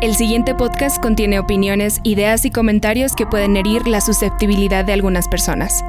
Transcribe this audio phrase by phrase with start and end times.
[0.00, 5.28] El siguiente podcast contiene opiniones, ideas y comentarios que pueden herir la susceptibilidad de algunas
[5.28, 5.84] personas,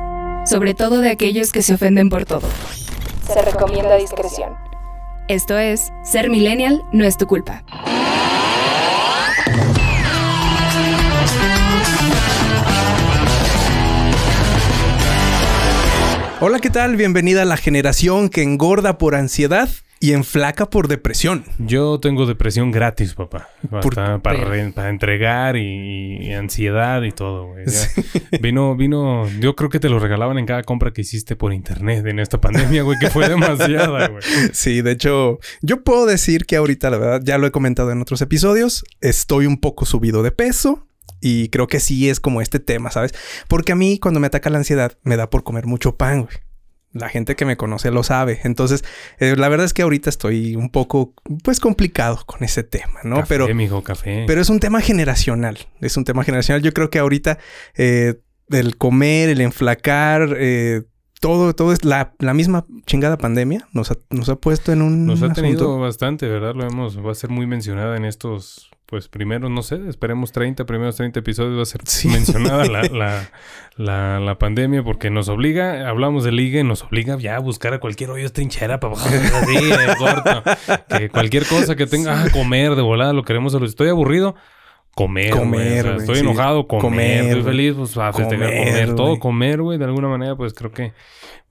[0.45, 2.45] sobre todo de aquellos que se ofenden por todo.
[3.25, 4.53] Se recomienda discreción.
[5.29, 7.63] Esto es, ser millennial no es tu culpa.
[16.41, 16.97] Hola, ¿qué tal?
[16.97, 19.69] Bienvenida a la generación que engorda por ansiedad
[20.01, 21.45] y enflaca por depresión.
[21.59, 23.49] Yo tengo depresión gratis, papá.
[23.69, 27.65] Para, para, re- para entregar y, y ansiedad y todo, güey.
[28.41, 32.05] Vino, vino, yo creo que te lo regalaban en cada compra que hiciste por internet
[32.07, 34.23] en esta pandemia, güey, que fue demasiada, güey.
[34.51, 38.01] Sí, de hecho, yo puedo decir que ahorita, la verdad, ya lo he comentado en
[38.01, 40.87] otros episodios, estoy un poco subido de peso.
[41.23, 43.13] Y creo que sí es como este tema, ¿sabes?
[43.47, 46.33] Porque a mí cuando me ataca la ansiedad me da por comer mucho pan, güey.
[46.93, 48.41] La gente que me conoce lo sabe.
[48.43, 48.83] Entonces,
[49.19, 53.17] eh, la verdad es que ahorita estoy un poco, pues, complicado con ese tema, ¿no?
[53.17, 54.25] Café, Pero, mijo, café.
[54.27, 55.57] pero es un tema generacional.
[55.79, 56.61] Es un tema generacional.
[56.61, 57.37] Yo creo que ahorita
[57.75, 60.81] eh, el comer, el enflacar, eh,
[61.21, 63.67] todo, todo es la, la misma chingada pandemia.
[63.71, 65.41] Nos ha, nos ha puesto en un Nos ha asunto.
[65.41, 66.55] tenido bastante, ¿verdad?
[66.55, 70.65] Lo hemos, va a ser muy mencionada en estos, pues primeros, no sé, esperemos 30,
[70.65, 72.09] primeros 30 episodios va a ser Sí.
[72.09, 73.29] mencionada la, la,
[73.77, 77.73] la, la pandemia porque nos obliga, hablamos de liga y nos obliga ya a buscar
[77.73, 80.43] a cualquier hoyo trinchera para bajar así, eh, corto.
[80.89, 84.35] Que cualquier cosa que tenga, ah, comer de volada, lo queremos, solo estoy aburrido.
[84.93, 86.21] Comer, Comer, o sea, estoy sí.
[86.21, 90.09] enojado, comer, Comer, estoy feliz, pues a festejar, Comer, comer, todo comer, güey, de alguna
[90.09, 90.91] manera, pues creo que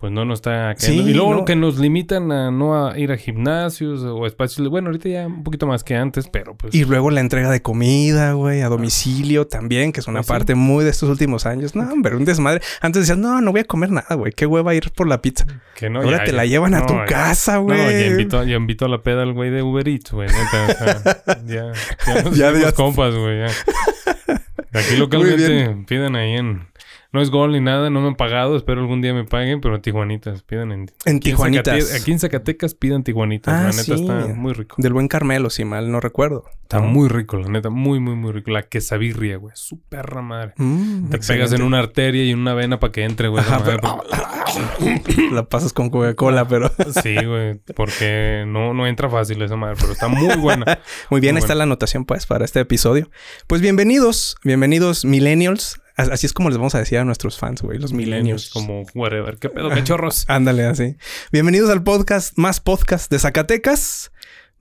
[0.00, 1.44] pues no nos está Sí, y luego no.
[1.44, 5.44] que nos limitan a no a ir a gimnasios o espacios, bueno, ahorita ya un
[5.44, 9.46] poquito más que antes, pero pues Y luego la entrega de comida, güey, a domicilio
[9.46, 10.32] también, que es una Pues sí.
[10.32, 11.74] parte muy de estos últimos años.
[11.76, 12.62] No, hombre, un desmadre.
[12.80, 14.32] Antes decías, no, no voy a comer nada, güey.
[14.32, 15.44] Qué hueva ir por la pizza.
[15.76, 17.78] que no Ahora ya- te ya- la llevan a no, tu ya- casa, No, güey.
[17.78, 20.28] ya invitó, ya invitó a la peda al güey de Uber Eats, güey.
[20.28, 21.72] neta, o sea, ya,
[22.06, 23.42] ya, nos Ya, compas, güey.
[24.72, 26.69] Aquí localmente piden ahí en...
[27.12, 28.56] No es gol ni nada, no me han pagado.
[28.56, 30.42] Espero algún día me paguen, pero en Tijuanitas.
[30.44, 30.80] Pidan en...
[31.06, 31.92] En aquí Tijuanitas.
[31.92, 33.52] Aquí en Zacatecas pidan Tijuanitas.
[33.52, 33.92] Ah, la neta sí.
[33.94, 34.76] está muy rico.
[34.78, 36.44] Del buen Carmelo, si mal no recuerdo.
[36.62, 36.86] Está ¿No?
[36.86, 37.68] muy rico, la neta.
[37.68, 38.52] Muy, muy, muy rico.
[38.52, 39.52] La quesabirria, güey.
[39.56, 40.52] Su perra madre.
[40.56, 43.42] Mm, Te pegas en una arteria y en una vena para que entre, güey.
[43.42, 46.70] esa Ajá, madre, pero- La pasas con Coca-Cola, pero...
[47.02, 47.60] Sí, güey.
[47.74, 50.78] Porque no, no entra fácil esa madre, pero está muy buena.
[51.10, 53.10] Muy bien, Muy está la anotación, pues, para este episodio.
[53.48, 55.80] Pues bienvenidos, bienvenidos millennials.
[56.00, 58.48] As- Así es como les vamos a decir a nuestros fans, güey, los millennials.
[58.48, 59.36] Como whatever.
[59.36, 60.24] ¿Qué pedo, cachorros?
[60.28, 60.96] Ándale, así.
[61.30, 64.10] Bienvenidos al podcast, más podcast de Zacatecas.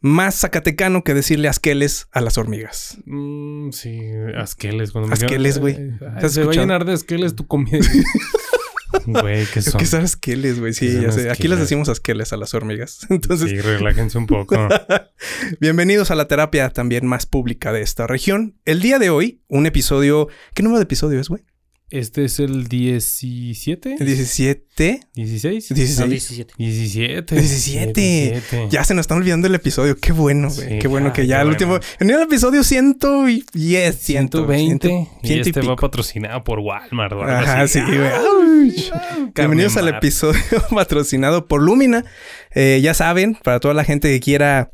[0.02, 2.98] Más zacatecano que decirle asqueles a las hormigas.
[3.06, 4.02] Mm, sí,
[4.38, 4.92] asqueles.
[4.92, 5.74] Cuando me Asqueles, güey.
[5.76, 7.80] dijeron, ¿Te has Se va a llenar de asqueles tu comida.
[9.06, 9.80] Güey, ¿qué son?
[9.80, 10.74] ¿Qué son asqueles, güey?
[10.74, 11.20] Sí, ¿Qué son ya sé.
[11.22, 11.60] Aquí les asqueles?
[11.60, 13.00] decimos asqueles a las hormigas.
[13.10, 14.56] Entonces, Sí, relájense un poco.
[15.60, 18.56] bienvenidos a la terapia también más pública de esta región.
[18.66, 20.28] El día de hoy, un episodio...
[20.54, 21.44] ¿Qué número de episodio es, güey?
[21.92, 23.96] Este es el 17.
[24.00, 25.00] ¿El 17?
[25.16, 25.70] 16.
[25.70, 26.00] 16.
[26.00, 26.54] No, 17.
[26.56, 27.36] 17.
[27.36, 28.68] 17.
[28.70, 29.96] Ya se nos está olvidando el episodio.
[29.96, 30.70] Qué bueno, güey.
[30.70, 31.74] Sí, qué bueno ah, que ya el bueno.
[31.74, 31.80] último...
[32.00, 34.88] En el episodio 110, 120.
[35.24, 35.76] y ciento este va pico.
[35.78, 37.12] patrocinado por Walmart.
[37.12, 37.80] algo Ajá, así.
[37.80, 39.32] sí, güey.
[39.34, 40.40] Bienvenidos al episodio
[40.70, 42.06] patrocinado por Lumina.
[42.54, 44.72] Eh, ya saben, para toda la gente que quiera,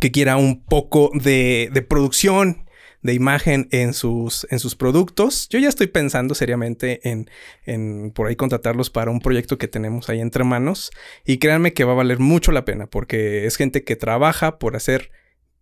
[0.00, 2.64] que quiera un poco de, de producción,
[3.02, 5.48] de imagen en sus, en sus productos.
[5.48, 7.28] Yo ya estoy pensando seriamente en,
[7.64, 10.90] en por ahí contratarlos para un proyecto que tenemos ahí entre manos.
[11.24, 14.76] Y créanme que va a valer mucho la pena porque es gente que trabaja por
[14.76, 15.10] hacer...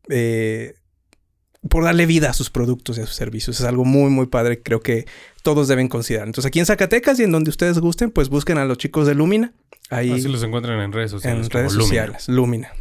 [0.09, 0.75] eh,
[1.69, 3.61] por darle vida a sus productos y a sus servicios.
[3.61, 4.63] Es algo muy, muy padre.
[4.63, 5.05] Creo que
[5.43, 6.27] todos deben considerar.
[6.27, 9.15] Entonces, aquí en Zacatecas y en donde ustedes gusten, pues busquen a los chicos de
[9.15, 9.53] Lumina.
[9.91, 11.45] Ahí Así los encuentran en redes sociales.
[11.47, 11.89] en como redes Lumina.
[11.89, 12.29] sociales.
[12.29, 12.73] Lumina.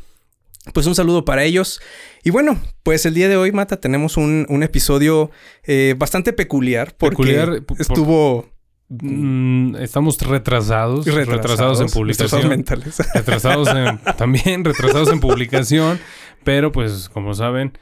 [0.73, 1.81] Pues un saludo para ellos.
[2.23, 5.31] Y bueno, pues el día de hoy, Mata, tenemos un, un episodio
[5.63, 8.45] eh, bastante peculiar porque Peculiar, por- estuvo
[8.91, 12.49] Mm, estamos retrasados, retrasados, retrasados, en publicación.
[12.49, 12.97] mentales.
[13.13, 15.99] retrasados en, también retrasados en publicación,
[16.43, 17.77] pero pues como saben,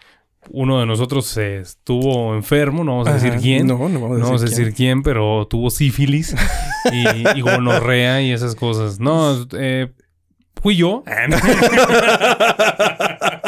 [0.50, 3.40] uno de nosotros se estuvo enfermo, no vamos a decir Ajá.
[3.40, 6.36] quién, No, no vamos a no vamos a decir decir quién, pero tuvo sífilis
[6.92, 9.00] y, y gonorrea y esas cosas.
[9.00, 9.88] No, eh,
[10.62, 11.04] fui yo.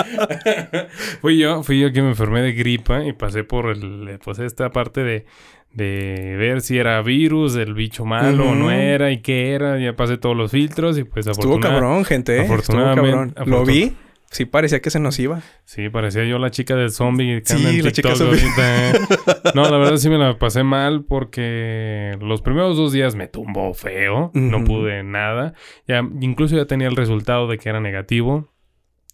[1.21, 4.71] fui yo, fui yo que me enfermé de gripa y pasé por el, pues esta
[4.71, 5.25] parte de,
[5.73, 9.77] de ver si era virus, el bicho malo o no era y qué era.
[9.79, 12.37] Ya pasé todos los filtros y pues Estuvo afortuna- cabrón, gente.
[12.37, 12.41] ¿eh?
[12.41, 13.51] Estuvo afortunadamente- cabrón.
[13.51, 13.95] Lo vi.
[14.31, 15.41] Sí, parecía que se nos iba.
[15.65, 18.41] Sí, parecía yo la chica del zombie que Sí, anda en la chica TikTok zombie.
[18.41, 18.93] ahorita, ¿eh?
[19.55, 23.73] No, la verdad sí me la pasé mal porque los primeros dos días me tumbó
[23.73, 24.29] feo.
[24.35, 25.53] No pude nada.
[25.87, 28.47] Ya, incluso ya tenía el resultado de que era negativo.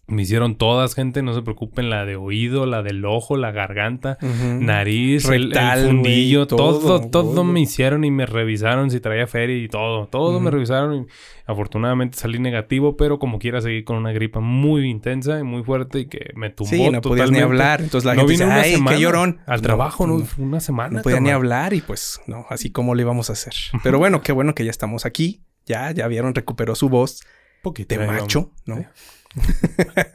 [0.08, 4.18] Me hicieron todas, gente, no se preocupen, la de oído, la del ojo, la garganta,
[4.22, 7.44] nariz, el- el, fundillo, todo, todo, todo, todo.
[7.44, 11.06] me hicieron y me revisaron si traía feria y todo, todo me revisaron y
[11.46, 16.00] afortunadamente salí negativo, pero como quiera seguí con una gripa muy intensa y muy fuerte
[16.00, 17.80] y que me tumbó Sí, no podías ni hablar.
[17.80, 19.38] Entonces la no gente vine dice, una ay, semana qué llorón.
[19.46, 20.26] Al trabajo, no, no.
[20.38, 20.98] una semana.
[20.98, 23.54] No podía ni hablar y pues no, así como le íbamos a hacer.
[23.82, 25.42] Pero bueno, qué bueno que ya estamos aquí.
[25.66, 27.24] Ya, ya vieron, recuperó su voz
[27.62, 27.98] Poquito.
[27.98, 28.52] de macho.
[28.66, 28.84] ¿no?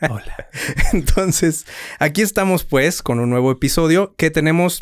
[0.09, 0.47] Hola.
[0.94, 1.65] Entonces,
[2.00, 4.81] aquí estamos pues con un nuevo episodio que tenemos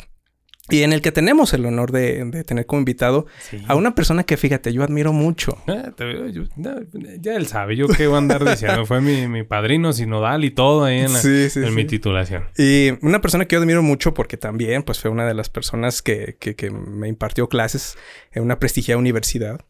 [0.68, 3.60] y en el que tenemos el honor de, de tener como invitado Sí.
[3.66, 5.58] a una persona que fíjate, yo admiro mucho.
[5.66, 6.76] Ah, te veo, yo- no,
[7.20, 8.86] ya él sabe, yo qué voy a andar diciendo.
[8.86, 12.44] Fue mi, mi padrino sinodal y todo ahí en, la- Sí, sí, en mi titulación.
[12.56, 16.02] Y una persona que yo admiro mucho porque también pues fue una de las personas
[16.02, 17.96] que, que- que me impartió clases
[18.30, 19.60] en una prestigiada universidad.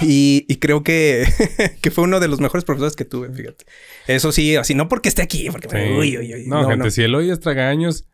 [0.00, 1.26] Y, y creo que,
[1.82, 3.64] que fue uno de los mejores profesores que tuve, fíjate.
[4.06, 5.68] Eso sí, así no porque esté aquí, porque...
[5.68, 5.76] Sí.
[5.76, 8.06] Uy, uy, uy, no, gente, si el hoy es tragaños,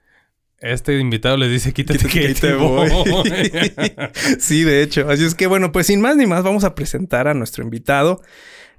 [0.65, 2.89] este invitado les dice quítate, Quítate que te voy.
[4.39, 5.11] sí, de hecho.
[5.11, 8.23] Así es que bueno, pues sin más ni más vamos a presentar a nuestro invitado.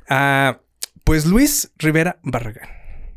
[0.10, 0.62] A,
[1.04, 2.70] pues Luis Rivera Barragán.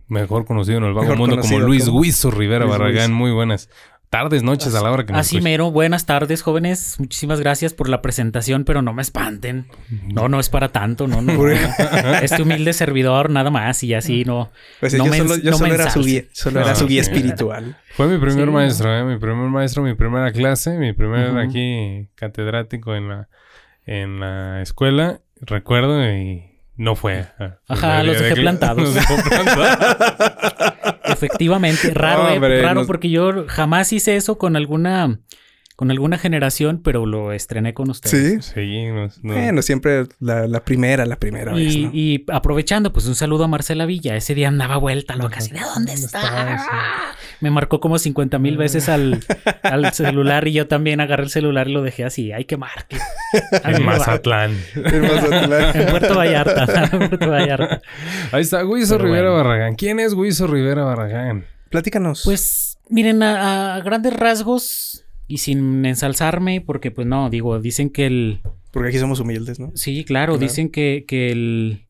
[0.09, 3.13] Mejor conocido en el Mejor mundo como Luis Huizo Rivera Luis Barragán.
[3.13, 3.71] Muy buenas
[4.11, 5.45] tardes, noches a la hora que nos Así escuchen.
[5.53, 6.97] mero, buenas tardes, jóvenes.
[6.99, 9.67] Muchísimas gracias por la presentación, pero no me espanten.
[10.13, 11.35] No, no es para tanto, no, no.
[11.37, 11.53] Por-
[12.23, 14.51] Este humilde servidor, nada más, y así no.
[14.81, 16.87] Pues no yo me solo, yo no me solo era su guía, solo era su
[16.87, 17.11] guía sí.
[17.11, 17.77] espiritual.
[17.95, 19.05] Fue mi primer Sí, maestro, ¿eh?
[19.05, 23.29] Mi primer maestro, mi primera clase, mi primer aquí catedrático en la,
[23.87, 25.21] en la escuela.
[25.41, 26.45] Recuerdo y
[26.77, 27.27] no fue.
[27.69, 28.83] Ajá, los de dejé plantados.
[28.85, 30.97] Los dejó plantados.
[31.19, 35.19] Efectivamente, raro, eh, Hombre, raro porque yo jamás hice eso con alguna
[35.79, 38.47] con alguna generación, pero lo estrené con ustedes.
[38.47, 38.53] Sí.
[38.53, 41.91] sí, nos- Bueno, siempre la, la primera, la primera vez, Y, ¿no?
[41.95, 44.17] y aprovechando, pues un saludo a Marcela Villa.
[44.17, 47.15] Ese día andaba vuelta loca, así de ¿dónde está?
[47.41, 49.21] Me marcó como 50 mil veces al,
[49.63, 52.33] al celular y yo también agarré el celular y lo dejé así.
[52.33, 52.99] Hay que marque.
[53.65, 54.57] en Mazatlán.
[54.75, 55.77] En Mazatlán.
[55.77, 56.89] En Puerto Vallarta.
[56.91, 57.83] en Puerto Vallarta.
[58.33, 59.45] Ahí está, Guiso Pero Rivera bueno.
[59.45, 59.77] Barragán.
[59.77, 61.45] ¿Quién es Guiso Rivera Barragán?
[61.71, 62.23] Platícanos.
[62.25, 68.07] Pues miren, a, a grandes rasgos y sin ensalzarme, porque pues no, digo, dicen que
[68.07, 68.41] el...
[68.73, 69.71] Porque aquí somos humildes, ¿no?
[69.75, 70.39] Sí, claro, Claro.
[70.39, 71.87] dicen que, que el,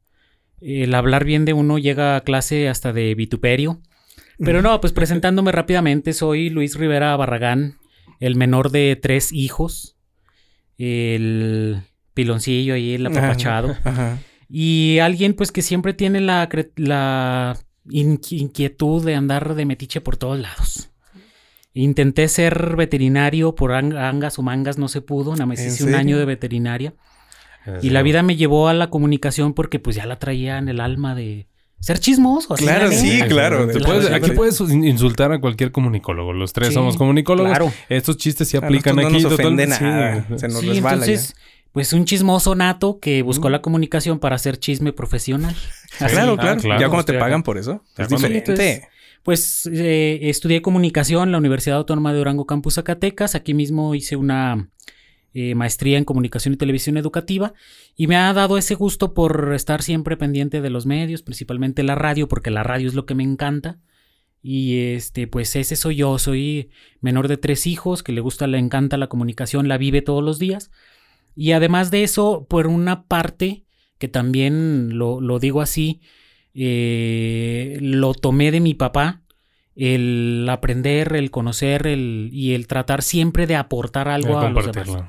[0.61, 3.81] el hablar bien de uno llega a clase hasta de vituperio.
[4.39, 7.77] Pero no, pues presentándome rápidamente, soy Luis Rivera Barragán,
[8.21, 9.97] el menor de tres hijos,
[10.79, 11.81] el
[12.15, 13.77] piloncillo ahí, el apapachado.
[13.85, 14.19] Ajá.
[14.49, 17.59] Y alguien pues que siempre tiene la, la
[17.91, 20.88] in- inquietud de andar de metiche por todos lados.
[21.75, 25.85] Intenté ser veterinario por ang- angas o mangas, no se pudo, nada más ¿En hice
[25.85, 26.95] un año de veterinaria.
[27.83, 30.81] Y la vida me llevó a la comunicación porque pues ya la traía en el
[30.81, 31.47] alma de
[31.81, 32.55] ser chismoso.
[32.55, 33.69] Claro, sí, claro.
[33.85, 36.33] Puedes- aquí puedes insultar a cualquier comunicólogo.
[36.33, 37.51] Los tres Sí, somos comunicólogos.
[37.53, 37.73] claro.
[37.91, 39.43] Estos chistes se A aplican nosotros aquí.
[39.45, 39.85] no nos total- sí.
[39.85, 40.27] nada.
[40.39, 41.37] Se nos Sí, resbala entonces,
[41.73, 43.53] pues un chismoso nato que buscó Mm.
[43.53, 45.55] la comunicación para hacer chisme profesional.
[46.01, 46.07] ya.
[46.07, 46.15] Así.
[46.17, 46.81] Claro, Ah, claro, claro.
[46.81, 48.39] Ya cuando te pagan por eso, Ya es diferente.
[48.53, 48.83] Entonces,
[49.23, 53.35] Pues eh, estudié comunicación en la Universidad Autónoma de Durango Campus Zacatecas.
[53.35, 54.71] Aquí mismo hice una
[55.35, 57.53] eh, maestría en comunicación y televisión educativa
[57.95, 61.95] y me ha dado ese gusto por estar siempre pendiente de los medios, principalmente la
[61.95, 63.79] radio, porque la radio es lo que me encanta.
[64.43, 66.71] Y este, pues ese soy yo, soy
[67.01, 70.39] menor de tres hijos, que le gusta, le encanta la comunicación, la vive todos los
[70.39, 70.71] días.
[71.37, 73.65] Y además de eso, por una parte,
[73.99, 76.01] que también lo, lo digo así,
[76.61, 79.23] eh, lo tomé de mi papá,
[79.77, 85.05] el aprender, el conocer el, y el tratar siempre de aportar algo a los demás.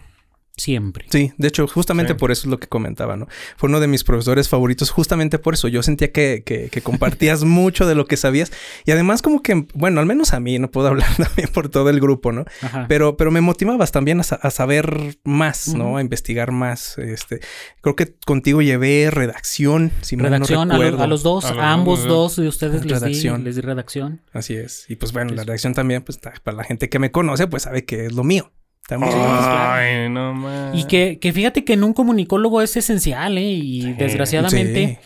[0.59, 1.05] Siempre.
[1.09, 2.19] Sí, de hecho, justamente Sí.
[2.19, 3.27] por eso es lo que comentaba, ¿no?
[3.55, 5.67] Fue uno de mis profesores favoritos, justamente por eso.
[5.69, 8.51] Yo sentía que, que- que compartías mucho de lo que sabías.
[8.85, 11.89] Y además, como que, bueno, al menos a mí, no puedo hablar también por todo
[11.89, 12.43] el grupo, ¿no?
[12.61, 12.85] Ajá.
[12.89, 15.95] Pero, pero me motivabas también a, sa- a saber más, ¿no?
[15.97, 16.97] A investigar más.
[16.97, 17.39] Este,
[17.81, 21.03] creo que contigo llevé redacción, si redacción no a, lo- recuerdo.
[21.03, 23.43] a los dos, A ambos dos, dos de ustedes les di, Redacción.
[23.45, 24.21] les di redacción.
[24.33, 24.85] Así es.
[24.89, 27.85] Y pues bueno, la redacción también, pues para la gente que me conoce, pues sabe
[27.85, 28.51] que es lo mío.
[28.95, 30.75] Estamos Ay, no más.
[30.75, 33.51] Y que, que fíjate que en un comunicólogo es esencial, ¿eh?
[33.51, 34.99] Y desgraciadamente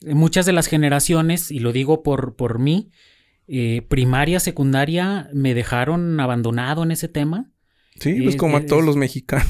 [0.00, 0.06] Sí.
[0.14, 2.90] muchas de las generaciones, y lo digo por, por mí,
[3.46, 7.50] eh, primaria, secundaria, me dejaron abandonado en ese tema.
[8.00, 9.46] Sí, pues Es- como a es- todos los mexicanos.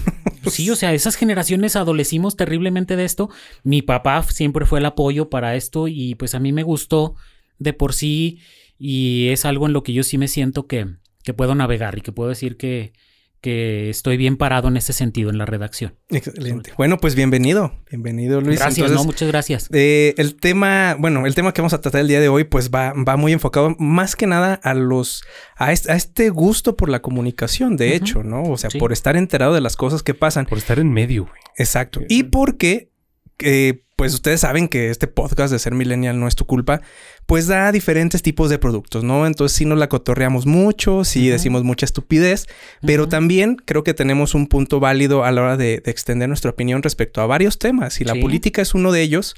[0.50, 3.28] Sí, o sea, esas generaciones adolecimos terriblemente de esto.
[3.62, 7.14] Mi papá siempre fue el apoyo para esto y pues a mí me gustó
[7.58, 8.40] de por sí
[8.78, 10.86] y es algo en lo que yo sí me siento que,
[11.22, 12.92] que puedo navegar y que puedo decir que,
[13.40, 15.94] que estoy bien parado en ese sentido en la redacción.
[16.10, 16.72] Excelente.
[16.76, 17.72] Bueno, pues bienvenido.
[17.88, 18.58] Bienvenido, Luis.
[18.58, 19.68] Gracias, Entonces, no, muchas gracias.
[19.72, 22.70] eh, el tema, bueno, el tema que vamos a tratar el día de hoy, pues
[22.70, 25.22] va, va muy enfocado más que nada a los,
[25.56, 28.42] a este, a este gusto por la comunicación, de hecho, ¿no?
[28.42, 28.78] O sea, Sí.
[28.78, 30.46] por estar enterado de las cosas que pasan.
[30.46, 31.40] Por estar en medio, güey.
[31.56, 32.00] Exacto.
[32.08, 32.90] Y porque,
[33.38, 36.82] eh, pues ustedes saben que este podcast de ser millennial no es tu culpa,
[37.28, 39.26] pues da diferentes tipos de productos, ¿no?
[39.26, 42.46] Entonces sí nos la cotorreamos mucho, sí decimos mucha estupidez,
[42.80, 46.50] pero también creo que tenemos un punto válido a la hora de, de extender nuestra
[46.50, 48.20] opinión respecto a varios temas y la Sí.
[48.22, 49.34] política es uno de ellos,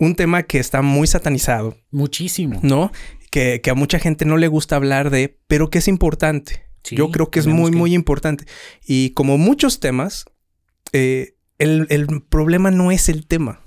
[0.00, 2.58] un tema que está muy satanizado, Muchísimo.
[2.64, 2.90] ¿no?
[3.30, 6.64] Que, que a mucha gente no le gusta hablar de, pero que es importante.
[6.82, 8.44] Sí, Yo creo que es muy, que- muy importante.
[8.84, 10.24] Y como muchos temas,
[10.92, 13.60] eh, el, el problema no es el tema,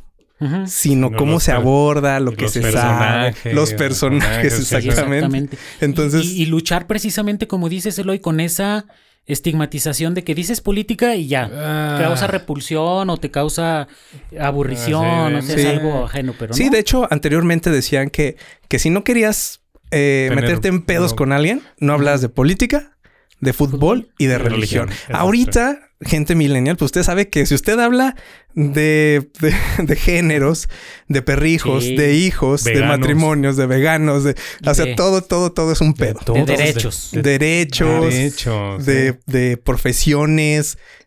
[0.68, 5.58] Sino cómo se aborda, lo que se sabe, personajes, los personajes, sí, exactamente.
[5.82, 8.86] Entonces, y, y- y luchar precisamente, como dices Eloy, con esa
[9.26, 11.50] estigmatización de que dices política y ya.
[11.54, 11.96] Ah.
[11.98, 13.88] Te causa repulsión o te causa
[14.40, 15.62] aburrición, Ah, sí, o sea, sí.
[15.62, 16.72] es algo ajeno, pero sí, no.
[16.72, 18.38] de hecho, anteriormente decían que,
[18.70, 21.16] que si no querías eh, Tener- meterte en pedos no.
[21.18, 22.98] con alguien, no hablas de política,
[23.42, 24.88] de fútbol y de De religión.
[24.88, 25.16] religión.
[25.18, 28.16] Ahorita, gente millennial, pues usted sabe que si usted habla
[28.54, 30.70] de, de, de géneros,
[31.08, 31.96] de perrijos, Sí.
[31.96, 34.36] de hijos, de matrimonios, de veganos, de,
[34.66, 36.20] o sea, De- todo, todo, todo es un pedo.
[36.24, 37.10] todos, derechos.
[37.14, 40.78] de- derechos, derechos, de, de profesiones,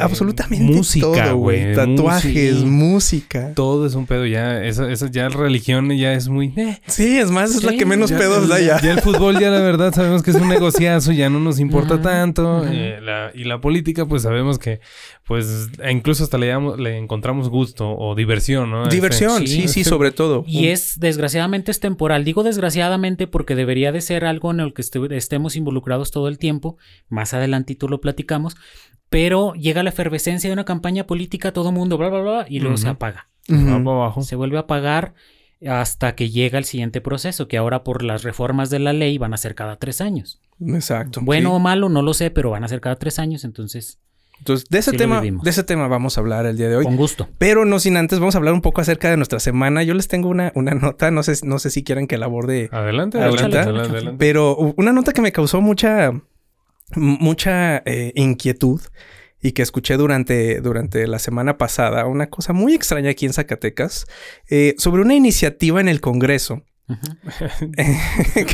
[0.00, 1.74] absolutamente música, todo, güey.
[1.74, 2.70] Tatuajes, música.
[2.70, 3.54] música.
[3.54, 4.64] Todo es un pedo ya.
[4.64, 6.52] Esa, esa ya religión ya es muy.
[6.56, 6.80] eh.
[6.86, 8.80] Sí, es más, es la que menos Ya- pedos da ya.
[8.80, 12.00] Ya el fútbol, ya la verdad, sabemos que es un negociazo, ya no nos importa
[12.00, 12.64] tanto.
[12.66, 14.80] eh, la- y la política, pues sabemos que,
[15.26, 18.84] pues, e incluso hasta le, damos- le encontramos gusto o diversión, ¿no?
[18.84, 19.84] Este, Diversión, sí, sí, sí, sí.
[19.84, 20.44] sobre todo.
[20.46, 22.24] Y es, desgraciadamente, es temporal.
[22.24, 26.38] Digo desgraciadamente porque debería de ser algo en el que este- estemos involucrados todo el
[26.38, 26.76] tiempo.
[27.08, 28.56] Más adelantito lo platicamos.
[29.10, 32.76] Pero llega la efervescencia de una campaña política, todo mundo, bla, bla, bla, y luego
[32.78, 33.28] se apaga.
[33.48, 34.22] abajo.
[34.22, 35.14] Se vuelve a apagar
[35.68, 39.34] hasta que llega el siguiente proceso, que ahora por las reformas de la ley van
[39.34, 40.40] a ser cada tres años.
[40.64, 41.20] Exacto.
[41.22, 41.56] Bueno sí.
[41.56, 43.98] o malo, no lo sé, pero van a ser cada tres años, entonces,
[44.38, 46.84] Entonces, de ese sí tema, de ese tema vamos a hablar el día de hoy.
[46.84, 47.28] con gusto.
[47.38, 49.82] Pero no sin antes, vamos a hablar un poco acerca de nuestra semana.
[49.82, 52.68] Yo les tengo una, una nota, no sé, no sé si quieren que la aborde,
[52.72, 53.58] Adelante, Adelante.
[53.58, 54.16] adelante, adelante.
[54.18, 56.12] pero una nota que me causó mucha,
[56.96, 58.80] mucha eh, inquietud
[59.42, 64.06] y que escuché durante, durante la semana pasada, una cosa muy extraña aquí en Zacatecas,
[64.50, 66.62] eh, sobre una iniciativa en el Congreso.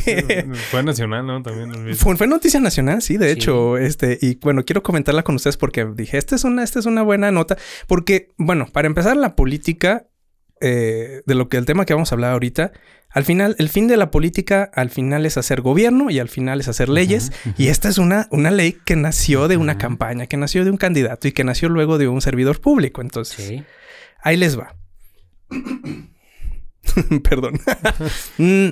[0.05, 1.43] Que- Fue nacional, ¿no?
[1.43, 1.95] También.
[1.97, 3.33] Fue, fue noticia nacional, sí, de Sí.
[3.33, 6.87] hecho, este, y bueno, quiero comentarla con ustedes porque dije, esta es una, esta es
[6.87, 10.07] una buena nota, porque, bueno, para empezar, la política,
[10.61, 12.73] eh, de lo que el tema que vamos a hablar ahorita,
[13.11, 16.61] al final, el fin de la política, al final es hacer gobierno y al final
[16.61, 20.37] es hacer leyes, y esta es una, una ley que nació de una campaña, que
[20.37, 23.65] nació de un candidato y que nació luego de un servidor público, entonces, Sí.
[24.23, 24.77] ahí les va.
[27.23, 27.61] Perdón.
[28.39, 28.69] Mm,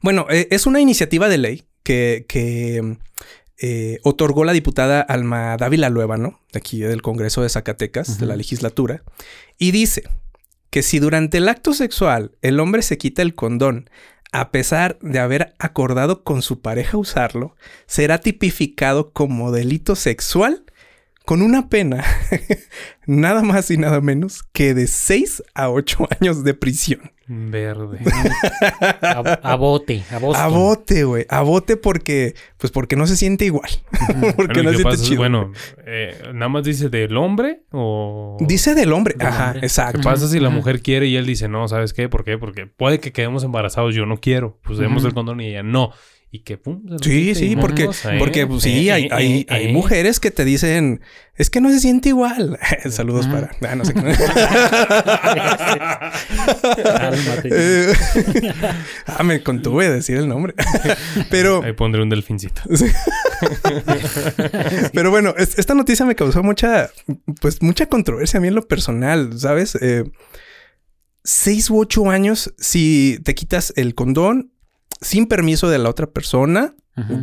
[0.00, 2.96] bueno, eh, es una iniciativa de ley que, que
[3.58, 6.40] eh, otorgó la diputada Alma Dávila Lueva, ¿no?
[6.52, 9.02] De aquí del Congreso de Zacatecas, de la legislatura.
[9.58, 10.02] Y dice
[10.72, 13.90] que si durante el acto sexual el hombre se quita el condón,
[14.32, 20.64] a pesar de haber acordado con su pareja usarlo, será tipificado como delito sexual
[21.24, 22.04] con una pena
[23.06, 27.12] nada más y nada menos que de 6 a 8 años de prisión.
[27.34, 27.98] Verde.
[29.00, 29.18] A,
[29.52, 30.44] a bote, a Boston.
[30.44, 31.24] A bote, güey.
[31.30, 33.70] A bote porque, pues porque no se siente igual.
[34.36, 35.04] porque Bueno, no ¿y se siente pasa?
[35.04, 35.18] chido.
[35.18, 35.52] Bueno,
[35.86, 38.36] eh, nada más dice del hombre o.
[38.40, 39.14] Dice del hombre.
[39.16, 39.60] Del Ajá, hombre.
[39.60, 40.00] ¿Qué exacto.
[40.02, 41.68] pasa si la mujer quiere y él dice no?
[41.68, 42.08] ¿Sabes qué?
[42.08, 42.36] ¿Por qué?
[42.36, 43.94] Porque puede que quedemos embarazados.
[43.94, 44.58] Yo no quiero.
[44.64, 45.08] Pues demos Ujú.
[45.08, 45.92] el condón y ella no.
[46.34, 46.82] Y que pum.
[47.02, 48.18] Sí, sí, porque, ¿eh?
[48.18, 51.02] porque pues, sí, Eh, hay, eh, hay, eh, hay mujeres que te dicen,
[51.36, 52.58] es que no se siente igual.
[52.90, 53.50] Saludos para.
[53.68, 54.00] Ah, no sé qué.
[59.06, 60.54] Ah, me contuve de decir el nombre.
[61.30, 62.62] Pero, Ahí pondré un delfincito.
[64.92, 66.90] Pero bueno, es- esta noticia me causó mucha,
[67.40, 69.76] pues mucha controversia a mí en lo personal, ¿sabes?
[71.24, 74.51] Seis u ocho años si te quitas el condón
[75.02, 76.74] sin permiso de la otra persona,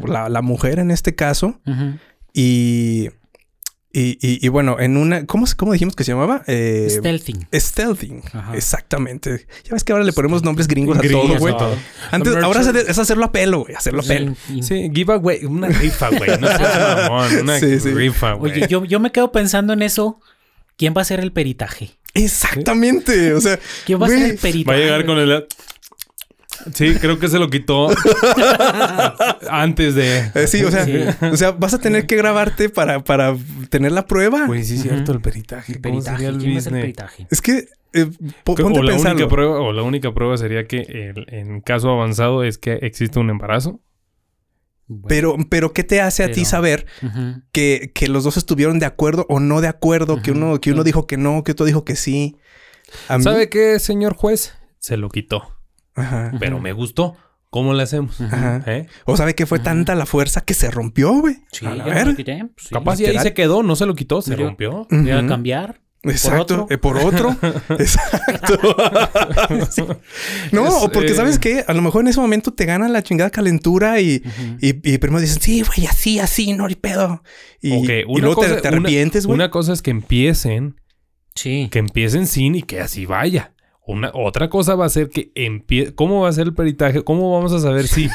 [0.05, 1.59] la, la mujer en este caso,
[2.33, 3.09] y,
[3.91, 6.43] y, y- y bueno, en una, ¿cómo, cómo dijimos que se llamaba?
[6.47, 7.47] Eh, Stealthing.
[7.53, 8.55] Stealthing, Ajá.
[8.55, 9.47] exactamente.
[9.63, 11.57] Ya ves que ahora le ponemos nombres gringos a Gringos todo, güey.
[11.57, 11.75] todo.
[12.11, 14.35] Antes, The ahora es, es hacerlo a pelo, güey, hacerlo a pelo.
[14.61, 15.43] Sí, giveaway.
[15.45, 16.29] Una rifa, güey.
[16.39, 17.35] No seas mamón.
[17.41, 17.89] Una Sí, sí.
[17.91, 18.51] rifa, güey.
[18.53, 20.19] Oye, yo, yo me quedo pensando en eso.
[20.77, 21.97] ¿Quién va a hacer el peritaje?
[22.13, 24.63] Exactamente, o sea, ¿Quién va a hacer el peritaje?
[24.65, 25.45] Va a llegar con el...
[26.73, 27.89] Sí, creo que se lo quitó
[29.49, 30.31] antes de.
[30.35, 30.93] Eh, sí, o sea, Sí.
[31.31, 33.35] o sea, vas a tener que grabarte para, para
[33.69, 34.45] tener la prueba.
[34.47, 35.73] Güey, sí es cierto, el peritaje.
[35.73, 36.17] El ¿Cómo peritaje.
[36.17, 37.27] sería el ¿Quién es el peritaje?
[37.29, 38.05] Es que eh,
[38.43, 39.17] ponte o, a la pensarlo.
[39.17, 43.19] única prueba, o la única prueba sería que el- en caso avanzado es que existe
[43.19, 43.81] un embarazo.
[44.91, 46.87] Bueno, Pero, pero ¿qué te hace a ti saber
[47.51, 50.19] que, que los dos estuvieron de acuerdo o no de acuerdo?
[50.23, 52.37] Que uno, que uno dijo que no, que otro dijo que sí.
[53.07, 54.55] A mí- ¿Sabe qué, señor juez?
[54.79, 55.58] Se lo quitó.
[55.99, 56.31] Ajá.
[56.39, 57.15] Pero me gustó.
[57.51, 58.21] ¿Cómo le hacemos?
[58.21, 58.61] Ajá.
[58.67, 58.85] ¿Eh?
[59.05, 61.37] O sabe que fue tanta la fuerza que se rompió, güey.
[61.51, 62.45] Sí, A quité.
[62.53, 62.73] pues, sí.
[62.73, 64.43] Capaz y ahí se quedó, no se lo quitó, se Mira.
[64.45, 64.85] rompió.
[64.89, 65.81] Voy a cambiar.
[66.03, 66.41] Exacto.
[66.41, 66.67] otro?
[66.69, 67.35] Eh, Por otro.
[67.77, 68.59] Exacto.
[69.69, 69.83] Sí.
[70.51, 72.87] No, Es, o porque eh, sabes qué, a lo mejor en ese momento te gana
[72.87, 74.21] la chingada calentura y,
[74.61, 77.23] y, y primero dicen, sí, güey, así, así, no hay pedo.
[77.61, 79.35] Y, Ok, y una luego te- cosa- te, una- arrepientes, güey.
[79.35, 80.79] Una cosa es que empiecen,
[81.35, 81.67] Sí.
[81.71, 83.53] que empiecen sin y que así vaya.
[83.91, 85.95] Una, otra cosa va a ser que empiece.
[85.95, 87.03] ¿Cómo va a ser el peritaje?
[87.03, 88.07] ¿Cómo vamos a saber si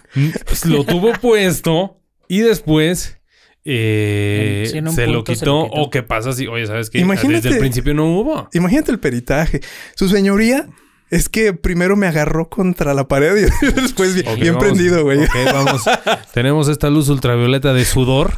[0.64, 3.18] lo tuvo puesto y después
[3.64, 5.60] eh, Sí, se, lo se quitó, lo quitó.
[5.64, 6.98] O qué pasa si, oye, ¿sabes qué?
[6.98, 8.48] Imagínate- Desde el principio no hubo.
[8.54, 9.60] Imagínate el peritaje.
[9.96, 10.66] Su señoría
[11.10, 15.02] es que primero me agarró contra la pared y después bien, Ok, bien vamos- prendido,
[15.04, 15.18] güey.
[15.24, 15.82] Ok, vamos.
[16.32, 18.32] Tenemos esta luz ultravioleta de sudor.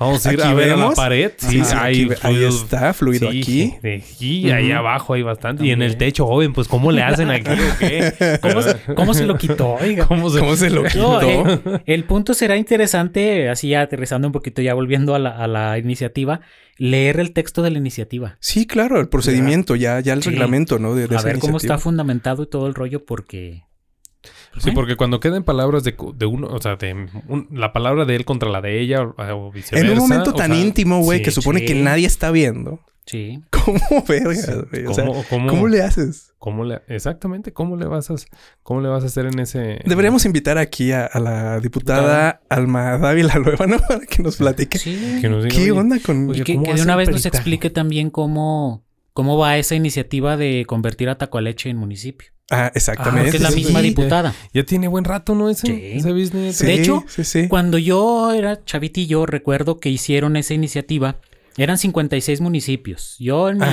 [0.00, 1.30] Vamos a ir Aquí a ver a la pared.
[1.36, 3.74] Sí, sí, hay aquí ahí está, fluido Sí, aquí.
[3.82, 5.64] de aquí, ahí abajo hay bastante.
[5.66, 8.38] Y en el techo, joven, pues ¿cómo le hacen aquí o qué?
[8.40, 9.74] ¿Cómo se, cómo se lo quitó?
[9.74, 10.06] Oiga.
[10.06, 11.20] ¿Cómo se, ¿Cómo se lo No, quitó?
[11.22, 15.46] eh, el punto será interesante, así ya aterrizando un poquito, ya volviendo a la, a
[15.46, 16.40] la iniciativa,
[16.78, 18.38] leer el texto de la iniciativa.
[18.40, 20.30] Sí, claro, el procedimiento, ya, ya el Sí.
[20.30, 20.94] reglamento, ¿no?
[20.94, 23.64] De, de A esa ver cómo está fundamentado y todo el rollo, porque.
[24.52, 25.94] Pues, Sí, porque cuando queden palabras de,
[26.26, 26.92] uno, o sea, de
[27.28, 29.86] un- la palabra de él contra la de ella o, o viceversa.
[29.86, 31.66] En un momento o tan sea, íntimo, güey, sí, que supone sí.
[31.66, 32.80] que nadie está viendo.
[33.06, 33.40] Sí.
[33.50, 34.86] ¿Cómo vergas, güey?
[34.86, 36.26] O sea, ¿Cómo, cómo- ¿cómo le haces?
[36.38, 38.14] cómo le- exactamente, ¿cómo le vas a,
[38.62, 39.80] cómo le vas a hacer en ese...
[39.84, 43.78] Deberíamos invitar aquí a, a la diputada Alma Dávila Lueva, ¿no?
[43.88, 44.78] Para que nos platique.
[44.78, 45.18] Sí.
[45.20, 46.30] que nos diga, ¿Qué oye, onda con...?
[46.30, 50.36] oye, que, ¿cómo que de una vez nos explique también cómo, cómo va esa iniciativa
[50.38, 52.30] de convertir a Tacualeche en municipio.
[52.50, 53.30] Ah, exactamente.
[53.30, 53.86] Porque es la misma sí.
[53.88, 54.34] diputada.
[54.52, 55.48] Ya tiene buen rato, ¿no?
[55.50, 55.80] Ese, Sí.
[55.94, 56.56] ese business.
[56.56, 57.04] Sí, De hecho.
[57.48, 61.20] Cuando yo era chavitillo, recuerdo que hicieron esa iniciativa.
[61.56, 63.16] Eran 56 municipios.
[63.18, 63.64] Yo, en mi-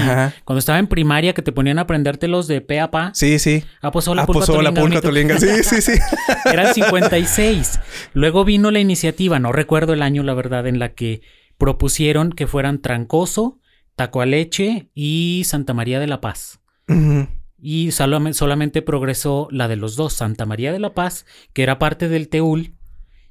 [0.45, 3.11] cuando estaba en primaria, que te ponían a aprendértelos de pe a pa.
[3.13, 3.63] Sí, sí.
[3.81, 5.39] Ah, pues Ah, pulpa, pues, hola, tolinga.
[5.39, 5.93] Sí, sí, sí.
[6.45, 7.79] Eran 56.
[8.13, 11.21] Luego vino la iniciativa, no recuerdo el año, la verdad, en la que
[11.57, 13.59] propusieron que fueran Trancoso,
[13.95, 16.59] Tacoaleche y Santa María de la Paz.
[16.87, 17.27] Ujú.
[17.59, 22.07] Y solamente, progresó la de los dos, Santa María de la Paz, que era parte
[22.07, 22.73] del Teúl,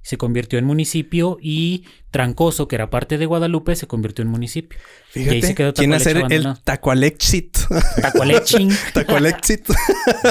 [0.03, 4.79] se convirtió en municipio, y Trancoso, que era parte de Guadalupe, se convirtió en municipio.
[5.15, 7.59] Y ahí Fíjate, se quedó ¿quién hacer Tacualeche el tacualexit?
[8.01, 8.71] Tacualeching.
[8.95, 9.69] tacualexit.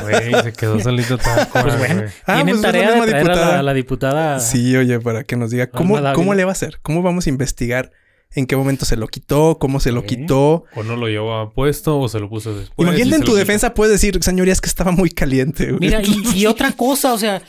[0.02, 1.18] Güey, se quedó solito.
[1.52, 2.04] Pues bueno.
[2.26, 4.40] Ah, tienen pues es la tarea de traer a la, a la diputada.
[4.40, 7.30] Sí, oye, para que nos diga cómo, cómo le va a hacer, cómo vamos a
[7.30, 7.92] investigar,
[8.34, 10.08] en qué momento se lo quitó, cómo se lo Sí.
[10.08, 10.66] quitó.
[10.76, 12.88] O no lo llevaba puesto o se lo puso después.
[12.88, 15.68] Imagínate en tu defensa puedes decir, señorías, que estaba muy caliente.
[15.68, 15.80] güey.
[15.80, 17.42] Mira, y, y otra cosa, o sea,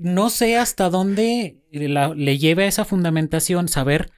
[0.00, 4.10] no sé hasta dónde la- le lleve a esa fundamentación saber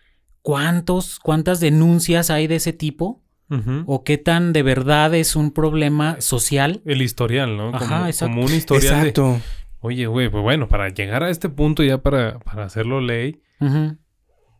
[0.43, 3.23] cuántos, cuántas denuncias hay de ese tipo.
[3.49, 3.85] Ujú.
[3.87, 6.83] o qué tan de verdad es un problema social.
[6.85, 7.71] El historial, ¿no?
[7.71, 8.35] Como, Ajá, exacto.
[8.35, 9.09] como un historial de...
[9.11, 9.41] Exacto.
[9.79, 13.99] Oye, güey, pues bueno, para llegar a este punto ya para, para hacerlo ley, Ujú.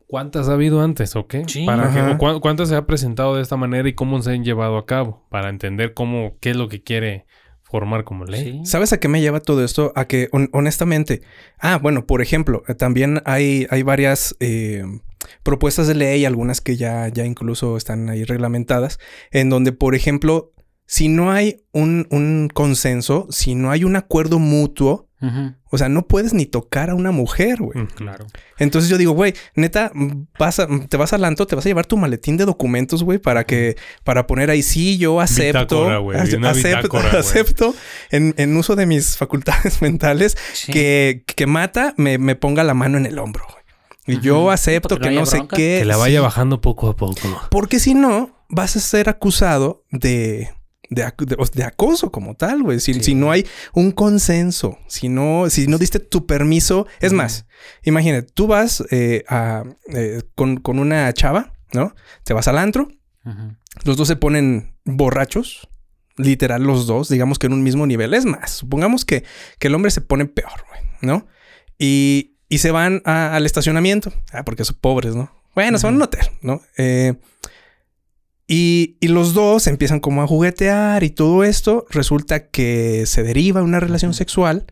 [0.07, 1.45] ¿Cuántas ha habido antes o qué?
[1.47, 1.65] Sí.
[1.67, 2.13] Para que- Ajá.
[2.13, 4.87] o cuán- ¿Cuántas se ha presentado de esta manera y cómo se han llevado a
[4.87, 5.27] cabo?
[5.31, 7.27] Para entender cómo, qué es lo que quiere
[7.63, 8.61] formar como ley.
[8.65, 8.71] Sí.
[8.71, 9.93] ¿Sabes a qué me lleva todo esto?
[9.97, 11.23] A que, hon- honestamente,
[11.59, 14.85] ah, bueno, por ejemplo, eh, también hay, hay varias eh,
[15.43, 18.99] propuestas de ley, algunas que ya, ya incluso están ahí reglamentadas,
[19.33, 20.53] en donde, por ejemplo,
[20.87, 25.55] si no hay un, un consenso, si no hay un acuerdo mutuo, Ujú.
[25.71, 27.79] o sea, no puedes ni tocar a una mujer, güey.
[27.85, 27.95] Ujú.
[27.95, 28.27] Claro.
[28.59, 29.91] Entonces yo digo, güey, neta,
[30.39, 33.19] vas a, te vas al Lanto, te vas a llevar tu maletín de documentos, güey,
[33.19, 36.53] para que, para poner ahí, sí, yo acepto, Bitácora, acepto,
[36.83, 37.75] bitácora, acepto
[38.11, 40.73] en, en uso de mis facultades mentales Sí.
[40.73, 43.65] que, que mata me, me ponga la mano en el hombro, güey.
[44.19, 45.79] Y yo acepto que no sé qué.
[45.81, 47.17] Que la vaya sí, bajando poco a poco.
[47.51, 50.51] Porque si no, vas a ser acusado de,
[50.91, 52.81] de, de- de acoso como tal, güey.
[52.81, 53.03] Si, Sí.
[53.03, 56.87] si no hay un consenso, si no, si no diste tu permiso.
[57.01, 57.47] Es más,
[57.85, 61.95] imagínate, tú vas eh, a, eh, con, con una chava, ¿no?
[62.25, 62.89] Te vas al antro,
[63.85, 65.69] los dos se ponen borrachos.
[66.19, 68.15] Literal, los dos, digamos que en un mismo nivel.
[68.15, 69.25] Es más, supongamos que,
[69.59, 71.27] que el hombre se pone peor, güey, ¿no?
[71.79, 74.13] Y, y se van a- al estacionamiento.
[74.33, 75.31] Ah, porque son pobres, ¿no?
[75.55, 76.63] Bueno, se van a un hotel, ¿no?
[76.79, 77.15] Eh,
[78.49, 81.85] y, y los dos empiezan como a juguetear y todo esto.
[81.91, 84.67] Resulta que se deriva una relación sexual.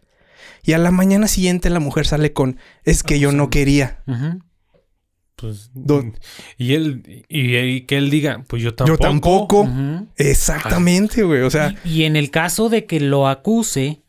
[0.62, 4.02] Y a la mañana siguiente la mujer sale con, es que yo no quería.
[5.36, 5.70] Pues,
[6.56, 8.96] y él, y, y que él diga, pues yo tampoco.
[8.96, 9.68] Yo tampoco.
[10.16, 11.42] Exactamente, güey.
[11.42, 14.03] O sea, Y, y en el caso de que lo acuse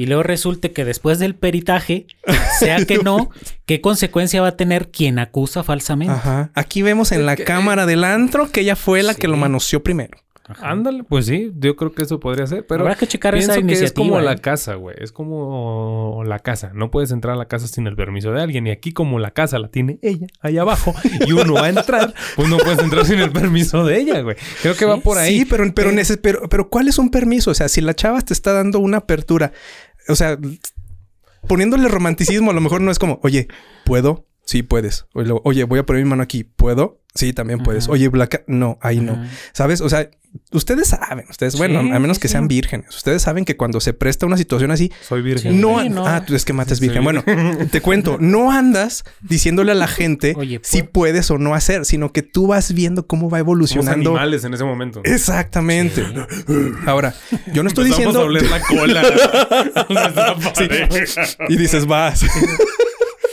[0.00, 2.06] y luego resulte que después del peritaje
[2.60, 3.30] sea que no,
[3.66, 6.14] ¿qué consecuencia va a tener quien acusa falsamente?
[6.14, 6.50] ajá.
[6.54, 9.82] Aquí vemos en la que- cámara del antro que ella fue la que lo manoseó
[9.82, 10.18] primero.
[10.50, 10.70] Ajá.
[10.70, 13.60] Ándale, pues sí, yo creo que eso podría ser, pero Habrá que checar esa que
[13.60, 13.84] iniciativa.
[13.86, 14.38] es como la ¿eh?
[14.40, 18.32] casa, güey, es como la casa, no puedes entrar a la casa sin el permiso
[18.32, 20.94] de alguien y aquí como la casa la tiene ella ahí abajo
[21.26, 24.36] y uno va a entrar, pues no puedes entrar sin el permiso de ella, güey.
[24.62, 25.40] Creo que va por ahí.
[25.40, 27.50] Sí, pero, pero, Eh, pero, pero ¿cuál es un permiso?
[27.50, 29.52] O sea, si la chava te está dando una apertura,
[30.08, 30.38] o sea,
[31.46, 33.48] poniéndole romanticismo, a lo mejor no es como, oye,
[33.84, 34.26] ¿puedo?
[34.48, 35.04] Sí, puedes.
[35.12, 36.42] O luego, Oye, voy a poner mi mano aquí.
[36.42, 37.02] ¿Puedo?
[37.14, 37.84] Sí, también puedes.
[37.84, 37.92] Ajá.
[37.92, 39.22] Oye, Blanca, no, ahí no.
[39.52, 39.82] ¿Sabes?
[39.82, 40.08] O sea,
[40.52, 42.32] ustedes saben, ustedes, bueno, Sí, a menos sí, que sí.
[42.32, 45.60] sean vírgenes, ustedes saben que cuando se presta una situación así, soy virgen.
[45.60, 46.06] no, Sí, no.
[46.06, 47.04] Ah, tú es que matas Sí, virgen.
[47.04, 47.24] Bueno,
[47.70, 52.10] te cuento, no andas diciéndole a la gente Oye, si puedes o no hacer, sino
[52.12, 54.10] que tú vas viendo cómo va Somos evolucionando.
[54.12, 55.02] animales en ese momento.
[55.04, 56.04] Exactamente.
[56.86, 57.14] Ahora,
[57.52, 58.20] yo no estoy Empezamos diciendo.
[58.20, 59.02] a oler la cola.
[61.48, 62.24] Y dices, vas.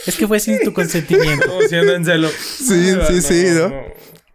[0.06, 1.46] Es que fue sin tu consentimiento.
[1.48, 2.28] Como si andan en celo.
[2.28, 3.72] Sí, sí, sí, ¿no?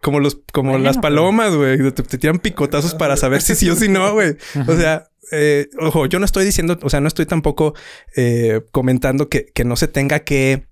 [0.00, 1.78] Como los, como Bueno, las palomas, güey.
[1.92, 4.36] Te, te tiran picotazos para saber si sí o si no, güey.
[4.66, 7.74] O sea, eh, ojo, yo no estoy diciendo, o sea, no estoy tampoco
[8.16, 10.66] eh, comentando que, que no se tenga que,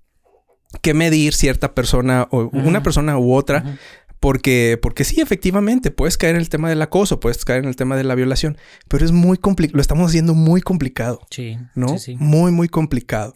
[0.81, 3.77] que medir cierta persona o una persona u otra.
[4.19, 7.75] Porque, porque sí, efectivamente, puedes caer en el tema del acoso, puedes caer en el
[7.75, 8.55] tema de la violación,
[8.87, 11.21] pero es muy complicado, lo estamos haciendo muy complicado.
[11.31, 11.87] Sí, ¿no?
[11.87, 12.15] sí, sí.
[12.19, 13.33] Muy, muy complicado.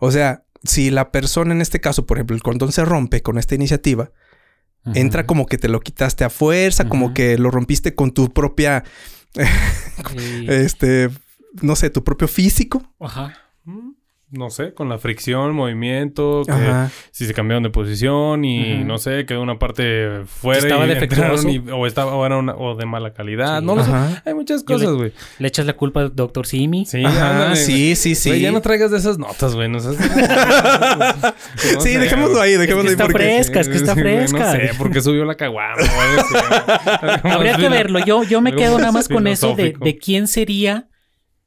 [0.00, 3.38] O sea, si la persona en este caso, por ejemplo, el cordón se rompe con
[3.38, 4.10] esta iniciativa,
[4.94, 8.84] entra como que te lo quitaste a fuerza, como que lo rompiste con tu propia,
[10.16, 10.46] Sí.
[10.48, 11.10] este,
[11.62, 12.82] no sé, tu propio físico.
[13.00, 13.34] Ajá.
[14.36, 16.90] No sé, con la fricción, movimiento, que Ajá.
[17.12, 21.48] si se cambiaron de posición y no sé, quedó una parte fuera Estaba y defectuoso.
[21.48, 23.60] y- o estaba o, era una- o de mala calidad.
[23.60, 23.66] Sí.
[23.66, 23.92] No lo sé.
[24.24, 25.12] Hay muchas cosas, güey.
[25.38, 26.84] Le echas la culpa al doctor Simi.
[26.84, 27.56] Sí, ándale.
[27.56, 28.40] sí, sí, sí.
[28.40, 29.68] Ya no traigas de esas notas, güey.
[29.68, 29.96] No seas-
[31.74, 33.18] No sí, sé, dejémoslo ahí, dejémoslo ahí está porque...
[33.18, 34.38] fresca, es que está fresca.
[34.38, 35.76] No sé, porque subió la caguama.
[37.24, 37.98] Habría que verlo.
[38.04, 40.88] Yo, yo me quedo nada más con eso de, de quién sería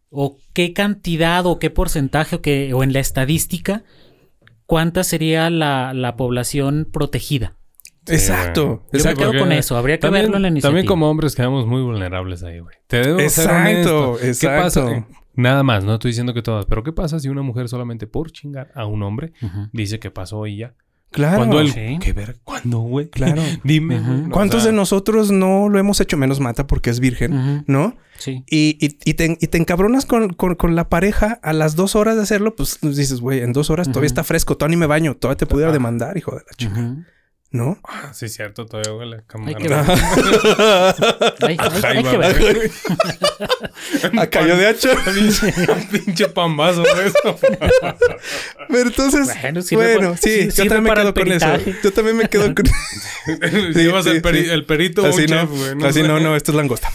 [0.10, 3.84] o qué cantidad o qué porcentaje o, qué- o en la estadística
[4.66, 7.56] cuánta sería la, la población protegida.
[8.08, 8.62] Exacto.
[8.62, 9.32] Yo me exacto.
[9.32, 9.76] quedo con eso.
[9.78, 10.70] Habría que También, verlo en la iniciativa.
[10.70, 12.76] también como hombres quedamos muy vulnerables ahí, güey.
[12.88, 14.18] Te debo ser Exacto.
[14.22, 14.64] ¿Qué exacto.
[14.64, 15.08] pasa?
[15.36, 18.32] Nada más, no estoy diciendo que todas, pero ¿qué pasa si una mujer solamente por
[18.32, 19.34] chingar a un hombre
[19.72, 20.74] dice que pasó y ya?
[21.12, 21.38] Claro.
[21.38, 21.98] Cuando él, sí.
[22.02, 22.38] ¿qué ver?
[22.44, 23.10] ¿Cuándo, güey?
[23.12, 23.42] Claro.
[23.64, 26.18] Dime, ¿Cuántos o sea, de nosotros no lo hemos hecho?
[26.18, 27.64] Menos mata porque es virgen.
[27.68, 27.96] ¿no?
[28.18, 28.44] Sí.
[28.50, 31.96] Y, y, y te, y te encabronas con, con- con la pareja a las dos
[31.96, 34.88] horas de hacerlo, pues dices, güey, en dos horas todavía está fresco, todavía ni me
[34.88, 36.96] baño, todavía te pudiera demandar, hijo de la chica.
[37.50, 37.80] ¿No?
[37.88, 39.48] Ah, sí, cierto, todavía huele a.
[39.48, 39.80] Hay que ver.
[41.42, 42.72] Hay, hay- hay que ver.
[44.20, 44.90] A callo de hacha.
[45.74, 47.40] Un pinche pambazo eso.
[48.70, 51.74] Pero entonces, Bueno, sirve bueno, sí, sí, yo sirve también me quedo con eso.
[51.84, 54.50] Yo también me quedo con Llevas sí, el, peri- sí.
[54.50, 55.90] el perito o un Así no, chef, güey.
[55.90, 56.08] así sé.
[56.08, 56.92] no, no, esto es langosta.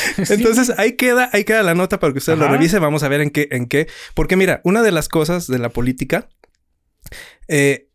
[0.16, 2.78] Ent- Entonces ahí queda, ahí queda la nota para que usted lo revise.
[2.78, 3.88] Vamos a ver en qué, en qué.
[4.14, 6.28] Porque mira, una de las cosas de la política
[7.48, 7.88] eh,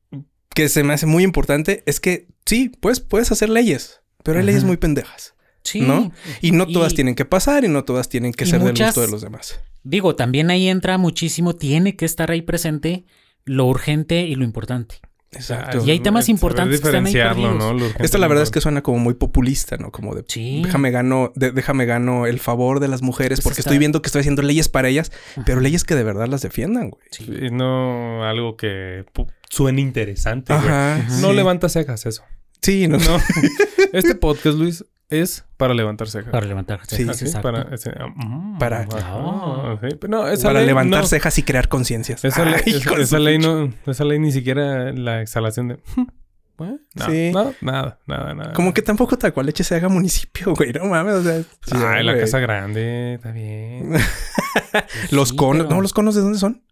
[0.53, 4.45] que se me hace muy importante es que sí, pues puedes hacer leyes, pero hay
[4.45, 5.81] leyes muy pendejas, Sí.
[5.81, 6.11] ¿no?
[6.41, 9.01] Y no todas Y- tienen que pasar y no todas tienen que ser del gusto
[9.01, 9.59] de los demás.
[9.83, 13.05] Digo, también ahí entra muchísimo, tiene que estar ahí presente
[13.45, 14.95] lo urgente y lo importante.
[15.31, 15.83] Exacto.
[15.85, 17.13] Y hay temas Saber importantes que están ahí.
[17.13, 17.75] ¿no?
[17.99, 19.91] Esto la verdad es que suena como muy populista, ¿no?
[19.91, 20.61] Como de Sí.
[20.63, 24.01] déjame gano, de- déjame gano el favor de las mujeres Pues porque está- estoy viendo
[24.01, 25.11] que estoy haciendo leyes para ellas,
[25.45, 27.03] pero leyes que de verdad las defiendan, güey.
[27.11, 27.25] Sí.
[27.41, 29.05] Y no algo que
[29.49, 30.65] suene interesante, güey.
[30.65, 31.05] Ajá.
[31.21, 31.35] No sí.
[31.35, 32.23] levanta cejas eso.
[32.61, 33.17] Sí, no, No.
[33.93, 36.31] este podcast, Luis, es para levantar cejas.
[36.31, 36.81] Para levantar.
[36.87, 37.51] Sí, Así, exacto.
[37.51, 39.95] para, ese- ah, mm, Para- ah, sí.
[39.99, 42.23] Pero no, esa para ley levantar no- cejas y crear conciencias.
[42.25, 45.73] Esa, ley, esa- esa ley no, esa ley ni siquiera la exhalación de.
[45.75, 46.77] ¿eh?
[46.95, 47.31] No, Sí.
[47.33, 48.53] no, nada, nada, nada.
[48.53, 50.73] Como que tampoco Tacualeche se haga municipio, güey.
[50.73, 51.41] No mames, o sea.
[51.41, 53.91] sí, Ay, la casa grande, está bien.
[55.11, 55.65] Los Sí, conos.
[55.67, 56.63] pero- No, los conos de dónde son?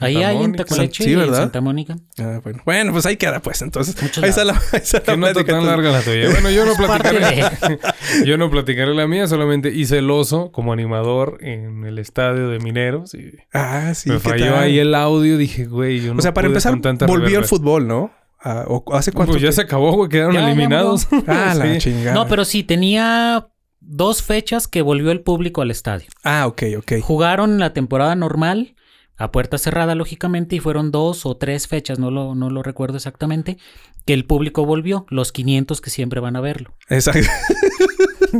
[0.00, 0.64] Ahí hay en Mónica.
[0.64, 1.34] Tacualeche Sí, y en.
[1.34, 1.96] Santa Mónica.
[2.18, 2.62] Ah, bueno.
[2.66, 3.62] Bueno, pues ahí queda, pues.
[3.62, 6.30] Entonces, ahí está la, ahí está la Qué nota plática, tan larga la tuya.
[6.30, 7.44] Bueno, yo no platicaré.
[8.26, 12.58] yo no platicaré la mía, solamente hice el oso como animador en el estadio de
[12.58, 14.10] Mineros y Ah, sí.
[14.10, 14.62] me ¿qué falló tal?
[14.64, 15.38] ahí el audio.
[15.38, 17.48] Dije, güey, yo no o sea, para empezar, con tanta volvió el reverb.
[17.48, 18.12] fútbol, ¿no?
[18.42, 19.32] Ah, o- ¿Hace cuánto?
[19.32, 21.08] Pues ya se acabó, güey, quedaron Ya, ya eliminados.
[21.26, 21.78] Ah, la Sí.
[21.78, 22.12] chingada.
[22.14, 23.48] No, pero sí, tenía
[23.80, 26.06] dos fechas que volvió el público al estadio.
[26.22, 26.92] Ah, ok, ok.
[27.00, 28.74] Jugaron la temporada normal,
[29.16, 32.96] a puerta cerrada, lógicamente, y fueron dos o tres fechas, no lo, no lo recuerdo
[32.96, 33.58] exactamente,
[34.06, 36.74] que el público volvió, los 500 que siempre van a verlo.
[36.88, 37.20] Exacto.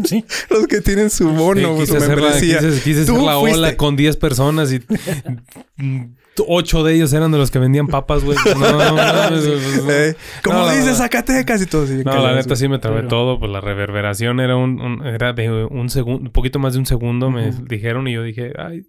[0.04, 0.24] Sí.
[0.50, 3.58] Los que tienen su bono, Sí, quise su hacer la, quise- quise hacer la fuiste.
[3.60, 4.80] ola con 10 personas y
[6.48, 8.36] ocho de ellos eran de los que vendían papas, güey.
[8.58, 10.98] No, no, no, no, Eh, Como No, la dice verdad.
[10.98, 11.84] Zacatecas y todo.
[11.84, 15.06] así, No, la neta sí me trabé Pero- todo, pues la reverberación era un, un-
[15.06, 18.52] era de un segundo, un poquito más de un segundo, me dijeron y yo dije,
[18.58, 18.82] ay,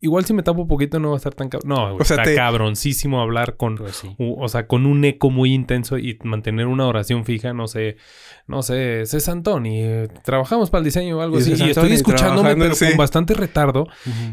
[0.00, 1.68] igual si me tapo un poquito no va a estar tan cabrón.
[1.68, 4.08] No, güey, O sea, está te- cabroncísimo hablar con, Pues sí.
[4.18, 7.96] u- o sea, con un eco muy intenso y mantener una oración fija, no sé,
[8.46, 11.92] no sé, Cés Antoni, eh, trabajamos para el diseño o algo Y así, y estoy
[11.92, 12.86] escuchándome, pero sí.
[12.88, 13.86] con bastante retardo,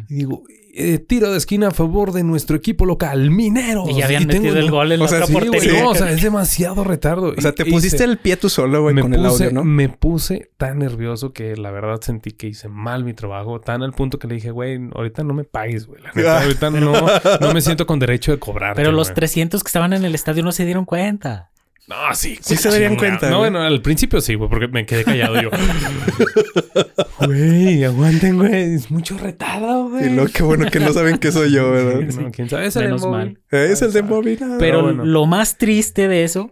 [0.10, 0.44] y digo,
[0.80, 3.90] eh, tiro de esquina a favor de nuestro equipo local, Mineros.
[3.90, 5.82] Y ya habían tengo metido el gol en o la sea, otra sí, güey, portería.
[5.84, 7.34] No, o sea, es demasiado retardo.
[7.36, 9.64] O sea, te Y- pusiste hice- el pie tú solo, güey, con el audio, ¿no?
[9.64, 13.94] Me puse tan nervioso que la verdad sentí que hice mal mi trabajo, tan al
[13.94, 16.02] punto que le dije, güey, ahorita no me pagues, güey.
[16.02, 16.42] La neta, Ah.
[16.44, 16.94] ahorita no,
[17.42, 18.76] no me siento con derecho de cobrar.
[18.76, 21.50] Pero los 300 que estaban en el estadio no se dieron cuenta.
[21.88, 22.38] No, sí.
[22.42, 23.50] Sí se darían cuenta, No, güey.
[23.50, 25.50] bueno, al principio sí, güey, porque me quedé callado yo.
[27.26, 28.76] Güey, aguanten, güey.
[28.76, 30.06] Es mucho retado, güey.
[30.08, 32.02] Y luego qué bueno que no saben que soy yo, ¿verdad?
[32.22, 32.68] No, quién sabe.
[32.68, 33.18] Es el Menos móvil.
[33.18, 33.40] mal.
[33.52, 34.58] Eh, Es el de nada.
[34.60, 35.04] Pero bueno.
[35.06, 36.52] lo más triste de eso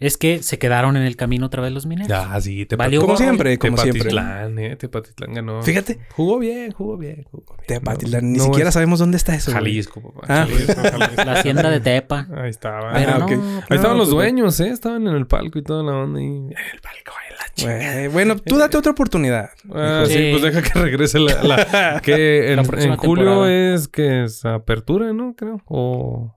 [0.00, 2.08] es que se quedaron en el camino otra vez los mineros.
[2.08, 2.66] Ya, sí.
[2.66, 4.02] Te Valió Como siempre, como siempre.
[4.04, 4.76] Tepatitlán, eh.
[4.76, 5.62] Tepatitlán ganó.
[5.62, 7.66] Fíjate, Jugó bien, jugó bien, jugó bien.
[7.80, 9.50] Tepatitlán, ni No, siquiera es sabemos dónde está eso.
[9.52, 10.26] Jalisco, papá.
[10.28, 10.46] Ah.
[10.48, 11.24] Jalisco, Jalisco.
[11.24, 12.26] La hacienda de Tepa.
[12.36, 12.92] Ahí estaba.
[12.94, 14.68] Ah, no, pero- Ahí estaban los pues, dueños, ¿eh?
[14.68, 16.20] Estaban en el palco y toda la onda.
[16.22, 16.26] Y...
[16.26, 17.92] En el palco, en la chica.
[17.94, 19.50] Güey, Bueno, tú date otra oportunidad.
[19.74, 20.12] Ah, sí.
[20.14, 20.28] Sí.
[20.30, 21.42] pues deja que regrese la...
[21.42, 23.74] la- que en, La en julio temporada.
[23.74, 25.34] es que es apertura, ¿no?
[25.36, 25.60] Creo.
[25.66, 26.34] O...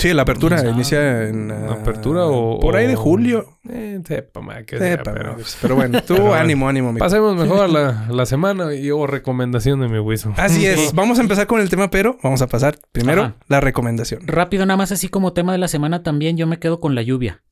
[0.00, 1.50] Sí, la apertura inicia en...
[1.50, 2.58] ah, ¿Apertura o...?
[2.58, 3.58] Por ahí de julio.
[3.68, 5.34] Eh, sepa, ma, que sea, Sepa, pero...
[5.36, 5.46] pero...
[5.60, 7.04] pero bueno, tú Pero ánimo, ánimo, amigo.
[7.04, 7.68] Pasemos mejor a
[8.06, 10.32] la, la semana y o recomendación de mi Wiso.
[10.36, 10.92] Así es.
[10.94, 13.36] Vamos a empezar con el tema, pero vamos a pasar primero Ajá.
[13.48, 14.22] la recomendación.
[14.26, 17.02] Rápido, nada más así como tema de la semana también, yo me quedo con la
[17.02, 17.42] lluvia.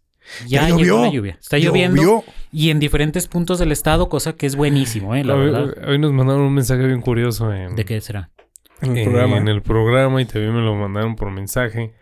[0.47, 1.39] Ya, Ya llegó la lluvia.
[1.41, 2.25] Está lloviendo Llovió.
[2.53, 5.25] y en diferentes puntos del estado, cosa que es buenísimo, ¿eh?
[5.25, 5.75] La hoy, verdad.
[5.89, 8.31] hoy nos mandaron un mensaje bien curioso en, ¿De qué será?
[8.83, 9.37] En el en- programa.
[9.39, 11.95] en el programa y también me lo mandaron por mensaje.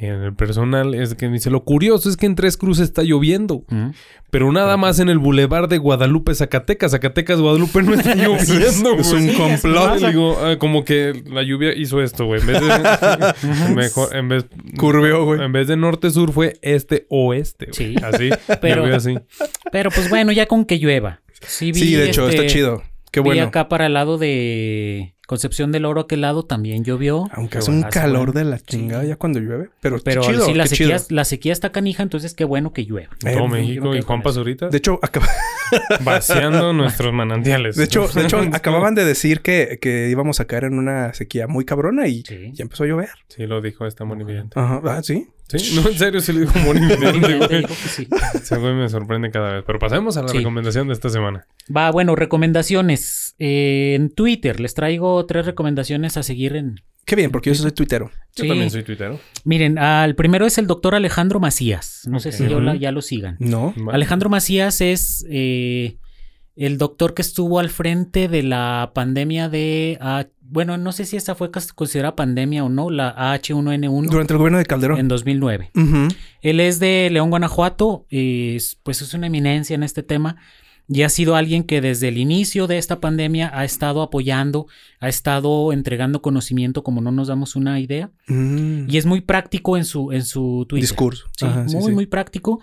[0.00, 3.02] En el personal es que me dice, lo curioso es que en Tres Cruces está
[3.02, 3.88] lloviendo, ¿Mm?
[4.30, 6.92] pero nada más en el bulevar de Guadalupe, Zacatecas.
[6.92, 9.96] Zacatecas, Guadalupe no está lloviendo, es un complot.
[9.98, 12.40] Digo, ah, como que la lluvia hizo esto, güey.
[12.40, 13.74] En vez de...
[13.74, 14.46] mejor, en vez...
[14.78, 15.42] Curveó, güey.
[15.42, 17.68] En vez de norte-sur fue este-oeste.
[17.72, 17.96] Sí.
[18.00, 18.30] Así,
[18.60, 19.18] Pero- así.
[19.72, 21.22] Pero pues bueno, ya con que llueva.
[21.40, 22.82] Sí, vi, Sí, de hecho, este, está chido.
[23.10, 23.44] Qué bueno.
[23.44, 27.24] acá para el lado de Concepción del Oro, aquel lado también llovió.
[27.32, 29.68] Aunque hace un calor de la chingada ya cuando llueve.
[29.80, 31.06] Pero, Pero chido, sí, la qué sequía, chido.
[31.16, 33.10] la sequía está canija, entonces qué bueno que llueva.
[33.26, 34.22] Eh, Todo México y Juan.
[34.22, 35.28] Pazurita De hecho, acaba-
[36.00, 37.76] vaciando nuestros manantiales.
[37.76, 41.46] de hecho, de hecho acababan de decir que, que íbamos a caer en una sequía
[41.46, 42.50] muy cabrona y Sí.
[42.52, 43.10] ya empezó a llover.
[43.28, 44.58] Sí, lo dijo esta monividente.
[44.58, 44.80] Ajá.
[44.84, 45.28] Ah, sí.
[45.48, 47.64] Sí, no, en serio, sí lo dijo Dijo güey.
[47.66, 48.06] que sí.
[48.34, 49.64] Ese güey me sorprende cada vez.
[49.66, 50.38] Pero pasemos a la Sí.
[50.38, 51.46] recomendación de esta semana.
[51.74, 53.34] Va, bueno, recomendaciones.
[53.38, 56.80] Eh, en Twitter les traigo tres recomendaciones a seguir en...
[57.04, 58.10] Qué bien, porque yo soy tuitero.
[58.36, 58.48] Yo Sí.
[58.48, 59.18] también soy tuitero.
[59.44, 62.02] Miren, al primero es el doctor Alejandro Macías.
[62.06, 62.50] No sé si Ok.
[62.50, 63.36] yo la- ya lo sigan.
[63.40, 63.74] No.
[63.90, 65.96] Alejandro Macías es eh,
[66.58, 69.96] el doctor que estuvo al frente de la pandemia de...
[70.00, 74.32] ah, bueno, no sé si esa fue cons- considerada pandemia o no, la H1N1 Durante
[74.32, 74.98] el gobierno de Calderón.
[74.98, 75.70] en 2009.
[75.74, 76.08] Ujú.
[76.40, 80.36] Él es de León, Guanajuato, es- pues es una eminencia en este tema
[80.90, 84.66] y ha sido alguien que desde el inicio de esta pandemia ha estado apoyando,
[85.00, 88.88] ha estado entregando conocimiento como no nos damos una idea Mm.
[88.88, 90.88] y es muy práctico en su, en su Twitter.
[90.88, 91.26] Discurso.
[91.36, 91.90] Sí, Ajá, sí, muy, sí.
[91.92, 92.60] muy práctico.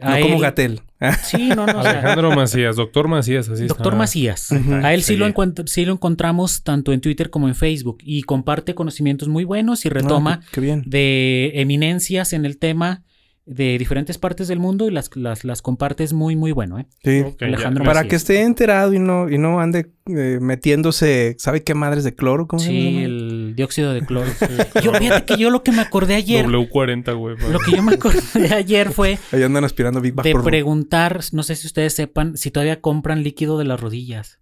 [0.00, 0.80] No A como él- Gatel.
[1.00, 1.78] Ah, Sí, no, no.
[1.78, 3.98] o sea, Alejandro Macías, doctor Macías, así Doctor está.
[3.98, 4.50] Macías.
[4.50, 4.74] Ujú.
[4.74, 5.32] A él sí lo, Sí.
[5.32, 9.84] encuent- sí lo encontramos tanto en Twitter como en Facebook y comparte conocimientos muy buenos
[9.86, 10.82] y retoma Ah, qué, qué bien.
[10.86, 13.02] de eminencias en el tema
[13.46, 16.78] de diferentes partes del mundo y las, las, las compartes muy, muy bueno.
[16.80, 16.86] ¿eh?
[17.02, 17.20] Sí.
[17.20, 17.46] Ok, ya.
[17.46, 22.04] Alejandro Para que esté enterado y no, y no ande eh, metiéndose, ¿sabe qué madres
[22.04, 22.46] de cloro?
[22.46, 23.06] ¿Cómo se Sí, llama?
[23.48, 24.30] El dióxido de cloro.
[24.82, 27.36] yo, fíjate que yo lo que me acordé ayer, W40, güey.
[27.50, 28.20] lo que yo me acordé
[28.54, 30.44] ayer fue Ahí andan aspirando Big de Vaporru.
[30.44, 34.38] preguntar, no sé si ustedes sepan, si todavía compran líquido de las rodillas.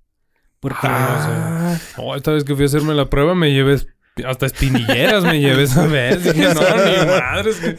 [0.60, 3.76] Porque Ah, No, esta vez que fui a hacerme la prueba me llevé
[4.24, 6.24] hasta espinilleras me llevé esa vez.
[6.24, 7.56] Dije, no, ni madres.
[7.56, 7.76] que-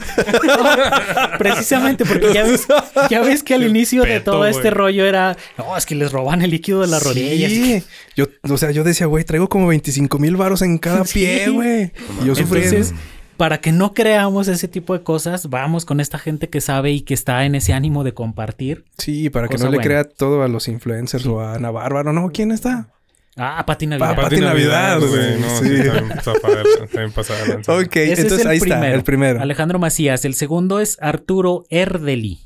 [1.39, 2.67] Precisamente porque ya ves,
[3.09, 6.41] ya ves que al inicio de todo este rollo era, no, es que les roban
[6.41, 7.51] el líquido de las rodillas.
[7.51, 7.83] Sí.
[8.15, 11.19] Yo, o sea, yo decía, güey, traigo como 25 mil varos en cada Sí.
[11.19, 11.91] pie, güey.
[12.21, 12.63] Y yo sufrí.
[12.63, 12.93] Entonces,
[13.37, 17.01] para que no creamos ese tipo de cosas, vamos con esta gente que sabe y
[17.01, 18.85] que está en ese ánimo de compartir.
[18.97, 19.83] Sí, para que no le buena.
[19.83, 22.13] crea todo a los influencers o a Ana Bárbara.
[22.13, 22.89] No, ¿quién está?
[23.37, 24.15] Ah, Pati Navidad.
[24.15, 25.39] Pa- Pati Navidad, güey.
[25.39, 25.77] No, sí.
[25.83, 27.59] También pasada también pasada.
[27.79, 28.83] Ok, Ese entonces es el ahí primero.
[28.83, 29.41] está, el primero.
[29.41, 30.25] Alejandro Macías.
[30.25, 32.39] El segundo es Arturo Erdeli.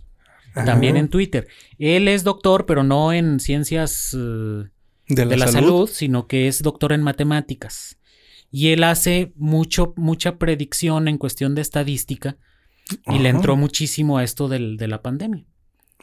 [0.54, 1.48] También en Twitter.
[1.80, 4.18] Él es doctor, pero no en ciencias eh,
[5.08, 5.68] De la, de la salud.
[5.88, 5.90] salud.
[5.94, 7.98] sino que es doctor en matemáticas.
[8.52, 12.36] Y él hace mucho, mucha predicción en cuestión de estadística
[13.08, 15.46] y le entró muchísimo a esto del- de la pandemia.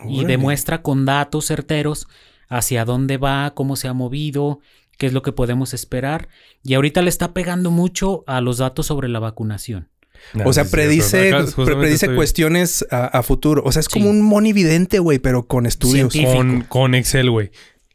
[0.09, 2.07] Y demuestra con datos certeros
[2.48, 4.61] hacia dónde va, cómo se ha movido,
[4.96, 6.28] qué es lo que podemos esperar.
[6.62, 9.88] Y ahorita le está pegando mucho a los datos sobre la vacunación.
[10.44, 13.62] O sea, sí, predice, predice estoy- cuestiones a, a futuro.
[13.64, 14.11] O sea, es como Sí.
[14.11, 16.12] un monividente, güey, pero con estudios.
[16.68, 17.50] Con Excel, güey.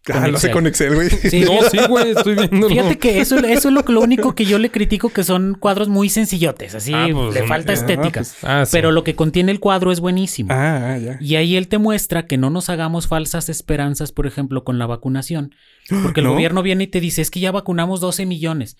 [0.09, 1.09] Ah, con lo hace con Excel, güey.
[1.09, 2.67] Sí, No, sí, güey, estoy viendo.
[2.67, 5.87] Fíjate que eso, eso es lo, lo único que yo le critico, que son cuadros
[5.87, 8.19] muy sencillotes, así Ah, pues, le un- falta ah, estética.
[8.19, 8.71] pues, Ah, sí.
[8.73, 10.49] Pero lo que contiene el cuadro es buenísimo.
[10.51, 11.17] Ah, ah, ya.
[11.21, 14.85] Y ahí él te muestra que no nos hagamos falsas esperanzas, por ejemplo, con la
[14.87, 15.55] vacunación.
[16.03, 16.33] Porque el ¿No?
[16.33, 18.75] gobierno viene y te dice, es que ya vacunamos 12 millones.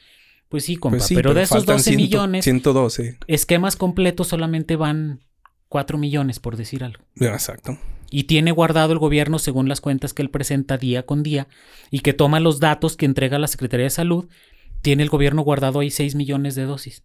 [0.50, 3.18] Pues sí, compa, Pues sí, pero, de esos faltan 12 ciento- millones, 112.
[3.28, 5.22] esquemas completos solamente van
[5.70, 7.02] 4 millones, por decir algo.
[7.16, 7.78] Ya, Exacto.
[8.16, 11.48] Y tiene guardado el gobierno según las cuentas que él presenta día con día
[11.90, 14.30] y que toma los datos que entrega la Secretaría de Salud.
[14.84, 17.04] Tiene el gobierno guardado ahí 6 millones de dosis.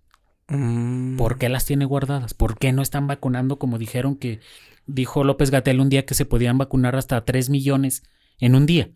[0.49, 1.17] Mm.
[1.17, 2.35] ¿Por qué las tiene guardadas?
[2.35, 4.41] ¿Por qué no están vacunando como dijeron que
[4.87, 8.03] dijo López Gatel un día que se podían vacunar hasta 3 millones
[8.39, 8.91] en un día?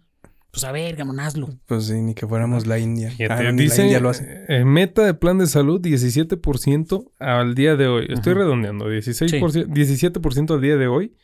[0.51, 1.48] Pues a ver, gamón, hazlo.
[1.64, 3.11] Pues sí, ni que fuéramos la India.
[3.31, 4.44] Ah, la India lo hace.
[4.48, 8.07] eh, meta de plan de salud 17% al día de hoy.
[8.11, 8.40] Estoy Ajá.
[8.42, 8.90] redondeando.
[8.90, 11.14] 16%, 17% al día de hoy.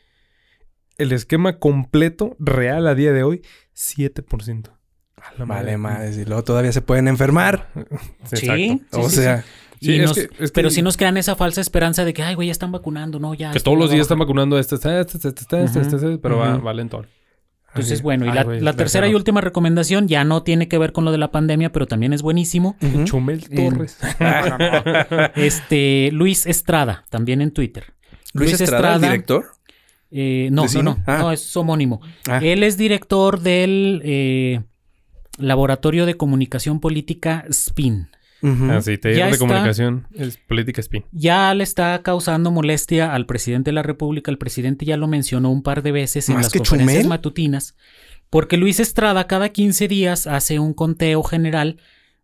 [0.99, 3.43] El esquema completo real a día de hoy,
[3.77, 4.71] 7%.
[5.17, 5.77] A la Vale, madre.
[6.09, 6.23] madre.
[6.23, 7.69] Y luego todavía se pueden enfermar.
[8.31, 8.55] Exacto.
[8.57, 9.45] Sí, o sí, sea,
[9.81, 12.13] Sí, Y es nos- que- es que- pero si nos crean esa falsa esperanza de
[12.13, 13.53] que, ay, güey, ya están vacunando, no, ya.
[13.53, 15.97] Que todos los días están vacunando a este, este, este, este, este, este, Ujú.
[16.09, 16.65] este, pero va, Ujú.
[16.67, 16.73] va.
[16.73, 21.05] Entonces, bueno, y Ay, la, tercera y última recomendación ya no tiene que ver con
[21.05, 22.77] lo de la pandemia, pero también es buenísimo.
[23.05, 23.99] Chumel Torres.
[25.37, 27.85] Este, Luis Estrada, también en Twitter.
[28.35, 29.47] Luis Estrada, el director.
[30.11, 30.83] Eh, no, ¿De no, cine?
[30.85, 31.19] no, Ah.
[31.19, 32.01] no, es homónimo.
[32.29, 32.41] Ah.
[32.43, 34.61] Él es director del eh,
[35.39, 38.09] Laboratorio de Comunicación Política SPIN.
[38.71, 39.39] Así, Ya taller de está.
[39.39, 41.05] comunicación es política spin.
[41.11, 44.31] Ya le está causando molestia al presidente de la República.
[44.31, 47.09] El presidente ya lo mencionó un par de veces en ¿Más las conferencias Chumel?
[47.09, 47.75] matutinas.
[48.31, 51.79] Porque Luis Estrada cada 15 días hace un conteo general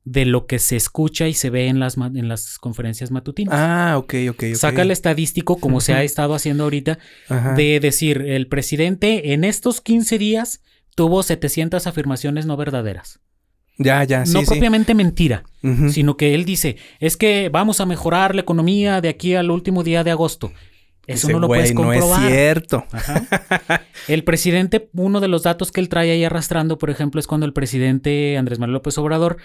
[0.04, 3.54] de lo que se escucha y se ve en las, en las conferencias matutinas.
[3.56, 4.54] Ah, ok, ok, ok.
[4.54, 7.54] Saca el estadístico, como se ha estado haciendo ahorita, Ajá.
[7.54, 10.60] de decir, el presidente en estos 15 días
[10.94, 13.20] tuvo 700 afirmaciones no verdaderas.
[13.78, 14.46] Ya, ya, sí, no sí.
[14.46, 15.42] propiamente mentira,
[15.90, 19.82] sino que él dice, es que vamos a mejorar la economía de aquí al último
[19.82, 20.52] día de agosto.
[21.06, 22.24] Eso Dice, no lo "Güey, puedes No comprobar.
[22.24, 22.84] es cierto.
[22.92, 23.82] Ajá.
[24.08, 27.44] El presidente, uno de los datos que él trae ahí arrastrando, por ejemplo, es cuando
[27.46, 29.36] el presidente Andrés Manuel López Obrador,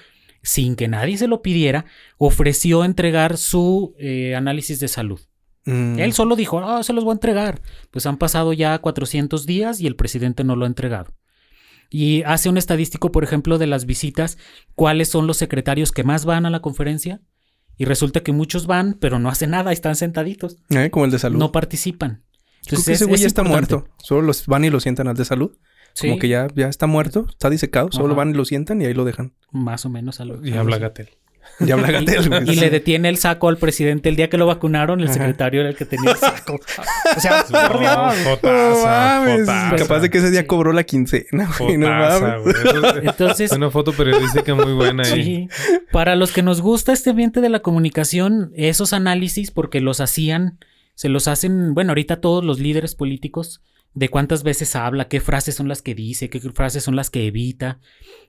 [0.44, 1.86] sin que nadie se lo pidiera,
[2.18, 5.20] ofreció entregar su eh, análisis de salud.
[5.66, 6.00] Mm.
[6.00, 7.62] Él solo dijo, ah, se los voy a entregar.
[7.92, 11.14] Pues han pasado ya 400 días y el presidente no lo ha entregado.
[11.90, 14.38] Y hace un estadístico, por ejemplo, de las visitas,
[14.76, 17.22] cuáles son los secretarios que más van a la conferencia.
[17.78, 21.20] Y resulta que muchos van, pero no hacen nada, están sentaditos, Eh, Como el de
[21.20, 21.40] salud.
[21.40, 22.24] no participan.
[22.66, 23.88] Creo que es- ese güey es está muerto.
[24.04, 25.58] Solo los van y lo sientan al de salud.
[25.94, 27.92] Sí, Como que ya, ya está muerto, está disecado.
[27.92, 28.16] Solo Ajá.
[28.16, 29.34] van y lo sientan y ahí lo dejan.
[29.52, 30.46] más o menos algo.
[30.46, 31.10] Y habla Gatel.
[31.60, 32.48] Y habla Gatel.
[32.48, 35.16] Y le detiene el saco al presidente el día que lo vacunaron, el Ajá.
[35.16, 36.60] secretario era el que tenía el saco.
[37.18, 37.44] O sea.
[37.50, 39.76] No Fotaza, fotaza.
[39.78, 41.78] Capaz de que ese día cobró la quincena, güey.
[41.78, 42.56] No Fotaza, mames.
[43.04, 45.24] Entonces, Una foto periodística muy buena ahí.
[45.24, 45.50] Sí.
[45.92, 50.60] Para los que nos gusta este ambiente de la comunicación, esos análisis, porque los hacían,
[50.96, 53.62] se los hacen, bueno, ahorita todos los líderes políticos,
[53.94, 57.28] de cuántas veces habla, qué frases son las que dice, qué frases son las que
[57.28, 57.80] evita,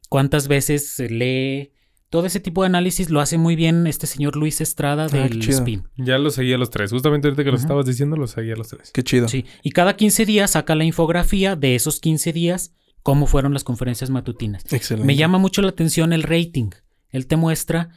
[0.08, 1.72] cuántas veces se lee.
[2.08, 5.42] Todo ese tipo de análisis lo hace muy bien este señor Luis Estrada Ah, del.
[5.42, 5.84] SPIN.
[5.96, 6.90] Ya los seguía a los tres.
[6.90, 7.58] Justamente ahorita que Ujú.
[7.58, 8.90] estabas diciendo, los seguía a los tres.
[8.92, 9.28] Qué chido.
[9.28, 9.44] Sí.
[9.62, 14.10] Y cada 15 días saca la infografía de esos 15 días, cómo fueron las conferencias
[14.10, 14.64] matutinas.
[14.72, 15.06] Excelente.
[15.06, 16.70] Me llama mucho la atención el rating.
[17.10, 17.90] Él te muestra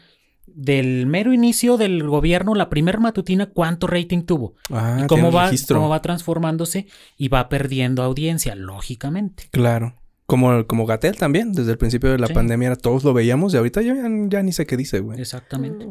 [0.56, 4.56] del mero inicio del gobierno, la primer matutina, cuánto rating tuvo.
[4.70, 5.78] Ah, y cómo va, registro.
[5.78, 6.88] cómo va transformándose
[7.18, 9.45] y va perdiendo audiencia, lógicamente.
[9.51, 9.95] Claro.
[10.26, 11.51] Como, como Gatel también.
[11.51, 12.34] Desde el principio de la Sí.
[12.34, 13.95] pandemia era- todos lo veíamos y ahorita ya,
[14.30, 15.20] ya ni sé qué dice, güey.
[15.20, 15.86] Exactamente.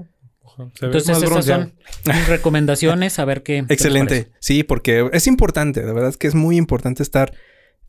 [0.80, 1.72] Entonces, esas son
[2.06, 3.18] mis recomendaciones.
[3.18, 3.58] A ver qué.
[3.68, 4.32] Excelente.
[4.40, 5.82] Sí, porque es importante.
[5.82, 7.32] De verdad es que es muy importante estar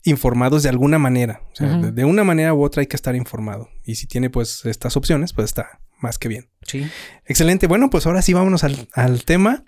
[0.04, 1.40] informados de alguna manera.
[1.52, 3.68] O sea, de, de una manera u otra hay que estar informado.
[3.84, 6.48] Y si tiene pues estas opciones, pues está más que bien.
[6.62, 6.88] Sí.
[7.26, 7.66] Excelente.
[7.66, 9.64] Bueno, pues ahora sí vámonos al, al tema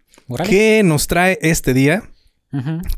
[0.46, 2.02] que nos trae este día,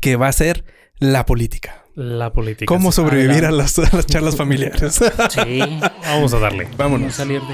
[0.01, 0.63] que va a ser
[0.99, 1.83] la política.
[1.95, 2.65] La política.
[2.65, 4.99] Cómo sobrevivir a las, a las charlas familiares.
[5.29, 5.59] Sí.
[6.03, 6.65] Vamos a darle.
[6.65, 7.15] No Vámonos.
[7.15, 7.53] salir de,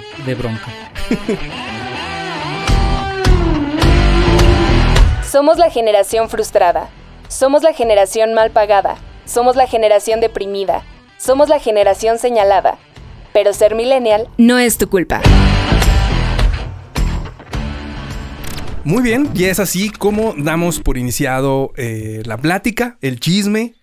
[0.00, 0.66] de, de bronca.
[5.30, 6.88] Somos la generación frustrada.
[7.28, 8.96] Somos la generación mal pagada.
[9.24, 10.82] Somos la generación deprimida.
[11.18, 12.78] Somos la generación señalada.
[13.32, 15.20] Pero ser millennial no es tu culpa.
[18.84, 23.74] Muy bien, y es así como damos por iniciado eh, la plática, el chisme,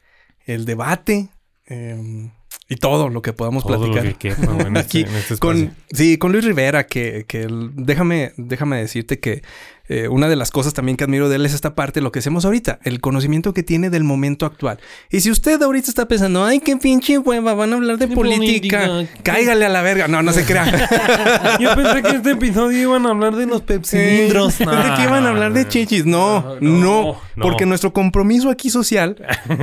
[0.45, 1.30] el debate
[1.68, 2.30] eh,
[2.70, 4.18] y todo lo que podamos Todo lo platicar.
[4.18, 5.39] que quepa, en este- Aquí en este espacio.
[5.39, 9.41] con, sí, con Luis Rivera, que, que el- déjame, déjame decirte que
[9.89, 12.20] eh, una de las cosas también que admiro de él es esta parte, lo que
[12.20, 14.80] hacemos ahorita, el conocimiento que tiene del momento actual.
[15.09, 18.86] Y si usted ahorita está pensando, ay, qué pinche hueva, van a hablar de política,
[18.86, 19.22] política.
[19.24, 20.09] cáigale a la verga.
[20.09, 20.65] No, no se crea.
[21.61, 24.55] Yo pensé que este episodio iban a hablar de los pepsilindros.
[24.55, 24.65] Sí.
[24.65, 26.05] ¿De qué iban a hablar de chichis?
[26.05, 27.43] No, No, no, no, no.
[27.43, 29.15] porque nuestro compromiso aquí social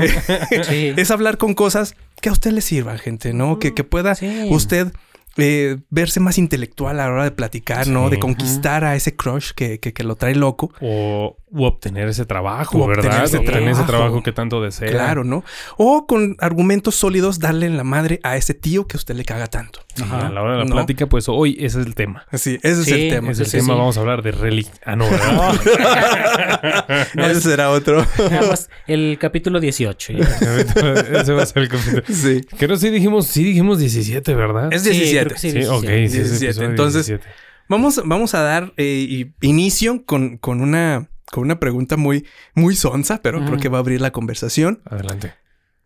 [0.69, 0.95] Sí.
[0.97, 3.59] es hablar con cosas que a usted le sirvan, gente, ¿no?
[3.59, 4.49] Que, que pueda Sí.
[4.51, 4.93] usted
[5.37, 8.09] eh, verse más intelectual a la hora de platicar, ¿no?
[8.09, 10.71] De conquistar a ese crush que, que, que lo trae loco.
[10.81, 13.25] O u obtener ese trabajo, obtener ¿verdad?
[13.25, 13.87] ese obtener ese trabajo.
[13.87, 14.91] trabajo que tanto desea.
[14.91, 15.43] Claro, ¿no?
[15.77, 19.25] O con argumentos sólidos darle en la madre a ese tío que a usted le
[19.25, 19.81] caga tanto.
[20.03, 20.73] Ajá, a la hora de la ¿No?
[20.75, 22.27] plática, pues hoy ese es el tema.
[22.31, 23.31] Así, ese es Sí, el tema.
[23.31, 23.79] Es el sí, tema, sí.
[23.79, 24.75] vamos a hablar de religión.
[24.85, 27.07] Ah, no, ¿verdad?
[27.31, 28.05] ese será otro.
[28.31, 30.13] Nada más el capítulo 18.
[30.15, 30.25] ya.
[31.21, 32.03] ese va a ser el capítulo.
[32.09, 32.41] sí.
[32.59, 34.73] Creo sí dijimos, sí dijimos 17, ¿verdad?
[34.73, 35.25] Es Sí, 17.
[35.25, 36.09] creo que sí, Sí, ok, 17.
[36.09, 36.47] sí, ese 17.
[36.47, 37.35] episodio Entonces, 17.
[37.69, 43.21] Vamos, vamos a dar eh, inicio con, con una con una pregunta muy, muy sonsa,
[43.21, 44.83] pero creo que va a abrir la conversación.
[44.85, 45.35] Adelante.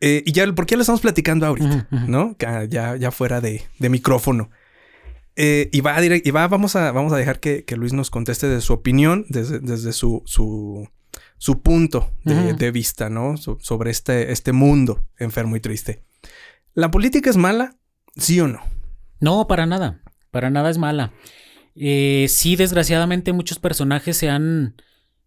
[0.01, 1.89] Eh, y ya, ¿por qué lo estamos platicando ahorita?
[2.07, 2.37] ¿No?
[2.39, 4.51] Ya, ya, ya fuera de, de micrófono.
[5.37, 7.93] Eh, y va, a direct- y va vamos, a, vamos a dejar que, que Luis
[7.93, 10.89] nos conteste de su opinión, desde, desde su, su,
[11.37, 13.37] su punto de, vista, ¿no?
[13.37, 16.03] So- sobre este, este mundo enfermo y triste.
[16.75, 17.77] ¿La política es mala?
[18.17, 18.61] ¿Sí o no?
[19.21, 20.01] No, para nada.
[20.31, 21.13] Para nada es mala.
[21.77, 24.75] Eh, sí, desgraciadamente muchos personajes se han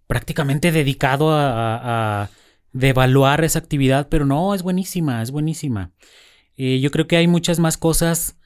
[0.07, 2.29] prácticamente dedicado a, a- a
[2.73, 5.91] devaluar esa actividad, pero no, es buenísima, es buenísima.
[6.57, 8.37] Eh, yo creo que hay muchas más cosas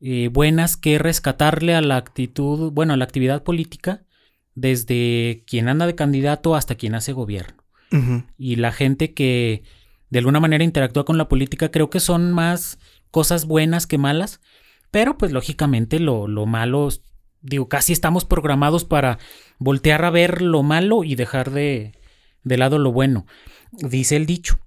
[0.00, 4.04] eh, buenas que rescatarle a la actitud, bueno, a la actividad política,
[4.54, 7.58] desde quien anda de candidato hasta quien hace gobierno
[8.36, 9.62] y la gente que
[10.10, 12.78] de alguna manera interactúa con la política, creo que son más
[13.10, 14.40] cosas buenas que malas,
[14.90, 16.88] pero pues lógicamente lo, lo malo,
[17.42, 19.18] digo, casi estamos programados para
[19.58, 21.92] voltear a ver lo malo y dejar de,
[22.42, 23.26] de lado lo bueno.
[23.72, 24.58] Dice el dicho,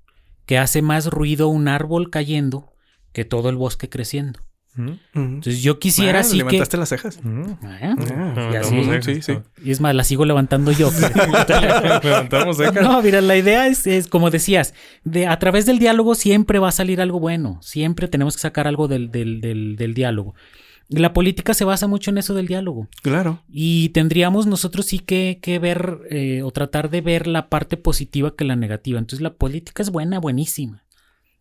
[0.45, 2.73] que hace más ruido un árbol cayendo
[3.13, 4.39] que todo el bosque creciendo.
[4.73, 4.91] ¿Mm?
[5.15, 6.43] Entonces yo quisiera Ah, así que...
[6.45, 7.19] ¿Levantaste las cejas?
[7.21, 7.43] ¿Mm?
[7.61, 9.37] Ah, Ah, y así, sí, sí.
[9.61, 10.89] y es más, la sigo levantando yo.
[12.03, 12.81] Levantamos cejas.
[12.81, 14.73] No, mira, la idea es, es, como decías,
[15.03, 17.59] de, a través del diálogo siempre va a salir algo bueno.
[17.61, 20.35] Siempre tenemos que sacar algo del, del, del, del diálogo.
[20.91, 22.87] La política se basa mucho en eso del diálogo.
[23.01, 23.41] Claro.
[23.47, 28.35] Y tendríamos nosotros sí que, que ver eh, o tratar de ver la parte positiva
[28.35, 28.99] que la negativa.
[28.99, 30.83] Entonces la política es buena, buenísima.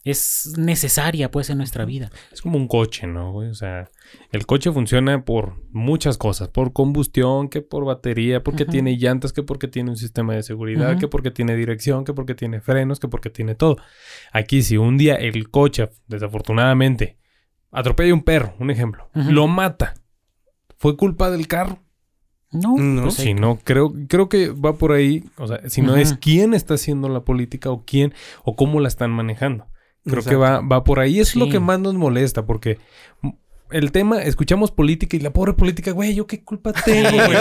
[0.02, 2.10] Es necesaria pues en nuestra vida.
[2.32, 3.34] Es como un coche, ¿no?
[3.34, 3.90] O sea,
[4.32, 6.48] el coche funciona por muchas cosas.
[6.48, 10.98] Por combustión, que por batería, porque tiene llantas, que porque tiene un sistema de seguridad,
[10.98, 13.76] que porque tiene dirección, que porque tiene frenos, que porque tiene todo.
[14.32, 17.19] Aquí, si un día el coche, desafortunadamente,
[17.70, 19.94] atropella a un perro, un ejemplo, lo mata,
[20.76, 21.78] ¿fue culpa del carro?
[22.52, 23.02] No, No.
[23.02, 25.24] pues, Si no, creo, creo que va por ahí.
[25.36, 28.12] O sea, si no es quién está haciendo la política o quién
[28.44, 29.66] o cómo la están manejando.
[30.04, 31.20] Creo que va, va por ahí.
[31.20, 32.78] Es lo que más nos molesta porque
[33.72, 37.38] el tema, escuchamos política y la pobre política, güey, ¿yo qué culpa tengo, güey?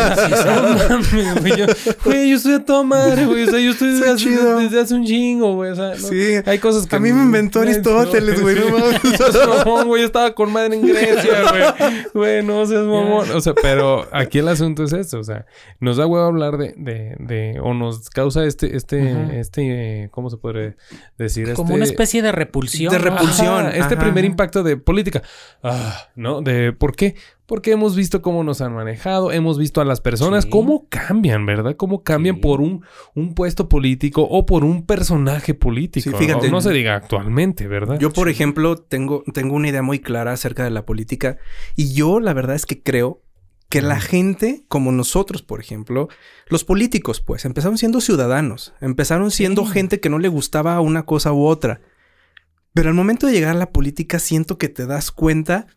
[1.24, 1.66] No güey, yo,
[2.06, 3.44] güey, yo estoy a toda madre, güey.
[3.44, 4.60] O sea, yo estoy desde, hace, chido.
[4.60, 5.72] desde hace un chingo, güey.
[5.72, 6.36] O sea, no- Sí.
[6.46, 6.96] hay cosas que...
[6.96, 12.02] A mí me inventó Aristóteles, güey, no güey, yo estaba con madre en Grecia, güey.
[12.14, 13.30] Güey, no seas mamón.
[13.32, 15.20] O sea, pero aquí el asunto es esto.
[15.20, 15.46] O sea,
[15.80, 20.30] nos da huevo hablar de, de, de, o nos causa este, este, este, eh, ¿cómo
[20.30, 20.76] se puede
[21.18, 21.54] decir?
[21.54, 22.92] como Este- una especie de repulsión.
[22.92, 23.68] de repulsión.
[23.68, 24.00] Ajá, este Ajá.
[24.04, 25.22] primer impacto de política.
[25.64, 26.42] Ah, ¿no?
[26.42, 27.16] De ¿por qué?
[27.48, 30.50] Porque hemos visto cómo nos han manejado, hemos visto a las personas Sí.
[30.52, 31.76] cómo cambian, ¿verdad?
[31.76, 32.42] Cómo cambian Sí.
[32.42, 32.84] por un,
[33.16, 36.12] un puesto político o por un personaje político.
[36.12, 36.48] Sí, fíjate.
[36.48, 37.98] No, No se diga actualmente, ¿verdad?
[38.00, 41.38] Yo, por ejemplo, tengo, tengo una idea muy clara acerca de la política
[41.76, 43.24] y yo la verdad es que creo
[43.70, 46.08] que la gente, como nosotros, por ejemplo,
[46.50, 49.72] los políticos, pues, empezaron siendo ciudadanos, empezaron siendo Sí.
[49.74, 51.80] gente que no le gustaba una cosa u otra.
[52.74, 55.68] Pero al momento de llegar a la política siento que te das cuenta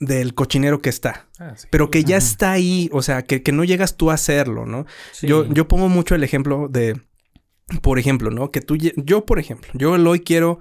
[0.00, 1.28] del cochinero que está.
[1.38, 1.66] Ah, sí.
[1.70, 4.86] Pero que ya está ahí, o sea, que, que no llegas tú a hacerlo, ¿no?
[5.22, 5.50] Yo, Sí.
[5.52, 7.00] yo pongo mucho el ejemplo de,
[7.82, 8.50] por ejemplo, ¿no?
[8.50, 10.60] Que tú, yo, por ejemplo, yo hoy quiero,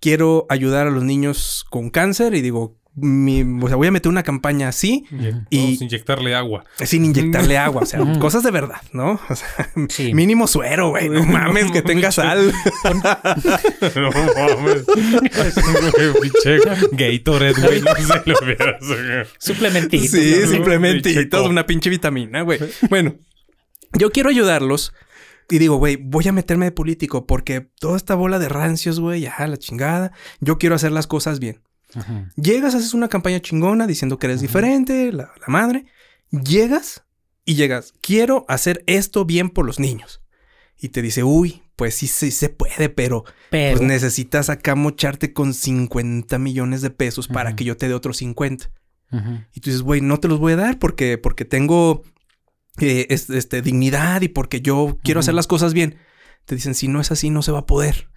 [0.00, 4.08] quiero ayudar a los niños con cáncer y digo, mi, o sea, voy a meter
[4.10, 6.64] una campaña así, Inye- Y- inyectarle agua.
[6.84, 9.20] sin inyectarle agua, o sea, cosas de verdad, ¿no?
[9.28, 10.12] O sea, Sí.
[10.12, 12.52] mínimo suero, güey, no mames, que tenga sal.
[13.96, 14.84] no mames.
[16.92, 17.80] Gatorade, güey.
[17.80, 19.24] No se lo.
[19.38, 20.10] Suplementitos.
[20.10, 21.44] Sí, ¿no?
[21.44, 22.58] una pinche vitamina, güey.
[22.88, 23.14] Bueno,
[23.98, 24.92] yo quiero ayudarlos
[25.48, 29.22] y digo, güey, voy a meterme de político porque toda esta bola de rancios, güey,
[29.22, 30.12] ya la chingada.
[30.40, 31.60] Yo quiero hacer las cosas bien.
[32.36, 35.86] Llegas, haces una campaña chingona diciendo que eres diferente, la, la madre.
[36.30, 37.04] Llegas
[37.44, 40.22] y llegas, quiero hacer esto bien por los niños.
[40.78, 43.76] Y te dice, uy, pues sí, sí se puede, pero Pero.
[43.78, 48.18] pues necesitas acá mocharte con 50 millones de pesos para que yo te dé otros
[48.18, 48.70] 50.
[49.12, 49.30] Ujú.
[49.52, 52.02] Y tú dices, güey, no te los voy a dar porque, porque tengo
[52.78, 55.96] eh, es- este, dignidad y porque yo quiero hacer las cosas bien.
[56.46, 58.08] Te dicen, si no es así, no se va a poder.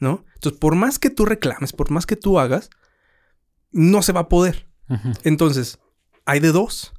[0.00, 0.24] ¿no?
[0.34, 2.70] Entonces, por más que tú reclames, por más que tú hagas,
[3.70, 4.68] no se va a poder.
[5.24, 5.78] Entonces,
[6.24, 6.92] hay de dos.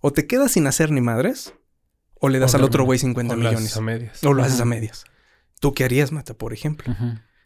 [0.00, 1.54] O te quedas sin hacer ni madres,
[2.20, 3.76] o le das O al otro güey 50 o lo haces millones.
[3.76, 4.24] a medias.
[4.24, 5.04] O lo haces a medias.
[5.60, 6.94] ¿Tú qué harías, Mata, por ejemplo?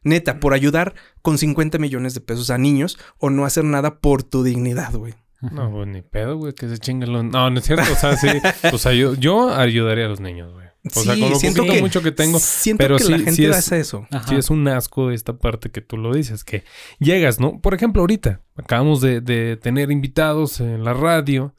[0.02, 4.22] Neta, por ayudar con 50 millones de pesos a niños o no hacer nada por
[4.24, 5.14] tu dignidad, güey.
[5.40, 7.24] No, pues ni pedo, güey, que se chinguen los...
[7.24, 7.92] No, no es cierto.
[7.92, 8.28] O sea, sí.
[8.72, 10.66] O sea, yo, yo ayudaría a los niños, güey.
[10.96, 12.38] O sea, Sí, con lo siento que- mucho que tengo.
[12.38, 14.06] Siento pero que sí- la gente sí es- hace eso.
[14.10, 14.28] Ajá.
[14.28, 16.64] Sí, es un asco esta parte que tú lo dices, que
[16.98, 17.60] llegas, ¿no?
[17.60, 21.54] Por ejemplo, ahorita acabamos de, de tener invitados en la radio,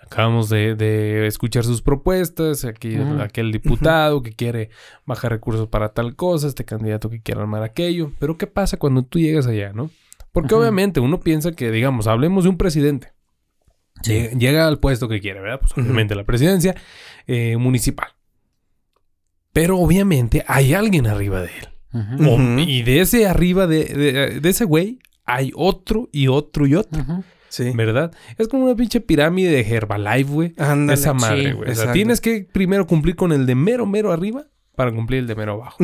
[0.00, 4.68] acabamos de, de escuchar sus propuestas, aquí aquel diputado que quiere
[5.06, 9.02] bajar recursos para tal cosa, este candidato que quiere armar aquello, pero ¿qué pasa cuando
[9.04, 9.90] tú llegas allá, no?
[10.32, 13.12] Porque obviamente uno piensa que, digamos, hablemos de un presidente.
[14.02, 14.28] Sí.
[14.38, 15.60] Llega, al puesto que quiere, ¿verdad?
[15.60, 16.74] Pues obviamente la presidencia
[17.26, 18.08] eh, municipal.
[19.52, 21.68] Pero obviamente hay alguien arriba de él.
[22.26, 26.74] O- y de ese arriba de, de- de ese güey hay otro y otro y
[26.74, 27.04] otro.
[27.48, 27.70] Sí.
[27.74, 28.12] ¿verdad?
[28.38, 30.54] Es como una pinche pirámide de Herbalife, güey.
[30.56, 30.98] Ándale.
[30.98, 31.70] Esa madre, Sí, güey.
[31.70, 35.26] o sea, tienes que primero cumplir con el de mero, mero arriba para cumplir el
[35.26, 35.76] de mero abajo.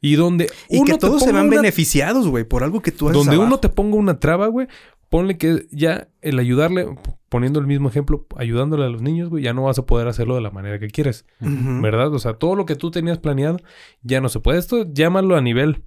[0.00, 2.92] Y donde Y uno que te todos se van una- beneficiados, güey, por algo que
[2.92, 4.68] tú haces Donde uno te ponga una traba, güey,
[5.08, 6.86] ponle que ya el ayudarle,
[7.28, 10.34] poniendo el mismo ejemplo, ayudándole a los niños, güey, ya no vas a poder hacerlo
[10.34, 11.24] de la manera que quieres.
[11.40, 12.12] ¿verdad?
[12.12, 13.58] O sea, todo lo que tú tenías planeado
[14.02, 14.58] ya no se puede.
[14.58, 15.82] Esto llámalo a nivel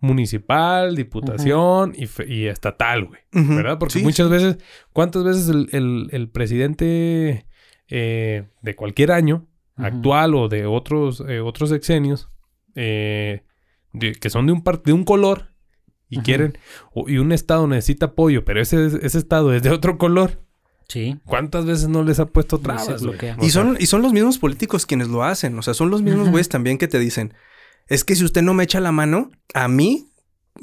[0.00, 3.20] municipal, diputación y, estatal, güey.
[3.32, 3.78] ¿Verdad?
[3.78, 4.58] Porque Sí, muchas veces,
[4.92, 7.46] ¿cuántas veces el, el- el presidente
[7.90, 9.46] eh, de cualquier año,
[9.76, 12.28] actual o de otros, eh, otros sexenios,
[12.74, 13.42] eh,
[13.92, 15.46] de- que son de un, par- de un color
[16.08, 16.56] y quieren,
[16.94, 20.42] o- y un estado necesita apoyo, pero ese, ese estado es de otro color,
[20.88, 21.18] Sí.
[21.26, 23.02] ¿cuántas veces no les ha puesto Y se trabas?
[23.42, 25.58] Y son, y son los mismos políticos quienes lo hacen.
[25.58, 27.34] O sea, son los mismos güeyes también que te dicen:
[27.88, 30.08] Es que si usted no me echa la mano, a mí,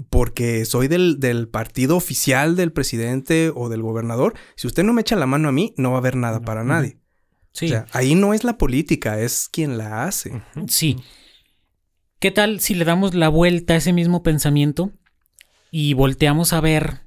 [0.10, 5.02] porque soy del, del partido oficial del presidente o del gobernador, si usted no me
[5.02, 6.98] echa la mano a mí, no va a haber nada para nadie.
[7.52, 7.68] Sí.
[7.68, 10.42] O sea, ahí no es la política, es quien la hace.
[10.68, 10.98] Sí.
[12.20, 14.92] ¿Qué tal si le damos la vuelta a ese mismo pensamiento
[15.78, 17.02] y volteamos a ver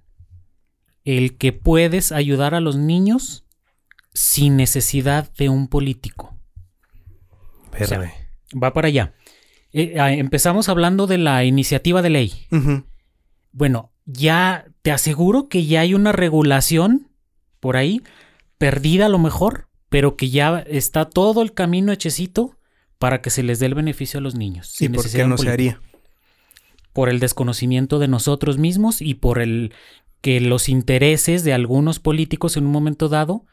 [1.02, 3.46] el que puedes ayudar a los niños
[4.12, 6.36] sin necesidad de un político?
[7.72, 8.12] sea.
[8.62, 9.14] Va para allá.
[9.72, 12.46] Eh, ah, empezamos hablando de la iniciativa de ley.
[13.52, 17.08] Bueno, ya te aseguro que ya hay una regulación
[17.60, 18.02] por ahí,
[18.58, 22.58] perdida a lo mejor, pero que ya está todo el camino hechecito
[22.98, 24.78] para que se les dé el beneficio a los niños.
[24.78, 25.52] ¿Y por qué no se político.
[25.52, 25.87] haría?
[26.98, 29.72] Por el desconocimiento de nosotros mismos y por el
[30.20, 33.44] que los intereses de algunos políticos en un momento dado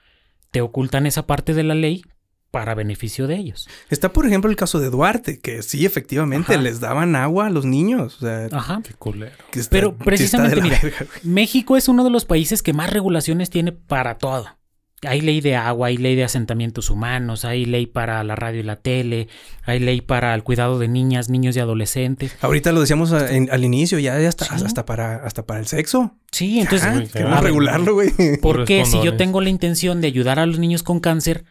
[0.50, 2.02] te ocultan esa parte de la ley
[2.50, 3.68] para beneficio de ellos.
[3.91, 6.62] Está, por ejemplo, el caso de Duarte, que sí, efectivamente, Ajá.
[6.64, 8.16] les daban agua a los niños.
[8.18, 8.82] O sea, Ajá.
[8.84, 9.36] Qué culero.
[9.52, 10.82] que está- Pero precisamente, de la mira.
[11.22, 14.48] México es uno de los países que más regulaciones tiene para todo.
[15.02, 18.64] Hay ley de agua, hay ley de asentamientos humanos, hay ley para la radio y
[18.64, 19.28] la tele,
[19.64, 22.36] hay ley para el cuidado de niñas, niños y adolescentes.
[22.41, 24.64] Ahorita lo decíamos a- en- al inicio, ya, hasta, Sí.
[24.66, 26.16] hasta, para, hasta para el sexo.
[26.32, 28.10] Sí, entonces, Ah, queremos regularlo, güey.
[28.41, 31.43] ¿por Puros qué si yo tengo la intención de ayudar a los niños con cáncer,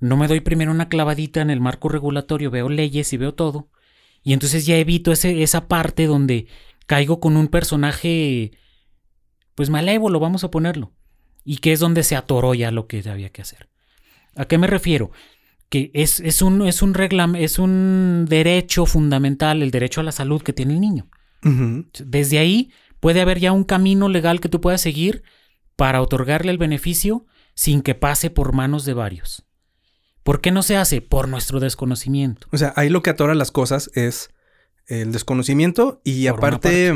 [0.00, 3.68] no me doy primero una clavadita en el marco regulatorio, veo leyes y veo todo?
[4.22, 6.46] Y entonces ya evito ese, esa parte donde
[6.86, 8.52] caigo con un personaje,
[9.56, 10.92] pues malévolo, vamos a ponerlo.
[11.44, 13.68] Y que es donde se atoró ya lo que había que hacer.
[14.36, 15.10] ¿A qué me refiero?
[15.68, 20.12] Que es, es un, es un reglam- es un derecho fundamental, el derecho a la
[20.12, 21.08] salud que tiene el niño.
[22.04, 22.70] Desde ahí
[23.00, 25.24] puede haber ya un camino legal que tú puedas seguir
[25.74, 29.44] para otorgarle el beneficio sin que pase por manos de varios.
[30.22, 31.00] ¿Por qué no se hace?
[31.00, 32.46] Por nuestro desconocimiento.
[32.52, 34.30] O sea, ahí lo que atora las cosas es
[34.86, 36.94] el desconocimiento y Por aparte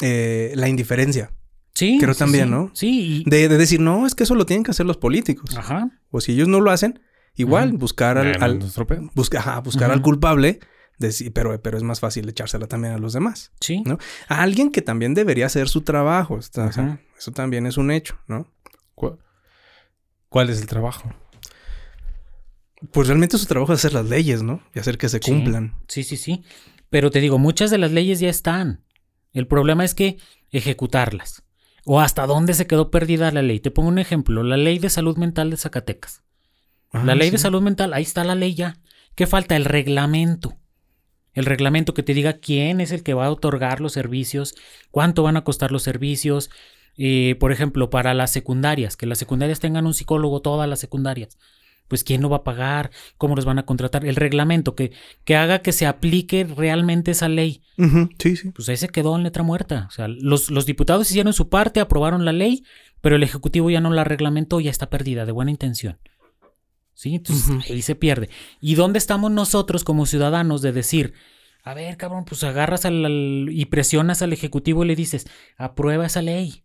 [0.00, 1.32] eh, la indiferencia.
[1.74, 1.98] Sí.
[2.00, 2.50] Creo sí, también, sí.
[2.50, 2.70] ¿no?
[2.74, 3.24] Sí.
[3.26, 5.56] y- De, de decir, no, es que eso lo tienen que hacer los políticos.
[5.56, 5.90] Ajá.
[6.10, 7.00] O si ellos no lo hacen,
[7.34, 8.58] igual buscar al,
[9.14, 10.60] busca- ajá, buscar al culpable,
[10.98, 13.52] decir, pero, pero es más fácil echársela también a los demás.
[13.60, 13.82] Sí.
[13.86, 13.98] ¿no?
[14.28, 16.34] A alguien que también debería hacer su trabajo.
[16.34, 18.52] o sea, eso también es un hecho, ¿no?
[18.94, 19.18] ¿Cuál,
[20.28, 21.10] cuál es el trabajo?
[22.90, 24.60] Pues realmente su trabajo es hacer las leyes, ¿no?
[24.74, 25.30] Y hacer que se Sí.
[25.30, 25.76] cumplan.
[25.88, 26.42] Sí, sí, sí.
[26.90, 28.84] Pero te digo, muchas de las leyes ya están.
[29.32, 30.18] El problema es que
[30.50, 31.44] ejecutarlas.
[31.84, 33.60] O hasta dónde se quedó perdida la ley.
[33.60, 34.42] Te pongo un ejemplo.
[34.42, 36.22] La ley de salud mental de Zacatecas.
[36.92, 38.76] la Ah, ley de salud mental, ahí está la ley ya.
[39.14, 39.56] ¿Qué falta?
[39.56, 40.58] El reglamento.
[41.32, 44.54] El reglamento que te diga quién es el que va a otorgar los servicios,
[44.90, 46.50] cuánto van a costar los servicios.
[46.98, 51.38] Eh, por ejemplo, para las secundarias, que las secundarias tengan un psicólogo, todas las secundarias.
[51.88, 54.06] Pues quién lo va a pagar, cómo los van a contratar.
[54.06, 54.92] El reglamento que,
[55.24, 57.62] que haga que se aplique realmente esa ley.
[58.18, 58.50] Sí, sí.
[58.50, 59.86] Pues ahí se quedó en letra muerta.
[59.88, 62.64] O sea, los, los diputados hicieron su parte, aprobaron la ley,
[63.02, 65.98] pero el Ejecutivo ya no la reglamentó, ya está perdida, de buena intención.
[66.94, 67.14] ¿Sí?
[67.16, 68.30] Entonces ahí se pierde.
[68.60, 71.14] ¿Y dónde estamos nosotros como ciudadanos de decir,
[71.64, 75.26] a ver, cabrón, pues agarras al, al- y presionas al Ejecutivo y le dices,
[75.56, 76.64] aprueba esa ley?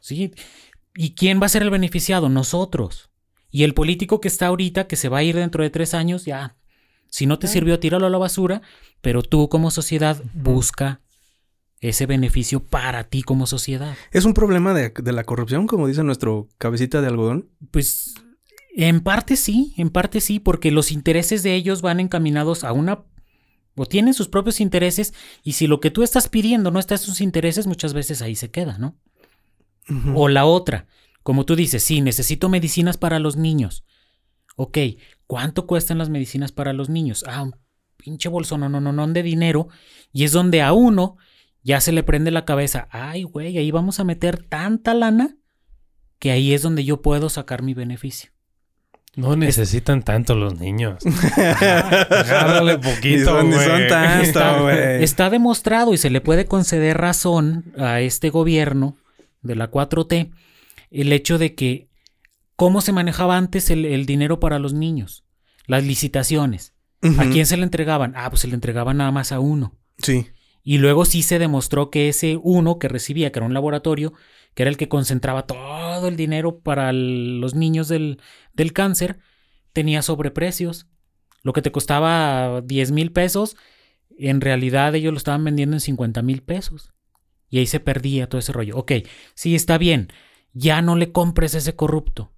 [0.00, 0.32] ¿Sí?
[0.96, 2.28] ¿Y quién va a ser el beneficiado?
[2.28, 3.09] Nosotros.
[3.50, 6.24] Y el político que está ahorita, que se va a ir dentro de tres años,
[6.24, 6.56] ya.
[7.08, 8.62] Si no te sirvió, tíralo a la basura,
[9.00, 11.00] pero tú como sociedad busca
[11.80, 13.96] ese beneficio para ti como sociedad.
[14.12, 17.50] Es un problema de, de la corrupción, como dice nuestro cabecita de algodón.
[17.70, 18.14] Pues
[18.76, 23.02] en parte sí, en parte sí, porque los intereses de ellos van encaminados a una...
[23.74, 27.00] o tienen sus propios intereses y si lo que tú estás pidiendo no está en
[27.00, 28.96] sus intereses, muchas veces ahí se queda, ¿no?
[30.14, 30.86] O la otra,
[31.22, 33.84] como tú dices, sí, necesito medicinas para los niños.
[34.56, 34.78] Ok,
[35.26, 37.24] ¿cuánto cuestan las medicinas para los niños?
[37.26, 37.54] Ah, un
[37.96, 39.68] pinche bolso, no, no, no, no, de dinero.
[40.12, 41.16] Y es donde a uno
[41.62, 42.88] ya se le prende la cabeza.
[42.90, 45.36] Ay, güey, ahí vamos a meter tanta lana
[46.18, 48.30] que ahí es donde yo puedo sacar mi beneficio.
[49.16, 51.04] No necesitan tanto los niños.
[51.36, 53.50] Agárrale poquito, son,
[53.88, 55.02] tanto, Está, güey.
[55.02, 58.96] está demostrado y se le puede conceder razón a este gobierno
[59.42, 60.30] de la 4T
[60.90, 61.88] el hecho de que
[62.56, 65.24] cómo se manejaba antes el, el dinero para los niños,
[65.66, 66.74] las licitaciones.
[67.18, 68.12] ¿A quién se le entregaban?
[68.14, 69.74] Ah, pues se le entregaban nada más a uno.
[69.98, 70.26] Sí.
[70.62, 74.12] Y luego sí se demostró que ese uno que recibía, que era un laboratorio,
[74.54, 78.20] que era el que concentraba todo el dinero para el- los niños del,
[78.52, 79.18] del cáncer,
[79.72, 80.86] tenía sobreprecios.
[81.42, 83.56] Lo que te costaba 10 mil pesos,
[84.18, 86.92] en realidad ellos lo estaban vendiendo en 50 mil pesos.
[87.48, 88.76] Y ahí se perdía todo ese rollo.
[88.76, 88.92] Ok,
[89.34, 90.08] sí, está bien.
[90.52, 92.32] Ya no le compres a ese corrupto.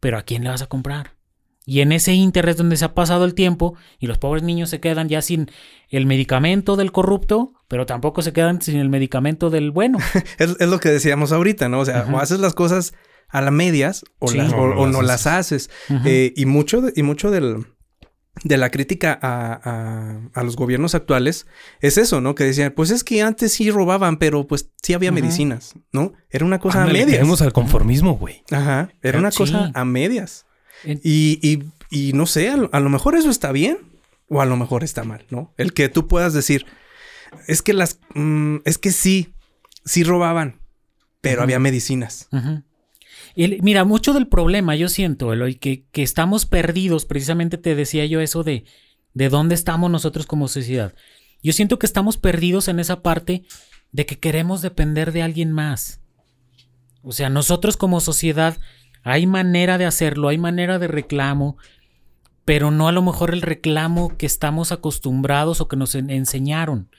[0.00, 1.16] Pero ¿a quién le vas a comprar?
[1.64, 4.70] Y en ese ínter es donde se ha pasado el tiempo y los pobres niños
[4.70, 5.50] se quedan ya sin
[5.90, 9.98] el medicamento del corrupto, pero tampoco se quedan sin el medicamento del bueno.
[10.38, 11.80] Es, es lo que decíamos ahorita, ¿no?
[11.80, 12.14] O sea, Ajá.
[12.14, 12.94] o haces las cosas
[13.28, 14.38] a la medias o, Sí.
[14.38, 15.68] las- No, o- no o las no las haces.
[16.06, 17.66] Eh, y mucho, de- y mucho del,
[18.44, 21.46] de la crítica a, a- a los gobiernos actuales
[21.80, 22.34] es eso, ¿no?
[22.34, 26.12] Que decían, pues es que antes sí robaban, pero pues sí había medicinas, ¿no?
[26.30, 27.42] Era una cosa Ándale, a medias.
[27.42, 28.42] Al conformismo, güey.
[28.50, 29.38] Ajá, era una Sí.
[29.38, 30.46] cosa a medias.
[30.84, 33.78] Y, y, y no sé, a lo, a lo mejor eso está bien
[34.28, 35.52] o a lo mejor está mal, ¿no?
[35.56, 36.66] El que tú puedas decir,
[37.46, 39.34] es que las, mm, es que sí,
[39.84, 40.60] sí robaban,
[41.20, 42.28] pero había medicinas.
[42.30, 42.62] Ujú.
[43.38, 48.20] Mira, mucho del problema, yo siento, Eloy, que, que estamos perdidos, precisamente te decía yo
[48.20, 48.64] eso de,
[49.14, 50.92] de dónde estamos nosotros como sociedad.
[51.40, 53.44] Yo siento que estamos perdidos en esa parte
[53.92, 56.00] de que queremos depender de alguien más.
[57.02, 58.58] O sea, nosotros como sociedad
[59.04, 61.58] hay manera de hacerlo, hay manera de reclamo,
[62.44, 66.90] pero no a lo mejor el reclamo que estamos acostumbrados o que nos en- enseñaron.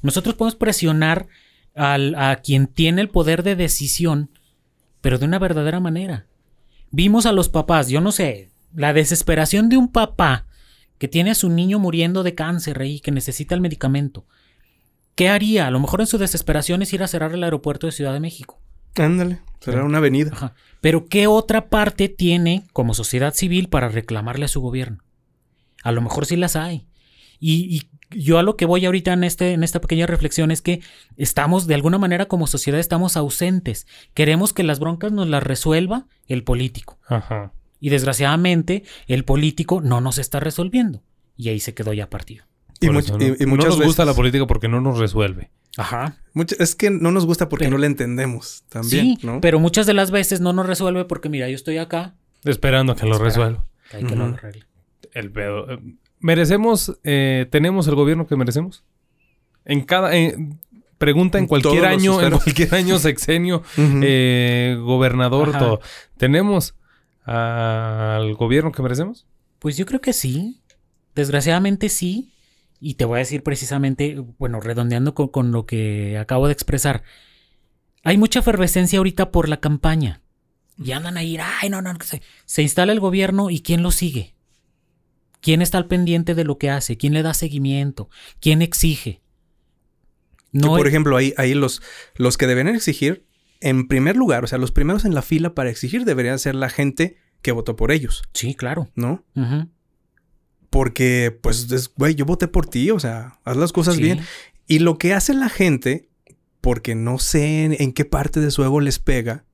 [0.00, 1.26] Nosotros podemos presionar
[1.74, 4.30] a quien tiene el poder de decisión,
[5.06, 6.26] pero de una verdadera manera.
[6.90, 10.46] Vimos a los papás, yo no sé, la desesperación de un papá
[10.98, 14.26] que tiene a su niño muriendo de cáncer ahí, que necesita el medicamento.
[15.14, 15.68] ¿Qué haría?
[15.68, 18.18] A lo mejor en su desesperación es ir a cerrar el aeropuerto de Ciudad de
[18.18, 18.58] México.
[18.96, 20.32] Ándale, será una avenida.
[20.32, 20.54] Ajá.
[20.80, 25.04] Pero ¿qué otra parte tiene como sociedad civil para reclamarle a su gobierno?
[25.84, 26.88] A lo mejor sí las hay.
[27.38, 30.62] Y, y yo a lo que voy ahorita en, este, en esta pequeña reflexión es
[30.62, 30.80] que
[31.16, 33.86] estamos, de alguna manera como sociedad, estamos ausentes.
[34.14, 36.98] Queremos que las broncas nos las resuelva el político.
[37.08, 37.52] Ajá.
[37.80, 41.02] Y desgraciadamente el político no nos está resolviendo.
[41.36, 42.44] Y ahí se quedó ya partido.
[42.80, 43.36] Y, much- eso, y- ¿no?
[43.38, 45.50] y No muchas nos gusta la política porque no nos resuelve.
[45.78, 46.16] Ajá.
[46.32, 49.42] mucha- es que no nos gusta porque Pero- no la entendemos también, sí, ¿no?
[49.42, 52.14] pero muchas de las veces no nos resuelve porque, mira, yo estoy acá.
[52.44, 53.28] Esperando a que lo Espera.
[53.28, 53.66] resuelva.
[53.90, 54.34] que hay que lo Ujú.
[54.34, 54.64] arregle.
[55.12, 55.66] El pedo.
[56.26, 58.82] ¿Merecemos, eh, tenemos el gobierno que merecemos?
[59.64, 60.14] En cada...
[60.16, 60.58] en-
[60.98, 65.58] pregunta en En cualquier año, en cualquier año, sexenio, eh, gobernador, Ajá.
[65.60, 65.80] todo.
[66.16, 66.74] ¿Tenemos
[67.24, 69.26] al gobierno que merecemos?
[69.60, 70.62] Pues yo creo que sí.
[71.14, 72.32] Desgraciadamente sí.
[72.80, 77.04] Y te voy a decir precisamente, bueno, redondeando con, con lo que acabo de expresar.
[78.02, 80.22] Hay mucha efervescencia ahorita por la campaña.
[80.82, 83.90] Y andan ahí, ay, no, no, que se, se instala el gobierno y ¿quién lo
[83.92, 84.34] sigue?
[85.40, 86.96] ¿Quién está al pendiente de lo que hace?
[86.96, 88.08] ¿Quién le da seguimiento?
[88.40, 89.20] ¿Quién exige?
[90.52, 91.82] Que, No, por ejemplo, ahí, ahí los,
[92.16, 93.26] los que deberían exigir,
[93.60, 96.68] en primer lugar, o sea, los primeros en la fila para exigir deberían ser la
[96.70, 98.88] gente que votó por ellos, Sí, claro.
[98.94, 99.24] ¿no?
[99.36, 99.68] Ujú.
[100.70, 104.02] Porque, pues, es- güey, yo voté por ti, o sea, haz las cosas Sí.
[104.02, 104.20] bien.
[104.66, 106.08] Y lo que hace la gente,
[106.60, 109.44] porque no sé en, en qué parte de su ego les pega,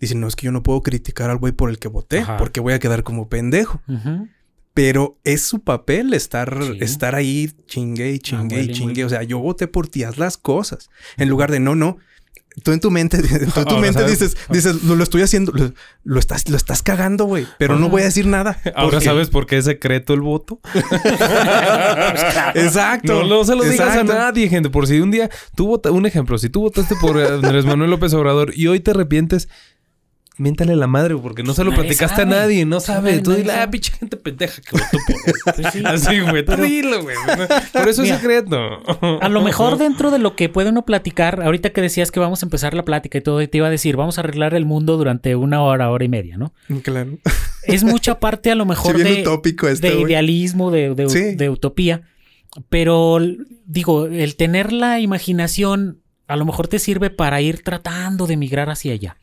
[0.00, 2.36] dicen, no, es que yo no puedo criticar al güey por el que voté, Ajá.
[2.36, 3.82] porque voy a quedar como pendejo.
[3.88, 4.28] Ujú.
[4.74, 6.78] Pero es su papel estar, Sí.
[6.80, 9.04] estar ahí chingue y chingue huele y chingue.
[9.04, 10.88] O sea, yo voté por ti, haz las cosas.
[11.18, 11.98] En lugar de no, no.
[12.62, 15.22] Tú en tu mente, tú en tu Ahora mente sabes- dices, dices, lo, lo estoy
[15.22, 15.72] haciendo, lo,
[16.04, 17.46] lo estás, lo estás cagando, güey.
[17.58, 18.60] Pero no voy a decir nada.
[18.74, 20.60] Ahora sabes por qué es secreto el voto.
[22.54, 23.22] Exacto.
[23.22, 24.70] No, no se lo digas a nadie, gente.
[24.70, 28.12] Por si un día tú votaste, un ejemplo, si tú votaste por Andrés Manuel López
[28.14, 29.48] Obrador y hoy te arrepientes,
[30.38, 32.34] miéntale la madre, porque no se lo platicaste sabe.
[32.36, 33.18] a nadie, no sabe.
[33.20, 35.54] Tú dile, ah, pinche gente pendeja que votó por.
[35.54, 35.82] Pues sí.
[35.84, 36.44] Así, güey.
[36.44, 37.16] Tú dilo, güey.
[37.72, 38.58] Por eso Mira, es secreto.
[39.20, 42.42] A lo mejor dentro de lo que puede uno platicar, ahorita que decías que vamos
[42.42, 44.64] a empezar la plática y todo, y te iba a decir, vamos a arreglar el
[44.64, 46.52] mundo durante una hora, hora y media, ¿no?
[46.82, 47.18] Claro.
[47.64, 49.24] Es mucha parte a lo mejor Sí, de,
[49.70, 51.34] este, idealismo, de, de- Sí.
[51.36, 52.02] de utopía,
[52.68, 53.18] pero
[53.66, 58.70] digo, el tener la imaginación a lo mejor te sirve para ir tratando de migrar
[58.70, 59.16] hacia allá.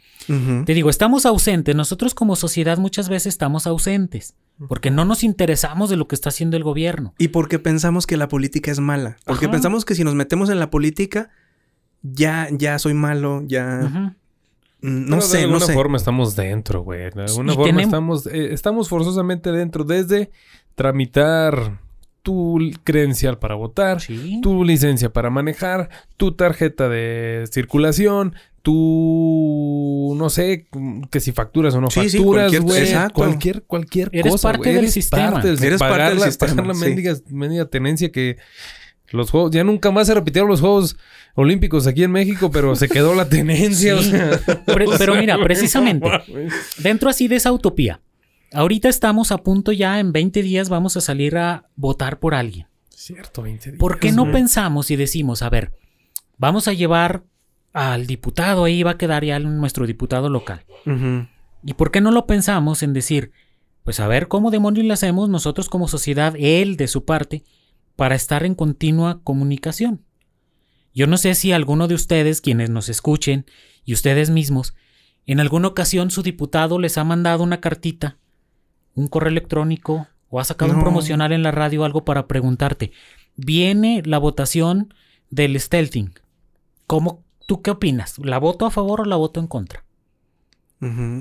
[0.66, 4.36] Te digo, estamos ausentes, nosotros como sociedad muchas veces estamos ausentes,
[4.68, 7.14] porque no nos interesamos de lo que está haciendo el gobierno.
[7.18, 9.18] Y porque pensamos que la política es mala.
[9.26, 9.52] Porque Ajá.
[9.54, 11.30] pensamos que si nos metemos en la política,
[12.04, 13.82] ya, ya soy malo, ya.
[13.82, 14.16] Mm,
[14.82, 15.74] Pero No de sé, no alguna sé.
[15.74, 17.10] forma estamos dentro, güey.
[17.12, 19.84] De alguna forma tenemos- estamos, eh, estamos forzosamente dentro.
[19.84, 20.32] Desde
[20.76, 21.80] tramitar
[22.24, 24.40] tu credencial para votar, Sí.
[24.42, 28.36] tu licencia para manejar, tu tarjeta de circulación,
[28.70, 30.68] tu no sé
[31.12, 33.14] que si facturas o no Sí, sí, facturas, cualquier- exacto.
[33.16, 35.32] cualquier cualquier Eres cosa, parte Eres sistema.
[35.34, 36.80] parte del- Eres parte del la- sistema, pagar la sí.
[36.82, 38.38] mendiga, mendiga tenencia que
[39.12, 40.96] los juegos ya nunca más se repitieron los juegos
[41.36, 44.00] olímpicos aquí en México, pero se quedó la tenencia, Sí.
[44.00, 46.08] o sea, Pero- o pero sea, mira, precisamente.
[46.78, 48.02] Dentro así de esa utopía.
[48.54, 52.68] Ahorita estamos a punto ya, en 20 días vamos a salir a votar por alguien.
[52.90, 53.80] Cierto, 20 días.
[53.80, 55.72] ¿Por qué no pensamos y decimos, a ver,
[56.38, 57.24] vamos a llevar
[57.74, 60.66] al diputado, ahí va a quedar ya nuestro diputado local?
[61.64, 63.32] ¿Y por qué no lo pensamos en decir,
[63.84, 67.44] pues a ver cómo demonios le hacemos nosotros como sociedad, él de su parte,
[67.96, 70.04] para estar en continua comunicación?
[70.94, 73.46] Yo no sé si alguno de ustedes, quienes nos escuchen,
[73.86, 74.74] y ustedes mismos,
[75.26, 78.18] en alguna ocasión su diputado les ha mandado una cartita,
[78.96, 82.92] un correo electrónico, o ha sacado un promocional en la radio, algo para preguntarte.
[83.36, 84.94] Viene la votación
[85.30, 86.14] del stealthing.
[86.86, 88.20] ¿Cómo, ¿Tú qué opinas?
[88.20, 89.84] ¿La voto a favor o la voto en contra?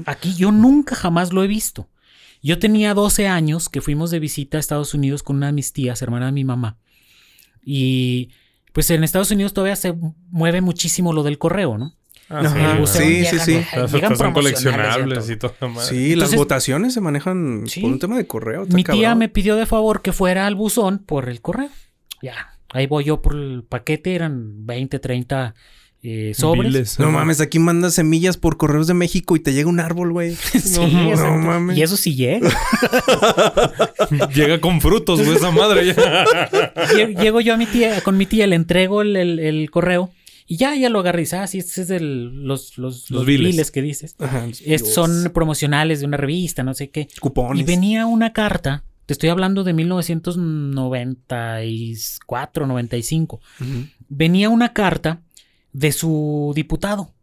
[0.05, 1.89] Aquí yo nunca jamás lo he visto.
[2.43, 5.73] Yo tenía 12 años que fuimos de visita a Estados Unidos con una de mis
[5.73, 6.77] tías, hermana de mi mamá.
[7.65, 8.29] Y
[8.75, 9.95] pues en Estados Unidos todavía se
[10.31, 11.95] mueve muchísimo lo del correo, ¿no?
[12.29, 13.97] Ah, Ajá, sí, sí, llegan- sí.
[13.97, 15.55] llegan son coleccionables y y todo.
[15.81, 17.81] Sí, las votaciones se manejan Sí.
[17.81, 18.67] por un tema de correo.
[18.67, 19.19] Mi tía cabrón.
[19.19, 21.71] me pidió de favor que fuera al buzón por el correo.
[22.21, 25.55] Ya, ahí voy yo por el paquete, eran 20, 30
[26.03, 26.73] eh, sobres.
[26.73, 26.99] Viles.
[27.01, 30.35] No mames, aquí mandas semillas por correos de México y te llega un árbol, güey.
[30.37, 31.77] Sí, no, mames.
[31.77, 32.51] Y eso sí llega.
[34.35, 35.95] Llega con frutos, güey, esa madre.
[37.21, 40.11] Llego yo a mi tía, con mi tía, le entrego el, el- el correo
[40.47, 41.21] y ya, ya lo agarré.
[41.23, 43.51] y dice, Ah, sí, este es de los, los, los viles.
[43.51, 44.15] viles que dices.
[44.19, 44.95] Ajá, Es- Dios.
[44.95, 47.09] son promocionales de una revista, no sé qué.
[47.21, 47.61] cupones.
[47.61, 53.41] Y venía una carta, te estoy hablando de 1994, 95.
[53.61, 53.69] Ujú.
[54.09, 55.21] Venía una carta
[55.79, 57.15] de su diputado,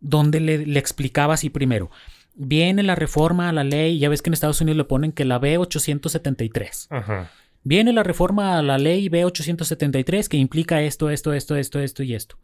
[0.00, 1.90] donde le, le explicaba así primero.
[2.34, 5.24] Viene la reforma a la ley, ya ves que en Estados Unidos le ponen que
[5.24, 6.86] la B873.
[6.90, 7.30] Ajá.
[7.62, 12.14] Viene la reforma a la ley B873 que implica esto, esto, esto, esto, esto y
[12.14, 12.38] esto.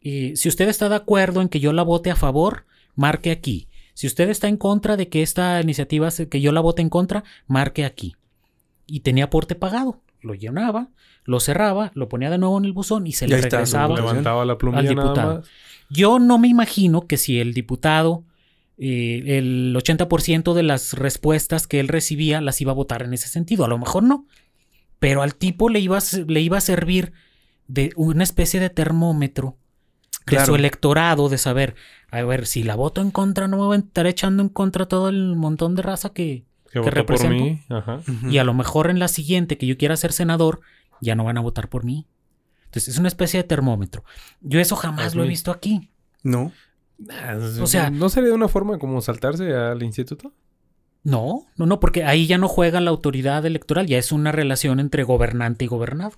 [0.00, 3.68] Y si usted está de acuerdo en que yo la vote a favor, marque aquí.
[3.94, 7.24] Si usted está en contra de que esta iniciativa, que yo la vote en contra,
[7.46, 8.14] marque aquí.
[8.86, 10.02] Y tenía aporte pagado.
[10.20, 10.90] lo llenaba,
[11.24, 14.44] lo cerraba, lo ponía de nuevo en el buzón y se le está, regresaba Levantaba
[14.44, 15.34] la al diputado.
[15.36, 15.48] más.
[15.90, 18.24] Yo no me imagino que si el diputado,
[18.78, 23.28] eh, el 80% de las respuestas que él recibía las iba a votar en ese
[23.28, 23.64] sentido.
[23.64, 24.26] A lo mejor no.
[24.98, 27.12] Pero al tipo le iba le iba a servir
[27.66, 29.56] de una especie de termómetro
[30.26, 30.46] de Claro.
[30.46, 31.74] su electorado, de saber,
[32.10, 34.86] a ver, si la voto en contra, no me voy a estar echando en contra
[34.86, 36.44] todo el montón de raza que...
[36.72, 37.42] Que, que por represento.
[37.44, 37.60] mí.
[37.68, 38.00] Ajá.
[38.30, 40.60] Y a lo mejor en la siguiente que yo quiera ser senador,
[41.00, 42.06] ya no van a votar por mí.
[42.66, 44.04] Entonces es una especie de termómetro.
[44.40, 45.90] Yo eso jamás lo he visto aquí.
[46.22, 46.52] No.
[47.60, 50.32] O sea- ¿no sería una forma como saltarse al instituto?
[51.02, 54.80] No, no, no, porque ahí ya no juega la autoridad electoral, ya es una relación
[54.80, 56.12] entre gobernante y gobernado.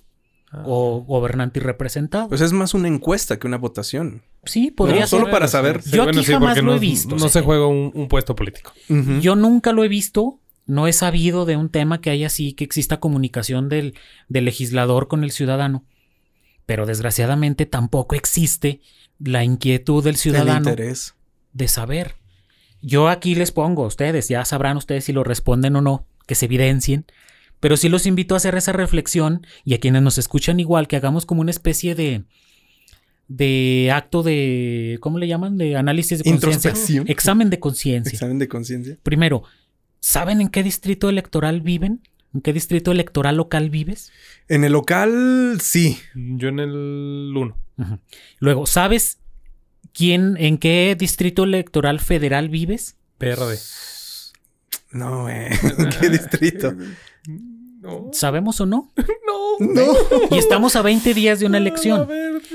[0.50, 0.64] Ah.
[0.66, 2.28] O gobernante y representado.
[2.28, 4.22] Pues es más una encuesta que una votación.
[4.44, 5.20] sí, podría no, ser.
[5.20, 5.80] solo para saber.
[5.84, 8.72] Yo aquí jamás lo he visto, No o sea, se juega un, un puesto político.
[9.20, 12.64] Yo nunca lo he visto, no he sabido de un tema que haya así, que
[12.64, 13.94] exista comunicación del,
[14.28, 15.84] del legislador con el ciudadano.
[16.66, 18.80] Pero desgraciadamente tampoco existe
[19.18, 21.14] la inquietud del El ciudadano interés.
[21.52, 22.16] de saber.
[22.80, 26.34] Yo aquí les pongo a ustedes, ya sabrán ustedes si lo responden o no, que
[26.34, 27.06] se evidencien.
[27.60, 30.96] Pero sí los invito a hacer esa reflexión y a quienes nos escuchan igual, que
[30.96, 32.24] hagamos como una especie de
[33.28, 35.56] de acto de ¿cómo le llaman?
[35.56, 38.12] de análisis de conciencia, examen de conciencia.
[38.12, 38.98] Examen de conciencia.
[39.02, 39.44] Primero,
[40.02, 42.02] ¿saben en qué distrito electoral viven?
[42.34, 44.10] ¿En qué distrito electoral local vives?
[44.48, 45.98] En el local, sí.
[46.14, 47.56] Yo en el 1.
[47.78, 47.98] Ujú.
[48.40, 49.18] Luego, ¿sabes
[49.94, 52.96] quién en qué distrito electoral federal vives?
[53.18, 53.58] Verde.
[54.90, 55.48] No, güey.
[56.00, 56.74] ¿Qué distrito?
[57.82, 58.10] No.
[58.12, 58.92] ¿Sabemos o no?
[59.26, 59.58] No.
[59.58, 59.94] No.
[60.30, 62.08] Y estamos a 20 días de una elección.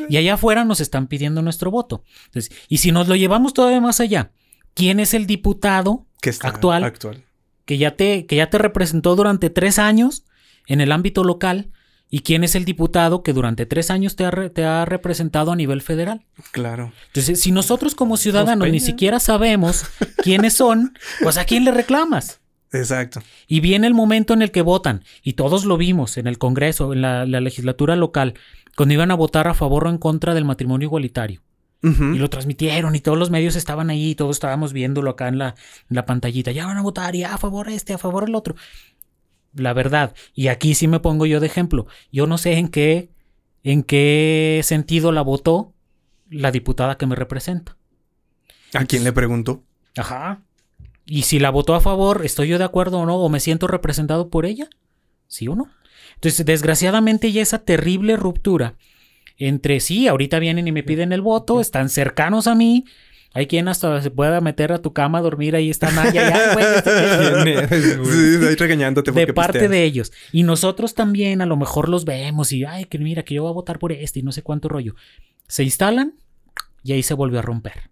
[0.10, 2.04] Y allá afuera nos están pidiendo nuestro voto.
[2.28, 4.32] Entonces, y si nos lo llevamos todavía más allá,
[4.74, 6.84] ¿quién es el diputado Que está Actual.
[6.86, 7.24] Actual.
[7.68, 10.24] Que ya te, que ya te representó durante tres años
[10.66, 11.70] en el ámbito local?
[12.10, 15.52] ¿Y quién es el diputado que durante tres años te ha, re- te ha representado
[15.52, 16.26] a nivel federal?
[16.52, 16.94] Claro.
[17.08, 19.84] Entonces, si nosotros como ciudadanos ni siquiera sabemos
[20.24, 22.40] quiénes son, pues ¿a quién le reclamas?
[22.72, 23.22] Exacto.
[23.46, 26.94] Y viene el momento en el que votan, y todos lo vimos en el Congreso,
[26.94, 28.36] en la, la legislatura local,
[28.78, 31.42] cuando iban a votar a favor o en contra del matrimonio igualitario.
[31.84, 35.38] Y lo transmitieron y todos los medios estaban ahí, y todos estábamos viéndolo acá en
[35.38, 35.56] la,
[35.90, 36.52] en la pantallita.
[36.52, 38.56] Ya van a votar y a favor este, a favor el otro.
[39.54, 41.88] La verdad, y aquí sí me pongo yo de ejemplo.
[42.12, 43.10] Yo no sé en qué,
[43.64, 45.74] en qué sentido la votó
[46.30, 47.78] la diputada que me representa.
[48.74, 49.64] ¿A quién le preguntó?
[49.96, 50.42] Ajá.
[51.06, 53.16] Y si la votó a favor, ¿estoy yo de acuerdo o no?
[53.16, 54.68] ¿O me siento representado por ella?
[55.28, 55.70] ¿Sí o no?
[56.16, 58.76] Entonces, desgraciadamente ya esa terrible ruptura
[59.38, 62.86] entre sí, ahorita vienen y me piden el voto, están cercanos a mí.
[63.34, 66.54] Hay quien hasta se pueda meter a tu cama a dormir, ahí está Naya, ya,
[66.54, 66.66] güey.
[67.70, 69.72] Sí, ahí regañándote de parte pisteas.
[69.72, 70.12] de ellos.
[70.32, 73.52] Y nosotros también a lo mejor los vemos y, ay, que mira, que yo voy
[73.52, 74.96] a votar por este y no sé cuánto rollo.
[75.48, 76.14] Se instalan
[76.84, 77.92] y ahí se vuelve a romper.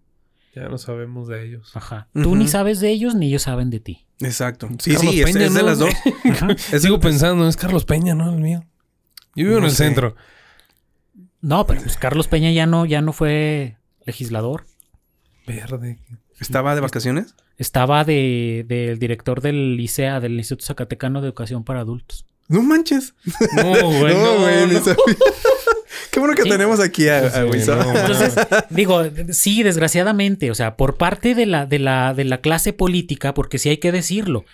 [0.54, 1.70] Ya no sabemos de ellos.
[1.76, 2.08] Ajá.
[2.14, 4.06] Tú ni sabes de ellos ni ellos saben de ti.
[4.20, 4.68] Exacto.
[4.80, 5.66] Sí, Carlos sí, es, Peña, es de ¿no?
[5.66, 5.90] las dos.
[6.80, 8.32] Sigo pensando, es Carlos Peña, ¿no?
[8.34, 8.64] El mío.
[9.34, 9.84] Yo vivo en No el sé.
[9.84, 10.16] centro.
[11.40, 14.66] No, pero pues Carlos Peña ya no, ya no fue legislador.
[15.46, 15.98] Verde.
[16.40, 17.34] ¿Estaba de vacaciones?
[17.56, 22.26] Estaba de, del director del ICEA, del Instituto Zacatecano de Educación para Adultos.
[22.48, 23.14] No manches.
[23.54, 23.62] No,
[24.00, 24.14] güey.
[24.14, 24.80] no, güey, no.
[26.10, 26.48] Qué bueno que Sí.
[26.48, 27.84] tenemos aquí a, a Sí, Huizar.
[27.86, 28.34] no, Entonces,
[28.70, 33.34] digo, sí, desgraciadamente, o sea, por parte de la, de la, de la clase política,
[33.34, 34.44] porque sí hay que decirlo,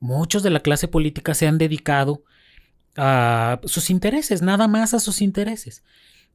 [0.00, 2.22] muchos de la clase política se han dedicado
[2.96, 5.82] a sus intereses, nada más a sus intereses.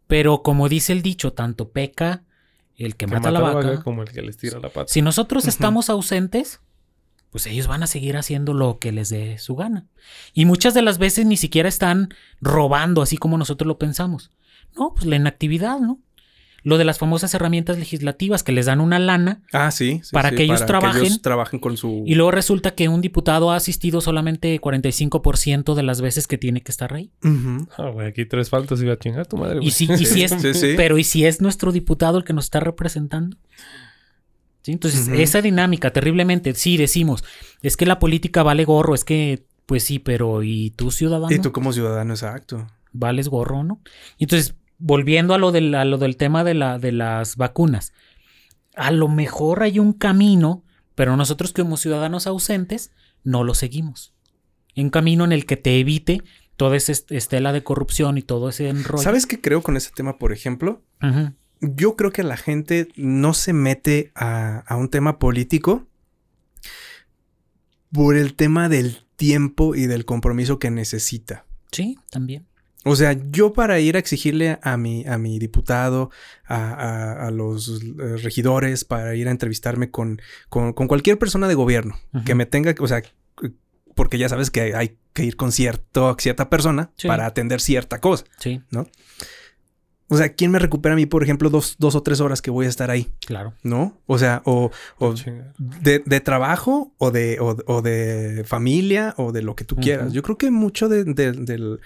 [0.08, 2.24] Pero como dice el dicho, tanto peca
[2.76, 4.92] el que, Que mata, la vaca, como el que les tira la pata.
[4.92, 6.60] Si nosotros estamos ausentes,
[7.30, 9.88] pues ellos van a seguir haciendo lo que les dé su gana.
[10.34, 14.32] Y muchas de las veces ni siquiera están robando así como nosotros lo pensamos.
[14.76, 16.00] No, pues la inactividad, ¿no?
[16.64, 20.00] Lo de las famosas herramientas legislativas que les dan una lana Ah, sí.
[20.04, 21.04] sí, Para sí, que ellos trabajen.
[21.04, 22.04] ellos trabajen con su.
[22.06, 26.62] y luego resulta que un diputado ha asistido solamente 45% de las veces que tiene
[26.62, 27.12] que estar ahí.
[27.78, 29.68] Ah, güey, aquí tres faltas y va a chingar tu madre, güey.
[29.68, 30.74] Y si, y si es, Sí, sí.
[30.78, 33.38] pero ¿y si es nuestro diputado el que nos está representando?
[34.62, 34.72] ¿Sí?
[34.72, 37.24] Entonces, esa dinámica, terriblemente, sí decimos,
[37.62, 41.36] es que la política vale gorro, es que, pues sí, pero ¿y tú ciudadano?
[41.36, 42.66] Y tú como ciudadano, exacto.
[42.94, 43.82] ¿Vales gorro, no?
[44.20, 44.56] Entonces,
[44.86, 47.94] volviendo a lo del, a lo del tema de, la, de las vacunas,
[48.76, 50.64] a lo mejor hay un camino,
[50.94, 52.92] pero nosotros como ciudadanos ausentes
[53.24, 54.14] no lo seguimos.
[54.76, 56.22] Un camino en el que te evite
[56.58, 59.02] toda esa est- estela de corrupción y todo ese enrollo.
[59.04, 60.82] ¿Sabes qué creo con ese tema, por ejemplo?
[61.62, 65.88] Yo creo que la gente no se mete a, a un tema político
[67.92, 71.46] por el tema del tiempo y del compromiso que necesita.
[71.72, 72.46] Sí, también.
[72.86, 76.12] O sea, yo para ir a exigirle a mi, a mi diputado,
[76.46, 81.48] a, a- a los eh, regidores, para ir a entrevistarme con, con, con cualquier persona
[81.48, 83.02] de gobierno que me tenga, o sea,
[83.96, 87.08] porque ya sabes que hay que ir con cierto, cierta persona Sí.
[87.08, 88.26] para atender cierta cosa.
[88.40, 88.62] Sí,
[90.10, 92.52] O sea, ¿quién me recupera a mí, por ejemplo, dos, dos o tres horas que
[92.52, 93.10] voy a estar ahí?
[93.26, 93.54] claro.
[93.64, 93.98] ¿No?
[94.06, 94.70] O sea, o,
[95.58, 100.12] de, de trabajo o de, o, o de familia o de lo que tú quieras.
[100.14, 101.80] Yo creo que mucho de, de- del-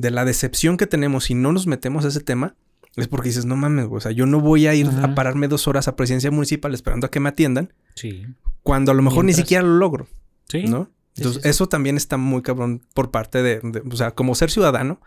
[0.00, 2.54] de la decepción que tenemos si no nos metemos a ese tema
[2.96, 5.46] es porque dices, no mames, güey, o sea, yo no voy a ir a pararme
[5.48, 8.26] dos horas a presidencia municipal esperando a que me atiendan Sí.
[8.62, 10.08] cuando a lo mejor ni siquiera lo logro,
[10.48, 10.64] Sí.
[10.64, 10.90] ¿no?
[11.16, 11.48] Entonces, sí, sí.
[11.50, 15.00] eso también está muy cabrón por parte de, de- o sea, como ser ciudadano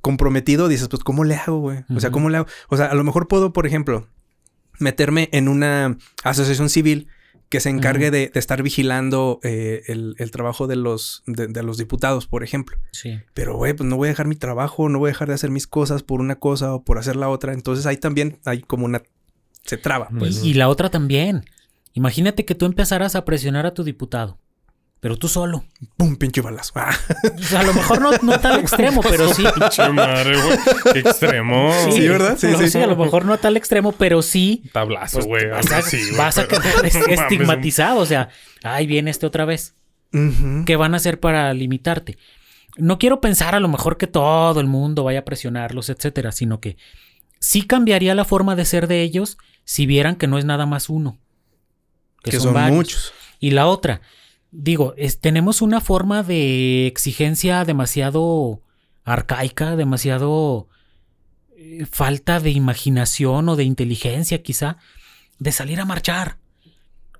[0.00, 1.84] comprometido, dices, pues, ¿cómo le hago, güey?
[1.94, 2.10] O sea.
[2.10, 2.46] ¿cómo le hago?
[2.68, 4.06] O sea, a lo mejor puedo, por ejemplo,
[4.78, 7.08] meterme en una asociación civil
[7.50, 11.62] que se encargue de, de estar vigilando eh, el, el trabajo de los, de, de
[11.64, 12.78] los diputados, por ejemplo.
[12.92, 13.18] Sí.
[13.34, 15.50] Pero, güey, pues no voy a dejar mi trabajo, no voy a dejar de hacer
[15.50, 17.52] mis cosas por una cosa o por hacer la otra.
[17.52, 19.02] Entonces ahí también hay como una...
[19.64, 20.44] Se traba, pues.
[20.44, 21.44] y, y la otra también.
[21.92, 24.38] Imagínate que tú empezaras a presionar a tu diputado,
[25.00, 25.64] pero tú solo.
[25.96, 26.16] ¡Pum!
[26.16, 26.74] Pinche balazo.
[26.76, 26.94] Ah.
[27.34, 29.44] O sea, a lo mejor no, no a tal extremo, pero sí.
[29.54, 30.58] Pinche madre, güey.
[30.92, 31.72] Qué extremo.
[31.90, 32.36] Sí, ¿verdad?
[32.38, 32.78] Sí, sí.
[32.78, 35.46] a lo mejor no a tal extremo, pero sí Tablazo, pues, güey.
[35.48, 38.00] vas, güey, vas a quedar estigmatizado.
[38.00, 38.28] O sea,
[38.62, 39.74] ay, viene este otra vez.
[40.66, 42.18] ¿Qué van a hacer para limitarte?
[42.76, 46.60] No quiero pensar a lo mejor que todo el mundo vaya a presionarlos, etcétera, sino
[46.60, 46.76] que
[47.38, 50.90] sí cambiaría la forma de ser de ellos si vieran que no es nada más
[50.90, 51.18] uno.
[52.24, 52.76] Que, son, varios.
[52.76, 53.12] muchos.
[53.38, 54.02] Y la otra,
[54.52, 58.62] digo, es- tenemos una forma de exigencia demasiado
[59.04, 60.68] arcaica, demasiado
[61.56, 64.76] eh, falta de imaginación o de inteligencia quizá,
[65.38, 66.38] de salir a marchar.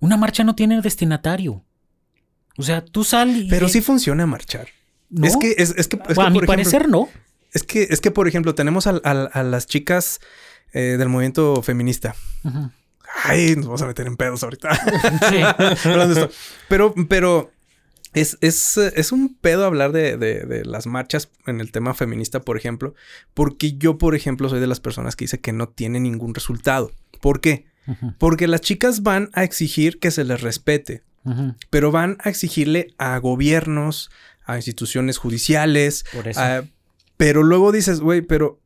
[0.00, 1.64] Una marcha no tiene destinatario.
[2.56, 3.48] O sea, tú sal y...
[3.48, 4.68] Pero sí funciona marchar.
[5.08, 5.26] ¿no?
[5.26, 7.08] Es que, es, es que, es que, a mi por ejemplo, parecer no.
[7.52, 8.92] Es que, es que, por ejemplo, tenemos a,
[9.42, 10.20] las chicas
[10.72, 12.14] eh, del movimiento feminista.
[12.44, 12.70] Ujú.
[13.24, 14.74] Ay, nos vamos a meter en pedos ahorita.
[15.28, 15.42] Sí.
[15.88, 16.34] Hablando de esto.
[16.68, 17.50] Pero, pero
[18.12, 22.40] es, es, es un pedo hablar de, de- de las marchas en el tema feminista,
[22.40, 22.94] por ejemplo,
[23.34, 26.92] porque yo, por ejemplo, soy de las personas que dice que no tiene ningún resultado.
[27.20, 27.66] ¿Por qué?
[28.18, 31.02] Porque las chicas van a exigir que se les respete,
[31.70, 34.10] pero van a exigirle a gobiernos,
[34.44, 36.40] a instituciones judiciales, Por eso.
[36.40, 36.64] a-
[37.16, 38.59] pero luego dices, güey, pero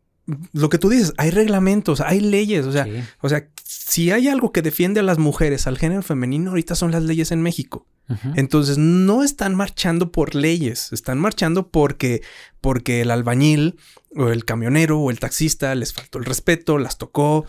[0.53, 2.93] lo que tú dices, hay reglamentos, hay leyes, o sea, Sí.
[3.21, 6.91] o sea, si hay algo que defiende a las mujeres, al género femenino, ahorita son
[6.93, 7.87] las leyes en México.
[8.35, 12.21] Entonces, no están marchando por leyes, están marchando porque,
[12.61, 13.77] porque el albañil
[14.15, 17.47] o el camionero o el taxista les faltó el respeto, las tocó.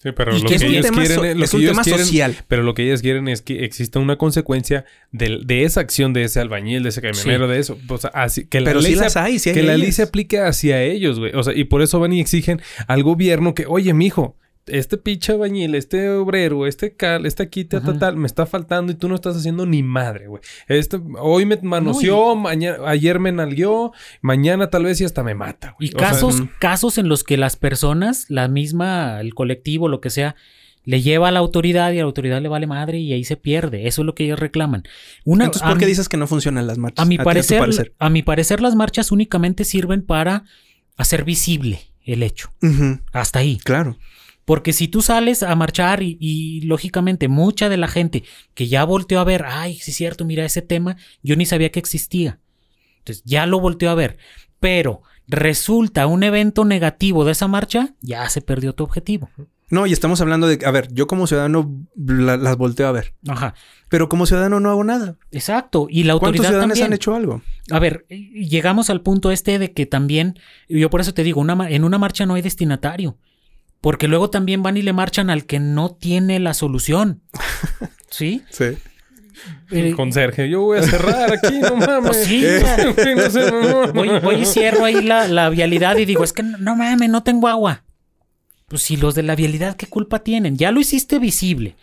[0.00, 1.72] Sí, pero Y lo que es ellos quieren so- es, lo es que un ellos
[1.72, 2.36] tema quieren- social.
[2.46, 6.22] Pero lo que ellas quieren es que exista una consecuencia del- de, esa acción de
[6.22, 7.76] ese albañil, de ese camionero, de eso.
[7.88, 9.90] O sea, así, que la Pero ley se- las hay, sí hay que la ley
[9.90, 11.32] se aplique hacia ellos, güey.
[11.34, 14.36] O sea, y por eso van y exigen al gobierno que, oye, mijo,
[14.70, 18.92] este pinche bañil, este obrero, este cal, este aquí, ta, ta, tal, me está faltando
[18.92, 20.42] y tú no estás haciendo ni madre, güey.
[20.68, 25.74] Este, hoy me manoseó, mañana, ayer me nalgueó, mañana tal vez y hasta me mata,
[25.78, 25.90] güey.
[25.90, 30.10] Y O casos, casos en los que las personas, la misma, el colectivo, lo que
[30.10, 30.36] sea,
[30.84, 33.36] le lleva a la autoridad y a la autoridad le vale madre y ahí se
[33.36, 33.86] pierde.
[33.86, 34.84] Eso es lo que ellos reclaman.
[35.24, 37.04] Una, Entonces, ¿por qué mi- dices que no funcionan las marchas?
[37.04, 40.44] A mi parecer, a mi parecer, las marchas únicamente sirven para
[40.96, 42.52] hacer visible el hecho.
[43.12, 43.58] Hasta ahí.
[43.62, 43.98] claro.
[44.48, 48.24] Porque si tú sales a marchar y, y, lógicamente mucha de la gente
[48.54, 51.70] que ya volteó a ver, ay, sí es cierto, mira ese tema, yo ni sabía
[51.70, 52.40] que existía.
[53.00, 54.16] Entonces ya lo volteó a ver.
[54.58, 59.28] Pero resulta un evento negativo de esa marcha, ya se perdió tu objetivo.
[59.70, 63.12] No, y estamos hablando de, a ver, yo como ciudadano la- las volteo a ver,
[63.28, 63.52] Ajá.
[63.90, 65.18] pero como ciudadano no hago nada.
[65.30, 65.88] Exacto.
[65.90, 66.86] Y la ¿Cuántos autoridad ciudadanos también.
[66.86, 67.42] han hecho algo?
[67.70, 70.38] A ver, llegamos al punto este de que también,
[70.70, 73.18] yo por eso te digo, una, en una marcha no hay destinatario.
[73.80, 77.22] Porque luego también van y le marchan al que no tiene la solución.
[78.10, 78.42] ¿Sí?
[78.50, 78.64] Sí.
[79.70, 82.10] Eh, Conserje, yo voy a cerrar aquí, no mames.
[82.10, 82.42] Pues sí,
[83.16, 83.92] no sé, mamón.
[83.92, 87.08] voy, voy y cierro ahí la, la vialidad y digo, es que no, no mames,
[87.08, 87.84] no tengo agua.
[88.66, 90.56] Pues si los de la vialidad, ¿qué culpa tienen?
[90.56, 91.76] Ya lo hiciste visible.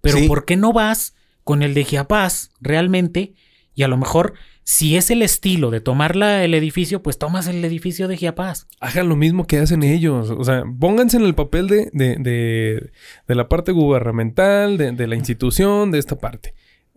[0.00, 0.26] Pero Sí.
[0.28, 1.14] ¿por qué no vas
[1.44, 3.34] con el de Giapaz realmente?
[3.74, 4.34] Y a lo mejor,
[4.68, 8.66] si es el estilo de tomar la- el edificio, pues tomas el edificio de Giapaz.
[8.80, 10.28] Hagan lo mismo que hacen ellos.
[10.30, 12.90] O sea, pónganse en el papel de, de, de,
[13.28, 16.52] de la parte gubernamental, de, de la institución, de esta parte.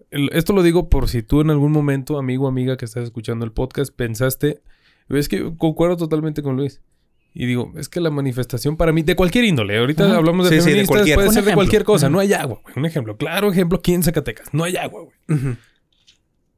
[0.09, 3.03] El- Esto lo digo por si tú en algún momento, amigo o amiga que estás
[3.03, 4.61] escuchando el podcast, pensaste,
[5.07, 6.81] es que concuerdo totalmente con Luis.
[7.35, 10.15] Y digo, es que la manifestación para mí, de cualquier índole, ahorita Ajá.
[10.17, 11.15] hablamos de Sí, sí, de feministas, cualquier.
[11.17, 12.73] puede Un ser de cualquier cosa, no hay agua, güey.
[12.75, 15.55] Un ejemplo, claro ejemplo aquí en Zacatecas, no hay agua, güey.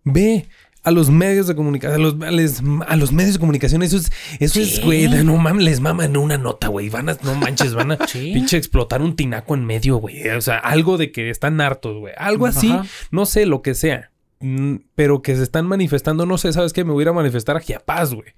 [0.04, 0.48] Ve
[0.84, 3.98] a los medios de comunicación, a los, a les- a los medios de comunicación, eso
[3.98, 6.90] es, eso es, güey, no mames, les maman una nota, güey.
[6.90, 8.32] Van a, no manches, van a Sí.
[8.34, 10.28] pinche explotar un tinaco en medio, güey.
[10.30, 12.14] O sea, algo de que están hartos, güey.
[12.18, 12.74] Algo así,
[13.12, 14.10] no sé, lo que sea.
[14.44, 16.84] Mm, Pero que se están manifestando, no sé, ¿sabes qué?
[16.84, 17.62] Me voy a ir a manifestar a
[18.16, 18.34] güey.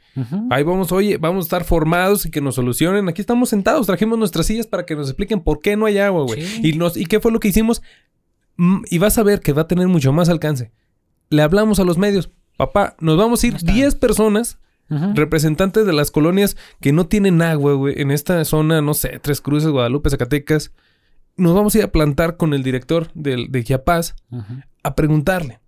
[0.50, 3.08] Ahí vamos, oye, vamos a estar formados y que nos solucionen.
[3.08, 6.24] Aquí estamos sentados, trajimos nuestras sillas para que nos expliquen por qué no hay agua,
[6.26, 6.42] güey.
[6.46, 6.60] Sí.
[6.62, 7.82] Y, nos, ¿Y qué fue lo que hicimos?
[8.58, 10.72] Mm, y vas a ver que va a tener mucho más alcance.
[11.34, 13.74] Le hablamos a los medios, papá, nos vamos a ir Ahí está.
[13.74, 14.60] 10 personas,
[15.16, 19.42] representantes de las colonias que no tienen agua, güey, en esta zona, no sé, Tres
[19.42, 20.72] Cruces, Guadalupe, Zacatecas.
[21.36, 24.16] Nos vamos a ir a plantar con el director del, de Chiapas
[24.84, 25.60] a preguntarle.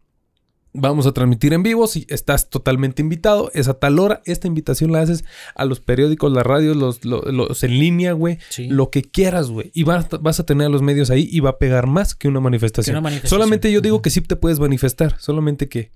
[0.77, 4.91] Vamos a transmitir en vivo, si estás totalmente invitado, es a tal hora, esta invitación
[4.91, 5.23] la haces
[5.55, 8.67] a los periódicos, las radios, los, los, los en línea, güey, Sí.
[8.67, 11.51] lo que quieras, güey, y vas, vas a tener a los medios ahí y va
[11.51, 12.93] a pegar más que una manifestación.
[12.93, 13.39] Que una manifestación.
[13.39, 15.91] Solamente yo digo que sí te puedes manifestar, solamente que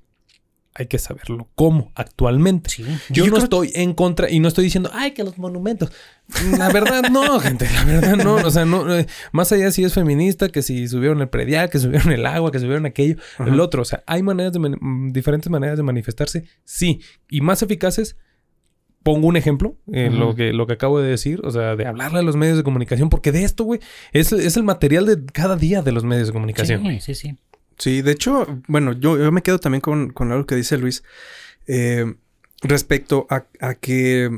[0.76, 2.70] hay que saberlo cómo actualmente.
[2.70, 2.86] Sí.
[3.10, 5.92] Yo, Yo no estoy en contra y no estoy diciendo, ay, que los monumentos.
[6.58, 8.36] La verdad, no, gente, la verdad, no.
[8.36, 8.86] O sea, no,
[9.32, 12.60] más allá si es feminista, que si subieron el predial, que subieron el agua, que
[12.60, 13.50] subieron aquello, Ajá.
[13.50, 13.82] el otro.
[13.82, 14.78] O sea, hay maneras de,
[15.12, 17.02] diferentes maneras de manifestarse, sí.
[17.30, 18.16] Y más eficaces,
[19.04, 22.20] pongo un ejemplo, eh, lo, que, lo que acabo de decir, o sea, de hablarle
[22.20, 23.80] a los medios de comunicación, porque de esto, güey,
[24.12, 26.84] es, es el material de cada día de los medios de comunicación.
[26.86, 27.38] Sí, sí, sí.
[27.80, 31.02] Sí, de hecho, bueno, yo, yo me quedo también con, con algo que dice Luis
[31.66, 32.14] eh,
[32.62, 34.30] respecto a, a que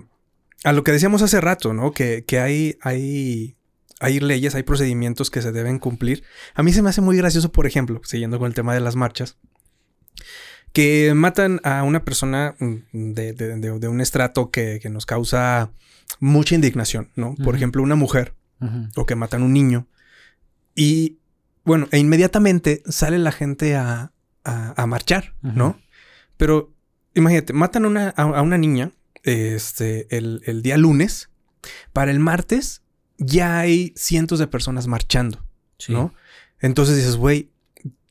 [0.63, 1.91] a lo que decíamos hace rato, ¿no?
[1.91, 3.55] Que, que hay, hay,
[3.99, 6.23] hay leyes, hay procedimientos que se deben cumplir.
[6.53, 8.95] A mí se me hace muy gracioso, por ejemplo, siguiendo con el tema de las
[8.95, 9.37] marchas,
[10.73, 12.75] que matan a una persona mm,
[13.13, 15.71] de, de- de- de un estrato que, que nos causa
[16.19, 17.35] mucha indignación, ¿no?
[17.43, 18.33] Por ejemplo, una mujer
[18.95, 19.87] o que matan a un niño.
[20.75, 21.17] Y
[21.63, 24.11] bueno, e inmediatamente sale la gente a,
[24.43, 25.79] a- a marchar, ¿no?
[26.37, 26.73] Pero
[27.13, 28.91] imagínate, matan a una, a, a una niña
[29.23, 31.29] este, el, el día lunes.
[31.93, 32.81] Para el martes
[33.19, 35.45] ya hay cientos de personas marchando,
[35.77, 35.93] Sí.
[35.93, 36.13] ¿no?
[36.59, 37.49] Entonces dices, güey,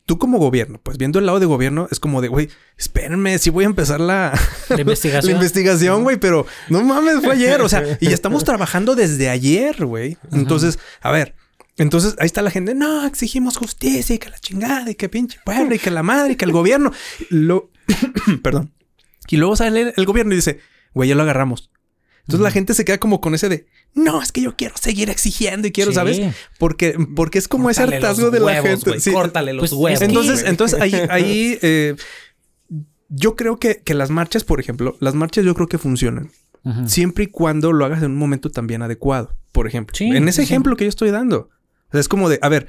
[0.06, 3.50] tú como gobierno, pues viendo el lado de gobierno, es como de, güey, espérenme, si
[3.50, 4.32] voy a empezar la,
[4.68, 5.32] La investigación.
[5.32, 7.60] la investigación, güey, pero no mames, fue ayer.
[7.62, 10.16] O sea, y ya estamos trabajando desde ayer, güey.
[10.32, 11.34] Entonces, a ver,
[11.82, 15.38] entonces ahí está la gente, no, exigimos justicia y que la chingada y que pinche
[15.44, 16.92] pueblo y que la madre y que el gobierno.
[17.30, 17.70] Lo,
[18.42, 18.72] perdón.
[19.28, 20.60] Y luego sale el gobierno y dice,
[20.92, 21.70] güey, ya lo agarramos.
[22.20, 25.10] Entonces la gente se queda como con ese de, no, es que yo quiero seguir
[25.10, 25.94] exigiendo y quiero, Sí.
[25.96, 26.20] ¿sabes?
[26.58, 29.00] Porque, porque es como ese Córtale hartazgo de la gente.
[29.00, 29.10] Sí.
[29.10, 30.02] Córtale los Pues, huevos.
[30.02, 31.96] Entonces, entonces ahí, ahí eh,
[33.08, 36.30] yo creo que, que las marchas, por ejemplo, las marchas yo creo que funcionan.
[36.84, 39.34] Siempre y cuando lo hagas en un momento también adecuado.
[39.50, 41.48] Por ejemplo, Sí, en ese ejemplo que yo estoy dando.
[41.90, 42.68] O sea, es como de, a ver,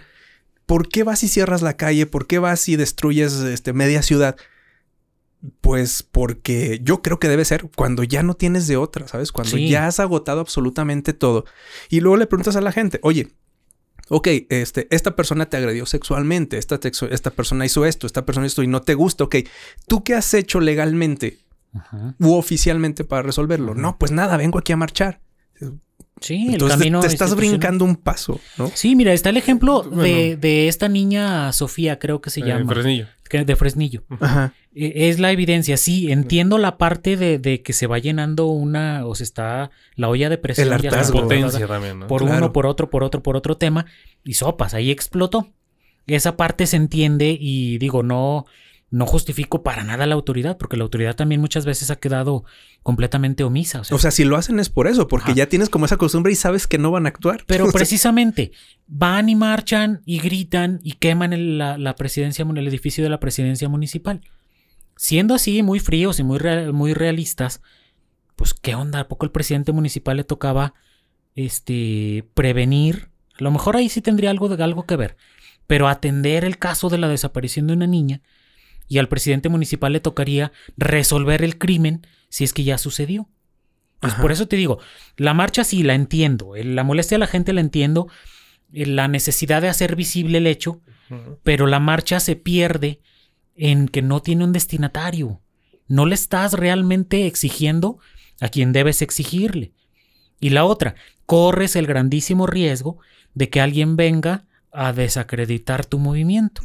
[0.66, 2.06] ¿por qué vas y cierras la calle?
[2.06, 4.36] ¿Por qué vas y destruyes este, media ciudad?
[5.62, 9.32] Pues porque yo creo que debe ser cuando ya no tienes de otra, ¿sabes?
[9.32, 9.70] Cuando Sí.
[9.70, 11.46] ya has agotado absolutamente todo.
[11.90, 13.30] Y luego le preguntas a la gente, oye,
[14.10, 18.52] ok, este, esta persona te agredió sexualmente, esta, esta persona hizo esto, esta persona hizo
[18.54, 19.38] esto y no te gusta, ok,
[19.88, 21.40] ¿tú qué has hecho legalmente
[21.74, 22.14] Ajá.
[22.20, 23.74] u oficialmente para resolverlo?
[23.74, 25.22] No, pues nada, vengo aquí a marchar.
[26.22, 28.72] Sí, el Entonces camino te, estás brincando un paso, ¿no?
[28.74, 30.38] Sí, mira, está el ejemplo de, Bueno.
[30.40, 32.72] de esta niña Sofía, creo que se Eh, llama.
[32.72, 33.08] Fresnillo.
[33.32, 34.04] de Fresnillo.
[34.20, 34.54] Ajá.
[34.76, 39.06] Eh, Es la evidencia, sí, entiendo la parte de, de que se va llenando una,
[39.08, 40.68] o se está la olla de presión.
[40.68, 41.22] El hartazgo.
[41.22, 42.08] Potencia también, ¿no?
[42.08, 42.38] Por Claro.
[42.38, 43.86] uno, por otro, por otro, por otro tema,
[44.24, 45.50] y sopas, ahí explotó.
[46.08, 48.46] Esa parte se entiende y digo, no,
[48.92, 52.44] no justifico para nada la autoridad, porque la autoridad también muchas veces ha quedado
[52.84, 53.80] completamente omisa.
[53.80, 55.38] O sea, O sea, si lo hacen es por eso, porque Ajá.
[55.38, 57.44] ya tienes como esa costumbre y sabes que no van a actuar.
[57.48, 58.52] Pero precisamente
[58.88, 63.22] van y marchan y gritan y queman el, la, la presidencia, el edificio de la
[63.22, 64.22] presidencia municipal.
[64.98, 66.40] Siendo así muy fríos y muy,
[66.74, 67.62] muy realistas,
[68.36, 70.74] pues qué onda, ¿a poco el presidente municipal le tocaba
[71.36, 73.10] este prevenir?
[73.40, 75.16] A lo mejor ahí sí tendría algo de algo que ver,
[75.66, 78.22] pero atender el caso de la desaparición de una niña
[78.92, 83.30] y al presidente municipal le tocaría resolver el crimen si es que ya sucedió.
[84.02, 84.80] Pues por eso te digo,
[85.16, 88.10] la marcha sí la entiendo, el- la molestia de la gente la entiendo,
[88.74, 90.82] eh, la necesidad de hacer visible el hecho,
[91.44, 93.00] pero la marcha se pierde
[93.56, 95.40] en que no tiene un destinatario.
[95.88, 97.98] No le estás realmente exigiendo
[98.42, 99.72] a quien debes exigirle.
[100.42, 100.96] Y la otra,
[101.26, 102.98] corres el grandísimo riesgo
[103.36, 106.62] de que alguien venga a desacreditar tu movimiento.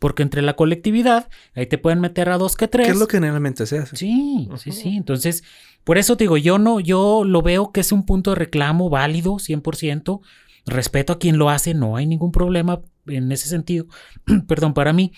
[0.00, 2.86] Porque entre la colectividad, ahí te pueden meter a dos que tres.
[2.86, 3.96] ¿Qué es lo que generalmente se hace?
[3.96, 4.96] Sí, sí, sí.
[4.96, 5.44] Entonces,
[5.84, 8.90] por eso te digo, yo no, yo lo veo que es un punto de reclamo
[8.90, 10.20] válido, 100%.
[10.66, 13.86] Respeto a quien lo hace, no hay ningún problema en ese sentido.
[14.48, 15.12] Perdón, para mí.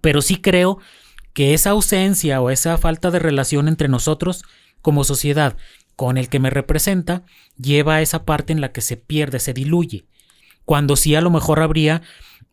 [0.00, 0.78] Pero sí creo
[1.32, 4.42] que esa ausencia o esa falta de relación entre nosotros
[4.80, 5.56] como sociedad
[5.94, 7.24] con el que me representa
[7.56, 10.06] lleva a esa parte en la que se pierde, se diluye.
[10.64, 12.02] Cuando sí a lo mejor habría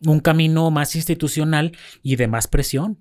[0.06, 1.72] un camino más institucional
[2.02, 2.98] y de más presión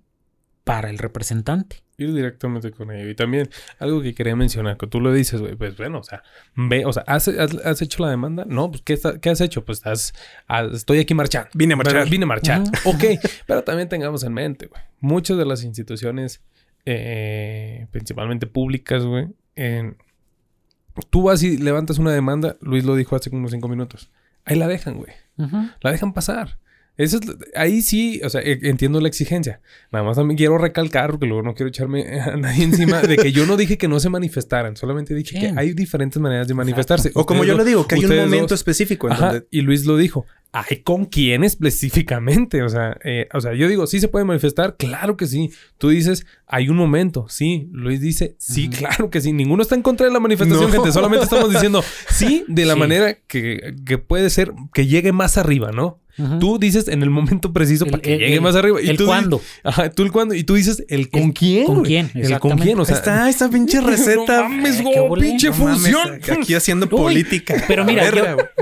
[0.63, 1.83] para el representante.
[1.97, 3.09] Ir directamente con ello.
[3.09, 3.49] Y también
[3.79, 6.23] algo que quería mencionar, que tú lo dices, güey, pues bueno, o sea,
[6.55, 8.45] ve, o sea, ¿has, has- has hecho la demanda?
[8.47, 9.63] No, pues ¿qué, está- qué has hecho?
[9.65, 10.13] Pues estás,
[10.47, 11.49] ah, estoy aquí marchando.
[11.53, 11.93] Vine a marchar.
[11.95, 12.09] ¿verdad?
[12.11, 12.61] Vine a marchar.
[12.61, 12.71] Ujú.
[12.89, 13.03] Ok,
[13.45, 16.41] pero también tengamos en mente, güey, muchas de las instituciones,
[16.85, 19.97] eh, principalmente públicas, güey, en-
[21.09, 24.09] tú vas y levantas una demanda, Luis lo dijo hace como cinco minutos,
[24.45, 25.11] ahí la dejan, güey.
[25.81, 26.59] La dejan pasar.
[26.95, 27.21] Eso es,
[27.55, 29.61] ahí sí, o sea, e- entiendo la exigencia.
[29.91, 33.31] Nada más también quiero recalcar, porque luego no quiero echarme a nadie encima, de que
[33.31, 37.11] yo no dije que no se manifestaran, solamente dije que hay diferentes maneras de manifestarse.
[37.15, 39.47] O como yo lo digo, que hay un momento dos- específico en Ajá, donde...
[39.49, 40.25] y Luis lo dijo.
[40.55, 42.61] ¿Hay con quién específicamente?
[42.61, 44.75] O sea, eh, o sea, yo digo, ¿sí se puede manifestar?
[44.77, 45.49] Claro que sí.
[45.79, 47.25] Tú dices, hay un momento.
[47.27, 47.69] Sí.
[47.71, 49.33] Luis dice, sí, claro que sí.
[49.33, 50.71] Ninguno está en contra de la manifestación, No.
[50.71, 50.91] gente.
[50.91, 52.79] Solamente estamos diciendo, sí, de la Sí.
[52.79, 55.99] manera que, que puede ser, que llegue más arriba, ¿no?
[56.39, 58.81] Tú dices en el momento preciso El- para que el- llegue el- más arriba.
[58.81, 59.41] Y el tú cuándo.
[59.63, 60.35] Ajá, tú el cuándo.
[60.35, 61.65] Y tú dices el con El quién.
[61.65, 62.79] con quién, El con quién.
[62.79, 64.43] O sea, está, esta pinche receta.
[64.43, 65.27] No mames, volé.
[65.29, 66.19] pinche No mames, función.
[66.41, 67.55] aquí haciendo Uy, política.
[67.67, 68.03] Pero mira,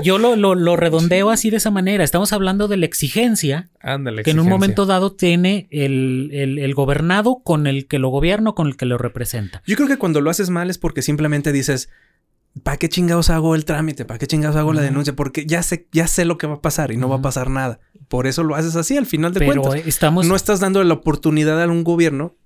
[0.02, 2.04] yo, lo, lo- lo redondeo así de esa manera.
[2.04, 4.22] Estamos hablando de la exigencia Ándale.
[4.22, 8.50] que en un momento dado tiene el, el- el gobernado con el que lo gobierna
[8.50, 9.62] o con el que lo representa.
[9.66, 11.88] Yo creo que cuando lo haces mal es porque simplemente dices,
[12.62, 14.04] ¿para qué chingados hago el trámite?
[14.04, 15.14] ¿Para qué chingados hago la denuncia?
[15.14, 17.50] Porque ya sé, ya sé lo que va a pasar y no va a pasar
[17.50, 17.80] nada.
[18.08, 19.86] Por eso lo haces así al final de Pero cuentas.
[19.86, 20.26] estamos...
[20.26, 22.36] No estás dando la oportunidad a un gobierno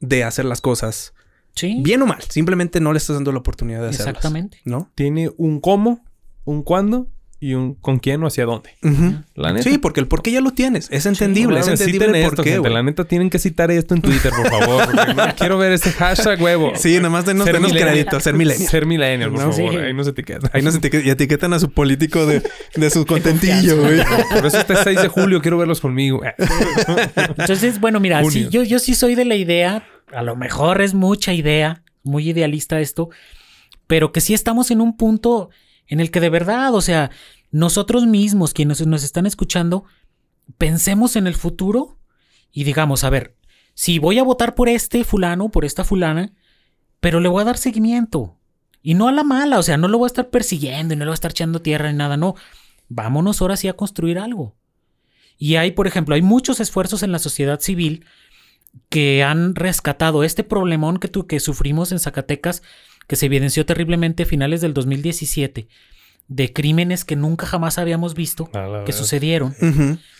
[0.00, 1.14] de hacer las cosas
[1.54, 2.22] sí, bien o mal.
[2.28, 4.16] Simplemente no le estás dando la oportunidad de hacerlas.
[4.16, 4.60] exactamente.
[4.64, 4.90] ¿No?
[4.94, 6.04] Tiene un cómo,
[6.44, 7.08] un cuándo
[7.44, 8.70] y un con quién o hacia dónde.
[8.84, 9.16] Ujú.
[9.34, 9.68] La neta.
[9.68, 10.86] Sí, porque el por qué ya lo tienes.
[10.92, 11.58] Es entendible.
[11.58, 12.70] es Mames, entendible el por esto, qué.
[12.70, 14.94] La neta tienen que citar esto en Twitter, por favor.
[15.16, 16.70] no quiero ver ese hashtag huevo.
[16.76, 17.94] Sí, nada más denos, Ser denos millennial.
[17.96, 18.20] crédito.
[18.20, 18.68] Ser milenio.
[18.68, 19.72] Ser millennial, por No, favor.
[19.72, 19.76] sí.
[19.78, 20.50] Ahí no se etiqueta.
[20.52, 22.44] Ahí nos etiquetan, y etiquetan a su político de,
[22.76, 24.00] de su contentillo, güey.
[24.32, 26.20] Por eso este 6 de julio quiero verlos conmigo.
[27.38, 30.94] Entonces, bueno, mira, sí, yo, yo sí soy de la idea, a lo mejor es
[30.94, 33.10] mucha idea, muy idealista esto,
[33.86, 35.50] pero que sí estamos en un punto
[35.92, 37.10] en el que de verdad, o sea,
[37.50, 39.84] nosotros mismos, quienes nos están escuchando,
[40.56, 41.98] pensemos en el futuro
[42.50, 43.36] y digamos, a ver,
[43.74, 46.32] si voy a votar por este fulano, por esta fulana,
[47.00, 48.38] pero le voy a dar seguimiento.
[48.82, 51.04] Y no a la mala, o sea, no lo voy a estar persiguiendo y no
[51.04, 52.36] le voy a estar echando tierra ni nada, no.
[52.88, 54.56] Vámonos ahora sí a construir algo.
[55.36, 58.06] Y hay, por ejemplo, hay muchos esfuerzos en la sociedad civil
[58.88, 62.62] que han rescatado este problemón que, tu- que sufrimos en Zacatecas,
[63.12, 65.68] que se evidenció terriblemente a finales del 2017,
[66.28, 68.48] de crímenes que nunca jamás habíamos visto
[68.86, 69.54] que sucedieron.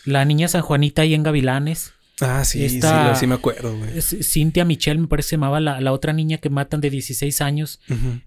[0.05, 3.99] La niña San Juanita ahí en Gavilanes, Ah, sí, Esta- sí, sí me acuerdo, güey.
[4.03, 7.41] Cintia Michelle, me parece que se llamaba la, la otra niña que matan de 16
[7.41, 7.81] años,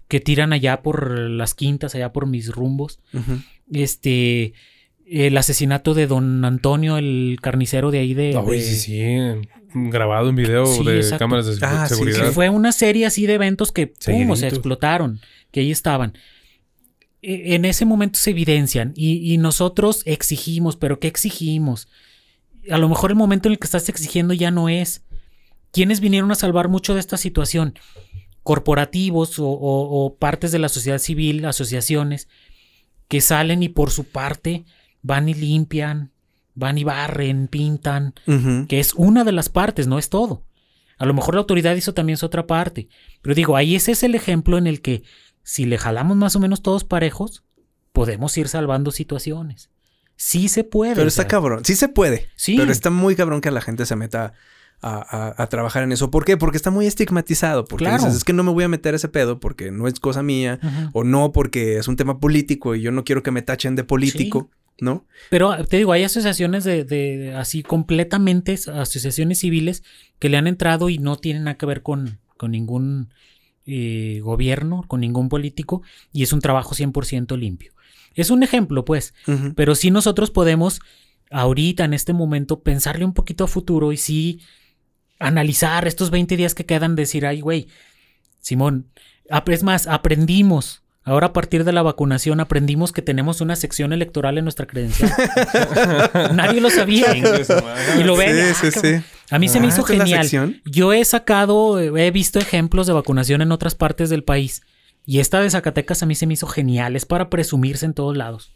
[0.08, 2.98] que tiran allá por las quintas, allá por mis rumbos.
[3.72, 4.52] Este,
[5.06, 8.32] el asesinato de don Antonio, el carnicero de ahí de-
[8.64, 9.48] sí, sí.
[9.74, 11.18] Grabado en video Sí, de exacto.
[11.24, 12.24] cámaras de Ah, sí, seguridad.
[12.26, 15.20] que fue una serie así de eventos que pum, o sea, explotaron,
[15.50, 16.14] que ahí estaban.
[17.22, 21.88] E- En ese momento se evidencian y, y nosotros exigimos, pero ¿qué exigimos?
[22.70, 25.02] A lo mejor el momento en el que estás exigiendo ya no es.
[25.72, 27.74] ¿Quiénes vinieron a salvar mucho de esta situación?
[28.42, 32.28] Corporativos o, o- o partes de la sociedad civil, asociaciones,
[33.08, 34.64] que salen y por su parte
[35.02, 36.12] van y limpian,
[36.56, 38.14] van y barren, pintan,
[38.68, 40.42] que es una de las partes, no es todo.
[40.98, 42.88] A lo mejor la autoridad hizo también su otra parte.
[43.22, 45.02] Pero digo, ahí ese es el ejemplo en el que
[45.44, 47.44] si le jalamos más o menos todos parejos,
[47.92, 49.70] podemos ir salvando situaciones.
[50.16, 50.94] Sí se puede.
[50.94, 51.64] Pero está cabrón.
[51.64, 52.28] Sí se puede.
[52.36, 52.56] Sí.
[52.56, 54.32] Pero está muy cabrón que la gente se meta
[54.80, 54.94] a,
[55.36, 56.10] a- a trabajar en eso.
[56.10, 56.38] ¿Por qué?
[56.38, 57.66] Porque está muy estigmatizado.
[57.66, 57.98] Porque Claro.
[58.02, 60.22] dices, es que no me voy a meter a ese pedo porque no es cosa
[60.22, 60.58] mía.
[60.94, 63.84] O no porque es un tema político y yo no quiero que me tachen de
[63.84, 64.48] político.
[64.80, 65.06] ¿No?
[65.30, 69.82] Pero te digo, hay asociaciones de, de- así completamente, asociaciones civiles
[70.18, 73.08] que le han entrado y no tienen nada que ver con, con ningún
[73.64, 75.82] eh, gobierno, con ningún político,
[76.12, 77.72] y es un trabajo 100% limpio.
[78.14, 79.14] Es un ejemplo, pues.
[79.54, 80.80] Pero sí nosotros podemos
[81.30, 84.40] ahorita, en este momento, pensarle un poquito a futuro y sí
[85.18, 87.68] analizar estos 20 días que quedan, decir, ay, güey,
[88.40, 88.86] Simón,
[89.46, 90.82] es más, aprendimos.
[91.06, 95.10] Ahora a partir de la vacunación aprendimos que tenemos una sección electoral en nuestra credencial.
[96.34, 97.16] Nadie lo sabía.
[97.16, 98.36] y lo ven.
[98.38, 99.04] ah, Sí, sí, sí.
[99.30, 100.60] A mí se me Ah, hizo ¿esta es la genial.
[100.64, 104.62] Yo he sacado, he visto ejemplos de vacunación en otras partes del país.
[105.04, 106.96] Y esta de Zacatecas a mí se me hizo genial.
[106.96, 108.52] Es para presumirse en todos lados.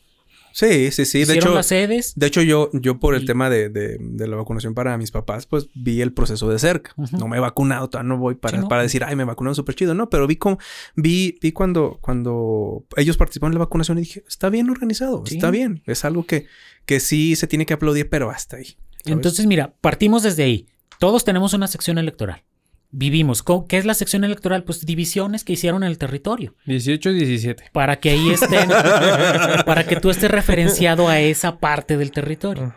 [0.53, 1.25] Sí, sí, sí.
[1.25, 2.13] De hecho, las sedes.
[2.17, 5.11] de hecho yo, yo por el Y- tema de, de- de la vacunación para mis
[5.11, 6.93] papás, pues vi el proceso de cerca.
[7.13, 8.69] No me he vacunado, todavía no voy para, Sí, no.
[8.69, 9.95] para decir, ay, me vacunaron súper chido.
[9.95, 10.59] No, pero vi como,
[10.97, 15.37] vi, vi cuando, cuando ellos participaron en la vacunación y dije, está bien organizado, Sí.
[15.37, 15.83] está bien.
[15.87, 16.47] Es algo que,
[16.87, 18.65] que sí se tiene que aplaudir, pero hasta ahí.
[18.65, 18.79] ¿sabes?
[19.07, 20.67] Entonces, mira, partimos desde ahí.
[20.99, 22.43] Todos tenemos una sección electoral.
[22.93, 23.43] Vivimos.
[23.45, 24.65] Co- ¿Qué es la sección electoral?
[24.65, 26.55] Pues divisiones que hicieron en el territorio.
[26.67, 27.65] 18, 17.
[27.73, 28.69] Para que ahí estén,
[29.67, 32.75] para que tú estés referenciado a esa parte del territorio.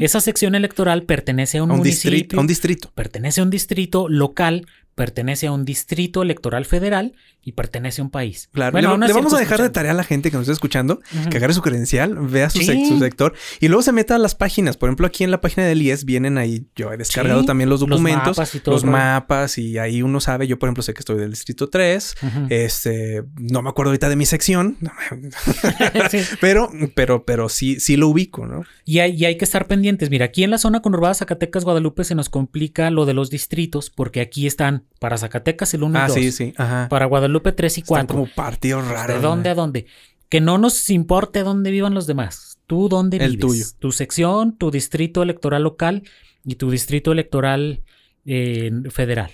[0.00, 2.36] Esa sección electoral pertenece a un, a un municipio, distrito.
[2.36, 2.90] A un distrito.
[2.94, 7.12] pertenece a un distrito local, pertenece a un distrito electoral federal
[7.44, 8.48] y pertenece a un país.
[8.52, 11.00] Claro, Bueno, le, vamos a dejar de tarea a la gente que nos está escuchando
[11.30, 12.66] que agarre su credencial, vea su, Sí.
[12.66, 14.76] sec- su sector y luego se meta a las páginas.
[14.76, 17.68] Por ejemplo, aquí en la página del IES vienen ahí, yo he descargado Sí, también
[17.68, 18.92] los documentos, los, mapas y todo el rollo.
[18.92, 22.46] mapas y ahí uno sabe, yo por ejemplo sé que estoy del distrito 3, Ujú.
[22.50, 24.76] este, no me acuerdo ahorita de mi sección,
[26.10, 26.20] Sí.
[26.40, 28.64] pero, pero, pero sí, sí lo ubico, ¿no?
[28.84, 30.10] Y hay, y hay que estar pendientes.
[30.10, 33.90] Mira, aquí en la zona conurbada Zacatecas, Guadalupe, se nos complica lo de los distritos,
[33.90, 36.86] porque aquí están para Zacatecas el 1 y Ah, 2, sí, sí, ajá.
[36.88, 38.14] para Guadalupe 3 y Están 4.
[38.16, 39.16] como partidos raros.
[39.16, 39.62] ¿De dónde a ¿no?
[39.62, 39.86] dónde?
[40.28, 42.58] Que no nos importe dónde vivan los demás.
[42.66, 43.40] Tú dónde El vives.
[43.40, 43.64] tuyo.
[43.78, 46.02] Tu sección, tu distrito electoral local
[46.44, 47.82] y tu distrito electoral
[48.24, 49.30] eh, federal.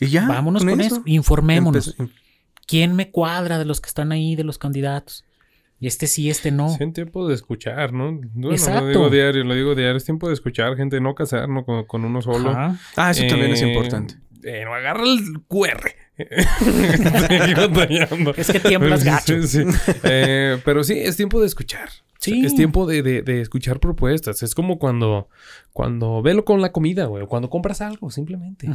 [0.00, 0.94] Y ya, Vámonos con con, eso.
[0.96, 1.02] eso.
[1.06, 1.96] Informémonos.
[1.98, 2.10] Empe-
[2.66, 5.24] ¿Quién me cuadra de los que están ahí, de los candidatos?
[5.80, 6.76] Y este sí, este no.
[6.78, 8.12] En tiempo de escuchar, ¿no?
[8.34, 8.82] Bueno, Exacto.
[8.82, 9.96] lo digo diario, lo digo diario.
[9.96, 12.50] Es tiempo de escuchar, gente, no casarnos con, con uno solo.
[12.50, 12.78] Ajá.
[12.96, 14.14] Ah, eso también es Eh, importante.
[14.44, 15.90] eh, no agarra el QR.
[18.36, 19.40] Es que tiemblas gacho.
[19.42, 19.64] Sí, sí.
[20.04, 21.88] Eh, pero sí, es tiempo de escuchar.
[22.18, 22.44] Sí.
[22.46, 24.42] Es tiempo de, de- de escuchar propuestas.
[24.44, 25.28] Es como cuando,
[25.72, 27.24] cuando velo con la comida, güey.
[27.24, 28.68] O cuando compras algo, simplemente.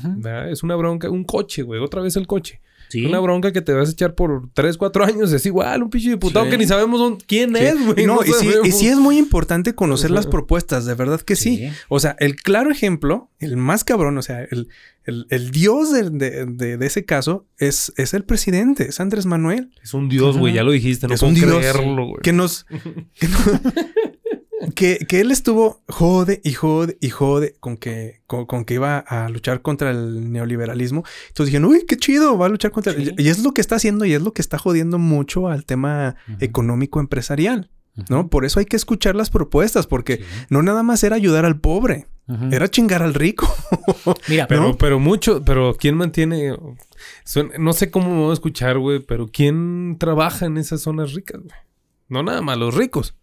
[0.52, 1.80] Es una bronca, un coche, güey.
[1.82, 2.60] Otra vez el coche.
[2.90, 3.06] Sí.
[3.06, 5.32] Una bronca que te vas a echar por 3, 4 años.
[5.34, 6.52] Es igual, un pinche diputado Sí.
[6.52, 7.64] que ni sabemos dónde- quién Sí.
[7.64, 8.06] es, güey.
[8.06, 11.36] No, No y, sí, y sí es muy importante conocer las propuestas, de verdad que
[11.36, 11.58] sí.
[11.58, 11.70] Sí.
[11.90, 14.70] O sea, el claro ejemplo, el más cabrón, o sea, el,
[15.06, 19.26] el- el dios de, de- de- de ese caso es, es el presidente, es Andrés
[19.26, 19.72] Manuel.
[19.84, 20.54] Es un dios, güey.
[20.54, 21.08] Ya lo dijiste.
[21.08, 22.22] No es puedo un dios creerlo, güey.
[22.24, 22.66] que nos...
[23.20, 23.28] Que,
[24.76, 28.98] que- que él estuvo jode y jode y jode con que, con, con que iba
[29.00, 31.04] a luchar contra el neoliberalismo.
[31.28, 32.94] Entonces dijeron, uy, qué chido, va a luchar contra...
[32.94, 33.12] Sí.
[33.18, 36.16] Y es lo que está haciendo y es lo que está jodiendo mucho al tema
[36.40, 37.70] económico empresarial.
[38.10, 38.28] ¿no?
[38.30, 40.24] Por eso hay que escuchar las propuestas, porque Sí.
[40.50, 42.06] no nada más era ayudar al pobre,
[42.52, 43.48] era chingar al rico.
[44.28, 46.56] Mira, Pero, pero mucho, pero ¿quién mantiene?
[47.26, 51.14] Suena- no sé cómo me voy a escuchar, güey, pero ¿quién trabaja en esas zonas
[51.14, 51.56] ricas, güey?
[52.10, 53.16] No nada más los ricos.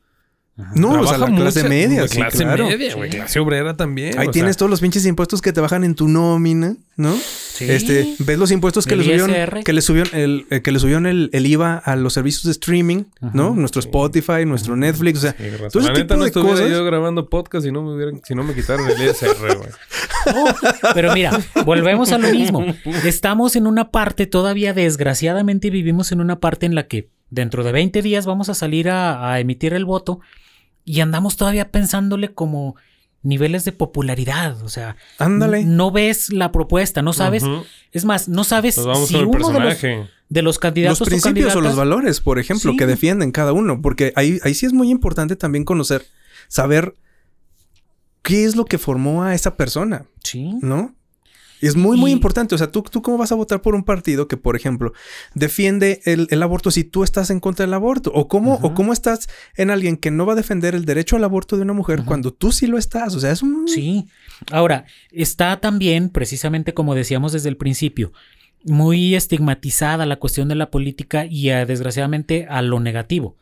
[0.76, 2.68] No, o sea, la clase mucha- media, sí, clase claro.
[2.68, 3.16] media, güey, Sí.
[3.16, 4.16] clase obrera también.
[4.20, 7.12] Ahí tienes sea, todos los pinches impuestos que te bajan en tu nómina, ¿no?
[7.16, 7.68] Sí.
[7.68, 11.06] Este, ves los impuestos que le subieron, que le subieron el, eh, que le subieron
[11.06, 13.02] el, el IVA a los servicios de streaming,
[13.32, 13.46] ¿no?
[13.48, 13.54] Ajá.
[13.56, 16.52] Nuestro Spotify, nuestro Netflix, o sea, sí, todo ese La neta tipo no de estuviera
[16.56, 16.70] cosas.
[16.70, 19.70] yo grabando podcast si no me hubieran, si no me quitaron el ISR, güey.
[20.94, 22.64] Pero mira, volvemos a lo mismo.
[23.04, 27.72] Estamos en una parte, todavía desgraciadamente vivimos en una parte en la que dentro de
[27.72, 30.20] 20 días vamos a salir a, a emitir el voto
[30.84, 32.76] y andamos todavía pensándole como
[33.22, 34.62] niveles de popularidad.
[34.62, 35.64] O sea, ándale.
[35.64, 37.42] no ves la propuesta, no sabes.
[37.92, 39.82] Es más, no sabes si uno de los,
[40.28, 42.76] de los candidatos Los principios o los valores, por ejemplo, Sí.
[42.76, 46.04] que defienden cada uno, porque ahí, ahí sí es muy importante también conocer,
[46.48, 46.94] saber
[48.22, 50.06] qué es lo que formó a esa persona.
[50.22, 50.54] Sí.
[50.60, 50.94] ¿no?
[51.64, 52.54] Y es muy, muy importante.
[52.54, 54.92] O sea, ¿tú, ¿tú cómo vas a votar por un partido que, por ejemplo,
[55.32, 58.12] defiende el, el aborto si tú estás en contra del aborto?
[58.12, 58.56] ¿O cómo.
[58.56, 61.62] ¿O cómo estás en alguien que no va a defender el derecho al aborto de
[61.62, 63.14] una mujer cuando tú sí lo estás?
[63.14, 63.66] O sea, es un...
[63.66, 64.08] Sí.
[64.50, 68.12] Ahora, está también, precisamente como decíamos desde el principio,
[68.64, 73.38] muy estigmatizada la cuestión de la política y eh, desgraciadamente a lo negativo.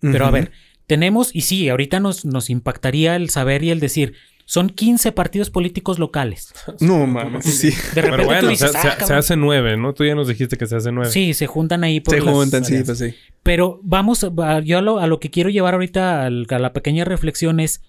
[0.00, 0.50] Pero a ver,
[0.86, 4.14] tenemos, y sí, ahorita nos, nos impactaría el saber y el decir,
[4.48, 6.54] son 15 partidos políticos locales.
[6.80, 7.44] No, mames.
[7.44, 7.68] Sí.
[7.70, 9.18] De repente Pero bueno, tú dices, se, "Ah, se- se cabrón".
[9.18, 9.92] hace nueve, ¿no?
[9.92, 11.10] Tú ya nos dijiste que se hace nueve.
[11.10, 13.14] Sí, se juntan ahí por Se las juntan, sí, pues sí.
[13.42, 16.72] Pero vamos, a- yo a lo, a lo que quiero llevar ahorita al- a la
[16.72, 17.82] pequeña reflexión es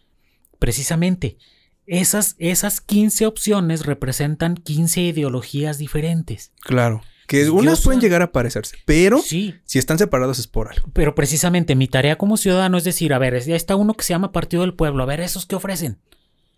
[0.59, 1.37] precisamente
[1.85, 6.51] esas, esas 15 opciones representan 15 ideologías diferentes.
[6.61, 7.01] Claro.
[7.27, 10.87] Que Yo unas pueden llegar a parecerse, pero Sí, si están separados es por algo.
[10.93, 14.13] pero precisamente mi tarea como ciudadano es decir, a ver, ya está uno que se
[14.13, 15.97] llama Partido del Pueblo, a ver, esos que ofrecen.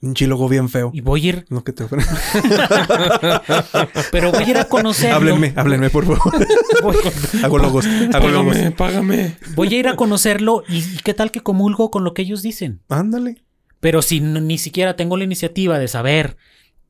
[0.01, 0.91] Un chilogo bien feo.
[0.93, 1.85] Y voy a ir, Lo que te
[4.11, 5.15] pero voy a ir a conocerlo.
[5.17, 6.45] háblenme, háblenme, por favor.
[6.81, 6.95] Voy,
[7.43, 8.55] hago logos, hago logos.
[8.55, 9.35] Págame, págame.
[9.55, 12.41] voy a ir a conocerlo y, y qué tal que comulgo con lo que ellos
[12.41, 12.81] dicen.
[12.87, 13.43] Ándale.
[13.81, 16.37] Pero si ni siquiera tengo la iniciativa de saber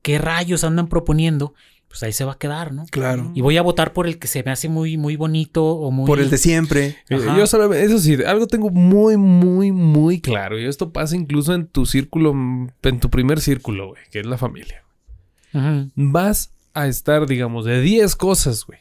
[0.04, 1.56] qué rayos andan proponiendo,
[1.90, 2.86] pues ahí se va a quedar, ¿no?
[2.92, 3.32] Claro.
[3.34, 6.06] Y voy a votar por el que se me hace muy, muy bonito o muy...
[6.06, 6.98] Por el de siempre.
[7.10, 7.36] Eh, Ajá.
[7.36, 10.60] Yo solo, eso sí, algo tengo muy, muy, muy claro.
[10.60, 14.38] Y esto pasa incluso en tu círculo, en tu primer círculo, güey, que es la
[14.38, 14.84] familia.
[15.96, 18.80] Vas a estar, digamos, de 10 cosas, güey.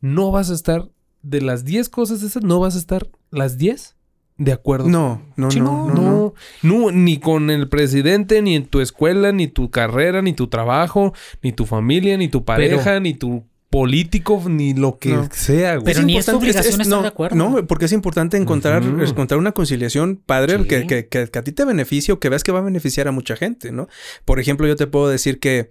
[0.00, 0.88] No vas a estar,
[1.22, 3.95] de las 10 cosas esas, no vas a estar las 10
[4.38, 4.88] de acuerdo.
[4.88, 6.80] No, no, Sí, no, no, no, no.
[6.80, 11.14] no, ni con el presidente, ni en tu escuela, ni tu carrera, ni tu trabajo,
[11.42, 15.28] ni tu familia, ni tu pareja, ni tu político, ni lo que No.
[15.32, 15.84] sea, güey.
[15.84, 17.36] Pero ni es obligación estar no, de acuerdo.
[17.36, 20.64] No, porque es importante encontrar, encontrar una conciliación padre Sí.
[20.68, 23.08] que, que- que- que a ti te beneficie o que veas que va a beneficiar
[23.08, 23.88] a mucha gente, ¿no?
[24.24, 25.70] Por ejemplo, yo te puedo decir que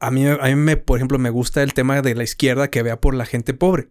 [0.00, 2.82] a mí, a mí me, por ejemplo, me gusta el tema de la izquierda que
[2.82, 3.88] vea por la gente pobre,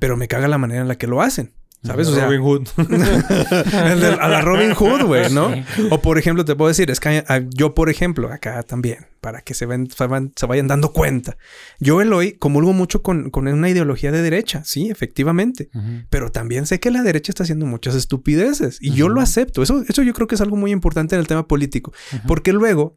[0.00, 1.52] pero me caga la manera en la que lo hacen.
[1.84, 2.06] ¿Sabes?
[2.08, 2.68] O sea, Robin Hood.
[2.78, 5.52] el de- a la Robin Hood, güey, ¿no?
[5.52, 5.64] Sí.
[5.90, 9.40] O por ejemplo, te puedo decir, es que ah, yo, por ejemplo, acá también, para
[9.40, 11.36] que se, ven- se, van- se vayan dando cuenta.
[11.80, 15.70] Yo, Eloy, comulgo mucho con, con una ideología de derecha, sí, efectivamente.
[16.08, 19.62] Pero también sé que la derecha está haciendo muchas estupideces y yo lo acepto.
[19.62, 21.92] Eso, eso yo creo que es algo muy importante en el tema político.
[22.28, 22.96] Porque luego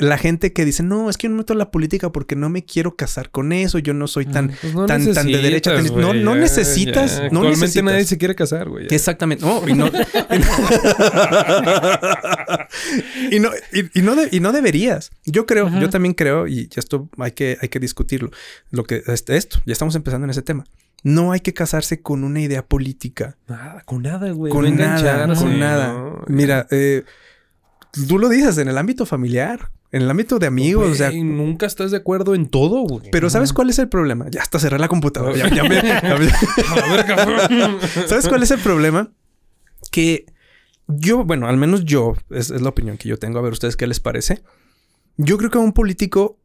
[0.00, 2.48] la gente que dice, no, es que yo no me meto la política porque no
[2.48, 4.52] me quiero casar con eso, yo no soy tan...
[4.60, 7.28] Pues no Tan- tan de derecha, no- no ya, necesitas, ya.
[7.30, 7.84] no necesitas.
[7.84, 8.86] nadie se quiere casar, güey.
[8.90, 9.44] Exactamente.
[9.44, 9.86] No, y no.
[13.30, 15.10] y no, y, y no, de- y no deberías.
[15.24, 18.30] Yo creo, yo también creo, y esto hay que, hay que discutirlo.
[18.70, 20.64] Lo que este, esto, ya estamos empezando en ese tema.
[21.02, 23.36] No hay que casarse con una idea política.
[23.48, 24.52] Nada, con nada, güey.
[24.52, 26.12] con nada, con nada.
[26.26, 27.04] Mira, eh,
[28.06, 31.10] tú lo dices en el ámbito familiar, en el ámbito de amigos, o sea.
[31.10, 33.10] Nunca estás de acuerdo en todo, güey.
[33.10, 34.26] Pero ¿sabes cuál es el problema?
[34.30, 35.36] Ya hasta cerré la computadora.
[35.36, 36.14] Ya- ya me- ya me- A
[36.94, 37.78] ver, cabrón.
[38.06, 39.10] ¿Sabes cuál es el problema?
[39.90, 40.26] Que
[40.86, 43.76] yo, bueno, al menos yo, es, es la opinión que yo tengo, a ver ustedes
[43.76, 44.42] qué les parece.
[45.16, 46.38] Yo creo que a un político,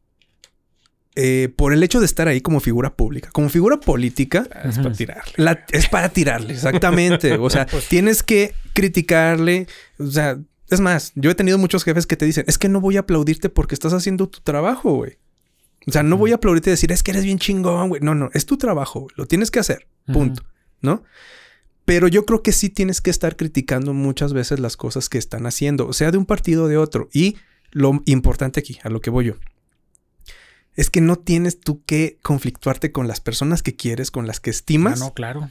[1.14, 4.92] eh, por el hecho de estar ahí como figura pública, como figura política, Es para
[4.92, 5.32] tirarle.
[5.36, 7.34] la- es para tirarle, exactamente.
[7.38, 9.66] O sea, tienes que criticarle.
[9.98, 12.80] O sea, es más, yo he tenido muchos jefes que te dicen, es que no
[12.80, 15.18] voy a aplaudirte porque estás haciendo tu trabajo, güey.
[15.86, 18.00] O sea, no voy a aplaudirte y decir, es que eres bien chingón, güey.
[18.00, 19.14] No, no, es tu trabajo, güey.
[19.16, 19.86] Lo tienes que hacer.
[20.12, 20.42] Punto.
[20.80, 21.04] ¿No?
[21.84, 25.46] Pero yo creo que sí tienes que estar criticando muchas veces las cosas que están
[25.46, 27.08] haciendo, sea de un partido o de otro.
[27.12, 27.36] Y
[27.70, 29.34] lo importante aquí, a lo que voy yo,
[30.74, 34.50] es que no tienes tú que conflictuarte con las personas que quieres, con las que
[34.50, 35.50] estimas, no, claro.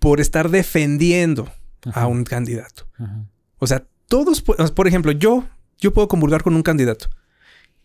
[0.00, 1.52] por estar defendiendo
[1.92, 2.88] a un candidato.
[2.98, 3.26] Ajá.
[3.58, 5.44] O sea, todos, por ejemplo, yo,
[5.78, 7.08] yo puedo comulgar con un candidato.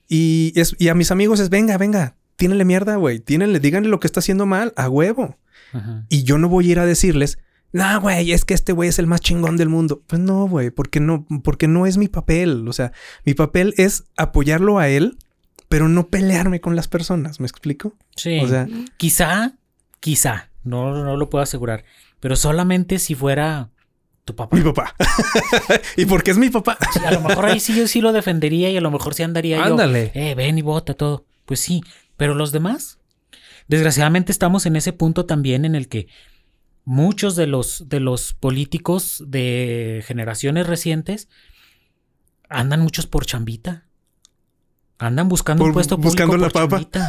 [0.07, 3.19] Y, es, y a mis amigos es, venga, venga, tírenle mierda, güey.
[3.19, 5.37] Tírenle, díganle lo que está haciendo mal, a huevo.
[5.71, 6.05] Ajá.
[6.09, 7.37] Y yo no voy a ir a decirles,
[7.71, 10.01] no, güey, es que este güey es el más chingón del mundo.
[10.07, 12.67] Pues no, güey, porque no, porque no es mi papel.
[12.67, 12.91] O sea,
[13.25, 15.17] mi papel es apoyarlo a él,
[15.67, 17.39] pero no pelearme con las personas.
[17.39, 17.93] ¿Me explico?
[18.15, 18.39] Sí.
[18.39, 18.67] O sea,
[18.97, 19.53] quizá,
[19.99, 21.83] quizá, no, no lo puedo asegurar,
[22.19, 23.69] pero solamente si fuera
[24.29, 24.55] tu papá.
[24.55, 24.95] mi papá.
[25.97, 26.77] y porque es mi papá.
[26.93, 29.23] Sí, a lo mejor ahí sí yo sí lo defendería y a lo mejor sí
[29.23, 29.63] andaría yo.
[29.63, 30.11] Ándale.
[30.13, 31.25] Eh, ven y vota todo.
[31.45, 31.81] Pues sí,
[32.15, 32.99] pero los demás.
[33.67, 36.07] Desgraciadamente estamos en ese punto también en el que
[36.85, 41.27] muchos de los, de los políticos de generaciones recientes
[42.49, 43.88] andan muchos por chambita.
[44.99, 46.89] Andan buscando un puesto público buscando la por papa.
[46.91, 47.07] chambita.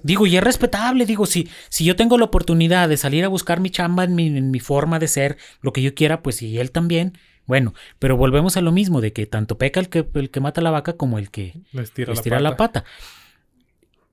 [0.02, 1.06] Digo, y es respetable.
[1.06, 4.26] Digo, si, si yo tengo la oportunidad de salir a buscar mi chamba en mi,
[4.26, 7.16] en mi forma de ser, lo que yo quiera, pues y él también.
[7.46, 10.60] Bueno, pero volvemos a lo mismo, de que tanto peca el que, el que mata
[10.60, 12.84] la vaca como el que Les tira, les tira la pata.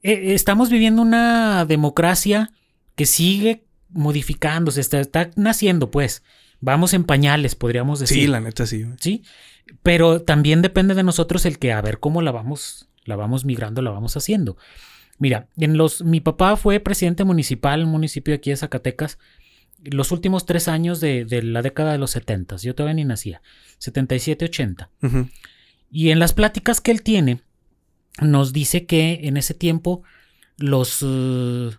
[0.03, 2.52] Eh, estamos viviendo una democracia
[2.95, 6.24] que sigue modificándose, está, está naciendo, pues.
[6.60, 8.18] Vamos en pañales, podríamos decir.
[8.18, 8.86] Sí, la neta sí.
[8.99, 9.24] Sí,
[9.81, 13.81] pero también depende de nosotros el que a ver cómo la vamos, la vamos migrando,
[13.81, 14.57] la vamos haciendo.
[15.19, 19.19] Mira, en los, mi papá fue presidente municipal en un municipio aquí de Zacatecas
[19.84, 22.57] los últimos tres años de, de la década de los 70.
[22.57, 23.41] Yo todavía ni nacía,
[23.80, 24.90] 77, 80.
[25.02, 25.30] Ujú.
[25.91, 27.41] Y en las pláticas que él tiene,
[28.22, 30.03] nos dice que en ese tiempo
[30.57, 31.72] los eh,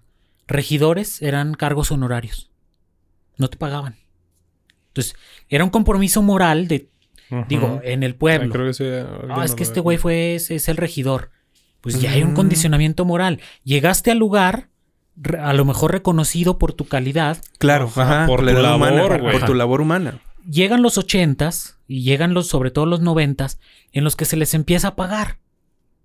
[0.47, 2.51] regidores eran cargos honorarios.
[3.37, 3.97] No te pagaban.
[4.89, 5.17] Entonces,
[5.49, 6.91] era un compromiso moral de,
[7.49, 8.53] Digo, en el Ah, pueblo.
[8.53, 8.85] creo que sí,
[9.31, 11.31] Ah, es que este güey fue, es, es el regidor.
[11.81, 13.41] Pues ya hay un condicionamiento moral.
[13.63, 14.69] Llegaste al lugar,
[15.41, 17.39] a lo mejor reconocido por tu calidad.
[17.59, 19.33] Claro, Ajá, ajá, por tu humana, labor, güey.
[19.39, 20.21] por tu labor humana.
[20.51, 23.59] Llegan los ochentas y llegan los, sobre todo los noventas,
[23.93, 25.39] en los que se les empieza a pagar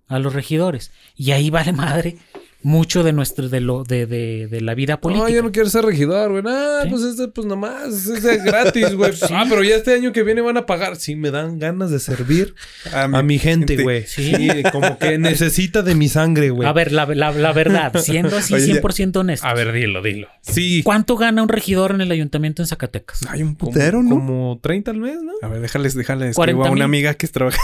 [0.06, 0.92] a los regidores.
[1.16, 2.18] Y ahí vale madre,
[2.62, 5.28] mucho de nuestro, de lo, de, de, de la vida política.
[5.28, 6.42] No, yo no quiero ser regidor, güey.
[6.46, 6.90] Ah, Sí.
[6.90, 9.12] pues este, pues nomás, es de gratis, güey.
[9.30, 10.96] Ah, pero ya este año que viene van a pagar.
[10.96, 12.54] Sí, me dan ganas de servir
[12.92, 14.04] a mi gente, güey.
[14.06, 14.34] Sí.
[14.34, 14.48] Sí.
[14.72, 16.68] como que necesita de mi sangre, güey.
[16.68, 19.46] A ver, la, la- la verdad, siendo así Oye, ya- 100% honesto.
[19.46, 20.28] A ver, dilo, dilo.
[20.42, 20.82] Sí.
[20.82, 23.20] ¿Cuánto gana un regidor en el ayuntamiento en Zacatecas?
[23.28, 24.10] Hay un Como, putero, ¿no?
[24.10, 25.32] como 30 al mes, ¿no?
[25.42, 26.34] A ver, déjales, déjales.
[26.36, 27.60] 40 Escribo a una amiga que trabaja.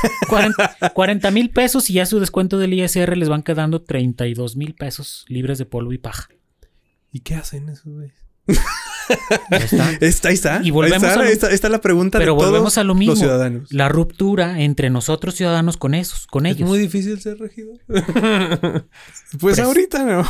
[0.94, 4.85] 40 mil pesos y ya su descuento del ISR les van quedando 32 mil pesos
[5.28, 6.28] libres de polvo y paja.
[7.12, 8.12] ¿Y qué hacen esos, güey?
[9.50, 9.92] Ya está.
[10.00, 10.60] Está, ahí está.
[10.64, 12.94] Y volvemos ahí está, a lo- está, la pregunta Pero de todos volvemos a lo
[12.96, 13.12] mismo.
[13.12, 13.72] los ciudadanos.
[13.72, 16.68] La ruptura entre nosotros ciudadanos con esos, con Es ellos.
[16.68, 17.78] muy difícil ser regidor.
[19.40, 20.24] Pues Pres- ahorita no.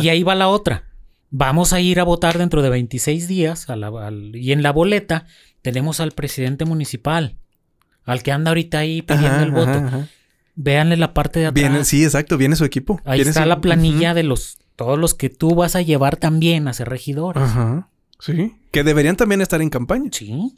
[0.00, 0.84] Y ahí va la otra.
[1.30, 4.70] Vamos a ir a votar dentro de 26 días a la- al- y en la
[4.72, 5.26] boleta
[5.62, 7.36] tenemos al presidente municipal,
[8.04, 9.68] al que anda ahorita ahí pidiendo Ajá, el voto.
[9.70, 10.08] ajá, ajá.
[10.56, 11.54] Véanle la parte de atrás.
[11.70, 13.00] Viene, sí, exacto, viene su equipo.
[13.04, 16.16] Ahí Viene está su- la planilla de los todos los que tú vas a llevar
[16.16, 17.42] también a ser regidores.
[17.42, 17.88] Ajá.
[18.20, 18.54] Sí.
[18.72, 20.10] Que deberían también estar en campaña.
[20.12, 20.54] Sí.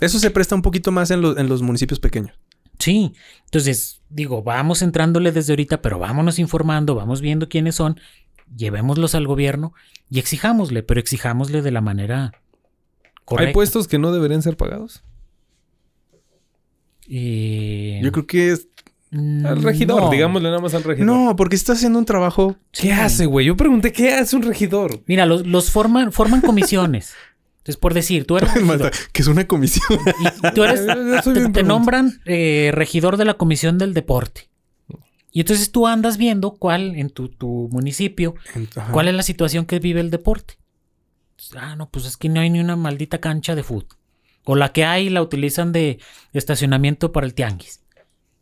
[0.00, 2.36] Eso se presta un poquito más en, los- en los municipios pequeños.
[2.78, 3.12] Sí.
[3.44, 7.98] Entonces, digo, vamos entrándole desde ahorita, pero vámonos informando, vamos viendo quiénes son,
[8.56, 9.72] llevémoslos al gobierno
[10.10, 12.32] y exijámosle, pero exijámosle de la manera
[13.24, 13.48] correcta.
[13.48, 15.02] ¿Hay puestos que no deberían ser pagados?
[17.08, 18.68] Eh, Yo creo que es...
[19.14, 20.10] Al regidor, no.
[20.10, 21.06] digámosle nada más al regidor.
[21.06, 22.56] No, porque está haciendo un trabajo...
[22.72, 22.88] Sí.
[22.88, 23.46] ¿Qué hace, güey?
[23.46, 25.02] Yo pregunté, ¿qué hace un regidor?
[25.06, 27.14] Mira, los, los forman, forman comisiones.
[27.58, 29.98] Entonces, por decir, tú eres regidor que es una comisión.
[30.20, 30.84] y tú eres,
[31.52, 34.50] te, nombran eh, regidor de la comisión del deporte.
[35.30, 38.34] Y entonces tú andas viendo cuál en tu, tu municipio,
[38.76, 38.92] Ajá.
[38.92, 40.58] cuál es la situación que vive el deporte.
[41.56, 43.96] Ah, no, pues es que no hay ni una maldita cancha de fútbol.
[44.44, 46.00] O la que hay la utilizan de
[46.32, 47.83] estacionamiento para el tianguis.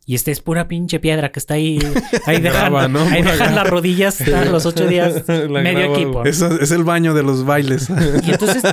[0.05, 1.79] Y esta es pura pinche piedra que está ahí.
[2.25, 3.01] Ahí dejan, ¿no?
[3.03, 5.23] ahí dejan las rodillas los ocho días.
[5.27, 6.25] La medio equipo.
[6.25, 7.89] Eso es el baño de los bailes.
[8.25, 8.63] Y entonces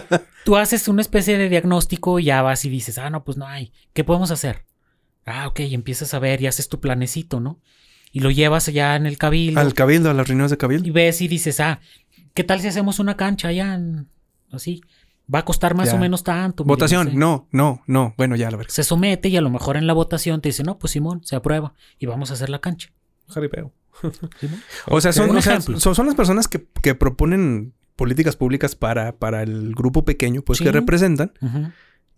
[0.45, 3.47] tú haces una especie de diagnóstico y ya vas y dices, ah, no, pues no
[3.47, 3.73] hay.
[3.93, 4.65] ¿Qué podemos hacer?
[5.25, 7.61] Ah, ok, y empiezas a ver y haces tu planecito, ¿no?
[8.11, 10.93] Y lo llevas allá en el cabildo Al cabildo, a las reuniones de y cabildo.
[10.93, 11.79] ves y dices, ah,
[12.35, 13.75] ¿qué tal si hacemos una cancha allá?
[13.75, 14.09] en-
[14.51, 14.83] así.
[15.33, 15.95] Va a costar más Ya.
[15.95, 16.65] o menos tanto.
[16.65, 17.11] Votación.
[17.15, 18.15] No, no, no.
[18.17, 18.73] Bueno, ya la verga.
[18.73, 21.37] Se somete y a lo mejor en la votación te dice, no, pues Simón, se
[21.37, 22.91] aprueba y vamos a hacer la cancha.
[23.29, 23.73] Jaripeo.
[24.41, 24.61] ¿Simón?
[24.89, 29.17] O sea, son, o sea, son, son las personas que, que proponen políticas públicas para,
[29.19, 30.65] para el grupo pequeño, pues Sí.
[30.65, 31.33] que representan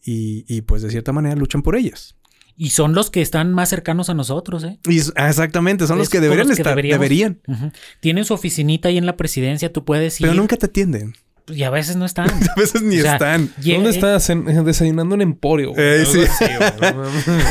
[0.05, 2.17] y, y, pues de cierta manera luchan por ellas.
[2.57, 4.79] Y son los que están más cercanos a nosotros, ¿eh?
[4.89, 6.77] Y ah, exactamente, son los que deberían los que estar.
[6.77, 7.41] Deberían.
[8.01, 10.27] Tienen su oficinita ahí en la presidencia, tú puedes ir.
[10.27, 11.15] Pero nunca te atienden.
[11.49, 12.31] Y a veces no están.
[12.57, 13.53] A veces ni O sea, están.
[13.57, 14.31] ¿Dónde estás?
[14.31, 15.73] En- desayunando en Emporio.
[15.77, 16.21] Eh, sí.
[16.21, 16.45] así.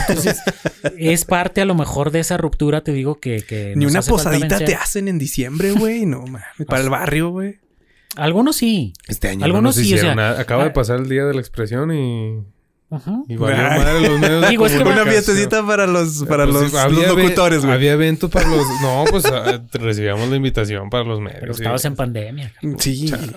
[0.08, 0.38] Entonces,
[0.98, 3.44] es parte a lo mejor de esa ruptura, te digo que.
[3.44, 6.06] que Ni una posadita te hacen en diciembre, güey.
[6.06, 6.44] No mames.
[6.68, 7.60] Para el barrio, güey.
[8.16, 8.94] Algunos sí.
[9.08, 10.40] Este año Algunos no nos sí, o sea.
[10.40, 12.44] Acaba de ah, pasar el día de la expresión y,
[13.28, 16.72] Y valió madre los medios Digo, es que Una fiestecita para los, para Pues los,
[16.72, 17.74] sí, había los ve- locutores, güey.
[17.74, 18.66] Había eventos para los...
[18.82, 21.40] No, pues ah, recibíamos la invitación para los medios.
[21.40, 21.62] Pero sí.
[21.62, 22.54] estabas en pandemia.
[22.78, 23.08] Sí.
[23.08, 23.34] Chale.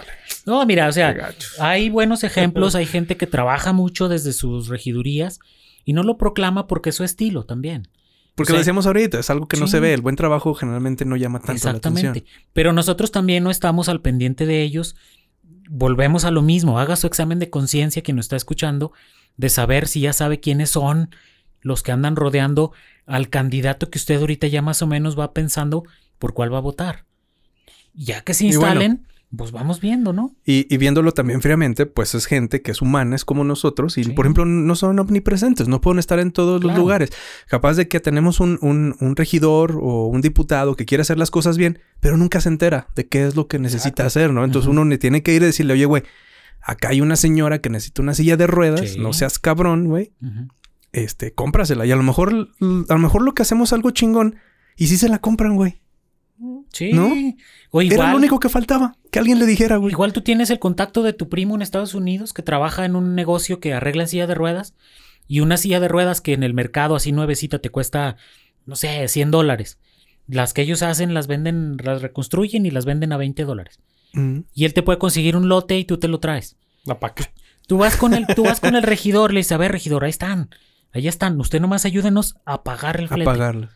[0.47, 5.39] No, mira, o sea, hay buenos ejemplos, hay gente que trabaja mucho desde sus regidurías
[5.85, 7.89] y no lo proclama porque es su estilo también.
[8.35, 9.73] Porque O sea, lo decíamos ahorita, es algo que no sí.
[9.73, 9.95] se ve.
[9.95, 12.09] El buen trabajo generalmente no llama tanto la Exactamente.
[12.09, 12.29] atención.
[12.53, 14.97] Pero nosotros también no estamos al pendiente de ellos.
[15.71, 16.79] Volvemos a lo mismo.
[16.81, 18.93] Haga su examen de conciencia quien nos está escuchando
[19.37, 21.11] de saber si ya sabe quiénes son
[21.63, 22.73] los que andan rodeando
[23.07, 25.85] al candidato que usted ahorita ya más o menos va pensando
[26.19, 27.05] por cuál va a votar.
[27.95, 28.55] Ya que se bueno.
[28.61, 29.07] instalen,
[29.37, 30.33] pues vamos viendo, ¿no?
[30.45, 33.99] Y, y viéndolo también fríamente, pues es gente que es humana, es como nosotros.
[33.99, 34.11] Y Sí.
[34.13, 37.11] por ejemplo, no son omnipresentes, no pueden estar en todos los lugares.
[37.49, 41.31] Capaz de que tenemos un, un- un regidor o un diputado que quiere hacer las
[41.31, 44.45] cosas bien, pero nunca se entera de qué es lo que necesita hacer, ¿no?
[44.45, 46.03] Entonces uno le tiene que ir y decirle, oye, güey,
[46.65, 48.99] acá hay una señora que necesita una silla de ruedas, Sí.
[48.99, 50.13] no seas cabrón, güey.
[50.93, 51.87] Este, cómprasela.
[51.87, 54.37] Y a lo mejor, a lo mejor lo que hacemos es algo chingón.
[54.77, 55.81] Y sí se la compran, güey.
[56.73, 56.93] Sí.
[56.93, 57.13] ¿No?
[57.71, 58.97] O igual, Era lo único que faltaba.
[59.11, 59.93] Que alguien le dijera, güey.
[59.93, 63.15] igual tú tienes el contacto de tu primo en Estados Unidos que trabaja en un
[63.15, 64.75] negocio que arregla silla de ruedas
[65.29, 68.17] y una silla de ruedas que en el mercado así nuevecita te cuesta,
[68.67, 69.79] no sé, 100 dólares.
[70.27, 73.79] Las que ellos hacen las venden, las reconstruyen y las venden a 20 dólares.
[74.15, 74.41] Mm.
[74.55, 76.57] Y él te puede conseguir un lote y tú te lo traes.
[76.85, 77.31] La paca.
[77.67, 80.11] Tú vas con el, tú vas con el regidor, le dices, a ver, regidor, ahí
[80.11, 80.51] están.
[80.93, 81.39] Ahí están.
[81.41, 83.25] Usted nomás ayúdenos a pagar el A flete.
[83.25, 83.71] pagarla.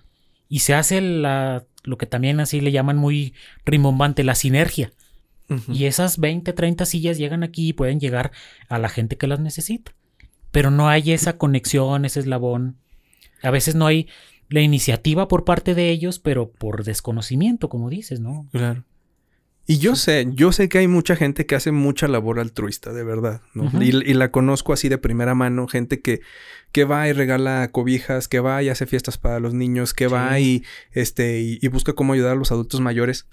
[0.48, 3.34] Y se hace la, lo que también así le llaman muy
[3.64, 4.92] rimbombante, la sinergia.
[5.72, 8.32] Y esas 20, 30 sillas llegan aquí y pueden llegar
[8.68, 9.94] a la gente que las necesita.
[10.50, 12.76] Pero no hay esa conexión, ese eslabón.
[13.42, 14.08] A veces no hay
[14.50, 18.46] la iniciativa por parte de ellos, pero por desconocimiento, como dices, ¿no?
[18.52, 18.84] Claro.
[19.70, 23.04] Y yo sé, yo sé que hay mucha gente que hace mucha labor altruista, de
[23.04, 23.42] verdad,
[23.80, 26.22] y, y la conozco así de primera mano, gente que,
[26.72, 30.40] que va y regala cobijas, que va y hace fiestas para los niños, que va
[30.40, 33.26] y, este, y, y busca cómo ayudar a los adultos mayores.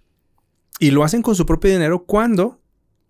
[0.77, 2.59] Y lo hacen con su propio dinero cuando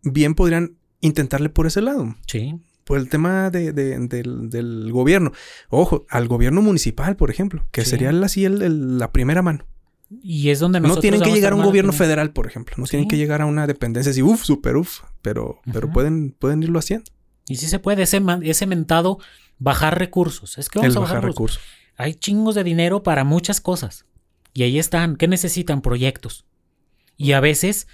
[0.03, 2.59] bien podrían intentarle por ese lado, Sí.
[2.83, 5.31] por el tema de- de- del, del gobierno.
[5.69, 7.89] Ojo, al gobierno municipal, por ejemplo, que Sí.
[7.89, 9.65] sería así el- el- la primera mano.
[10.23, 12.75] Y es donde No nosotros tienen que llegar a un gobierno federal, por ejemplo.
[12.77, 15.01] No tienen que llegar a una dependencia así, uff, super uff.
[15.21, 17.11] Pero, pero pueden, pueden irlo haciendo.
[17.47, 19.19] Y sí se puede, ese, ese mentado
[19.59, 20.57] bajar recursos.
[20.57, 21.59] Es que vamos el a bajar bajar recursos.
[21.97, 24.05] Hay chingos de dinero para muchas cosas.
[24.53, 25.15] Y ahí están.
[25.15, 25.81] ¿Qué necesitan?
[25.81, 26.45] Proyectos.
[27.17, 27.87] Y a veces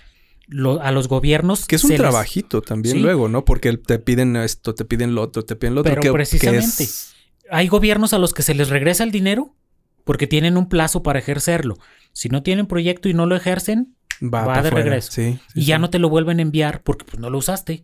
[0.47, 1.65] lo- a los gobiernos.
[1.65, 3.01] Que es un les- trabajito también Sí.
[3.01, 3.45] luego, ¿no?
[3.45, 5.91] Porque te piden esto, te piden lo otro, te piden lo otro.
[5.91, 6.83] Pero que- que precisamente.
[6.83, 7.13] es-
[7.49, 9.55] Hay gobiernos a los que se les regresa el dinero
[10.05, 11.77] porque tienen un plazo para ejercerlo.
[12.13, 15.11] Si no tienen proyecto y no lo ejercen, va, de regreso.
[15.11, 17.83] Sí, sí, y ya no te lo vuelven a enviar porque pues, no lo usaste.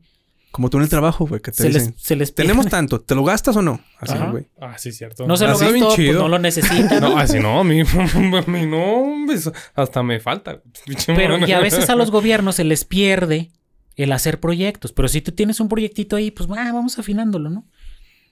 [0.51, 1.95] Como tú en el trabajo, güey, que te Se les, dicen.
[1.97, 3.79] se les Tenemos tanto, ¿te lo gastas o no?
[3.99, 4.47] Así, güey.
[4.59, 5.27] Ah, sí, cierto.
[5.27, 6.21] No se lo Así bien gastó, pues chido.
[6.21, 7.01] no lo necesitan.
[7.01, 9.27] No, así no, a mí, a mí no,
[9.75, 10.61] hasta me falta.
[11.05, 13.51] Pero y a veces a los gobiernos se les pierde
[13.97, 14.93] el hacer proyectos.
[14.93, 17.67] Pero si tú tienes un proyectito ahí, pues ah, vamos afinándolo, ¿no?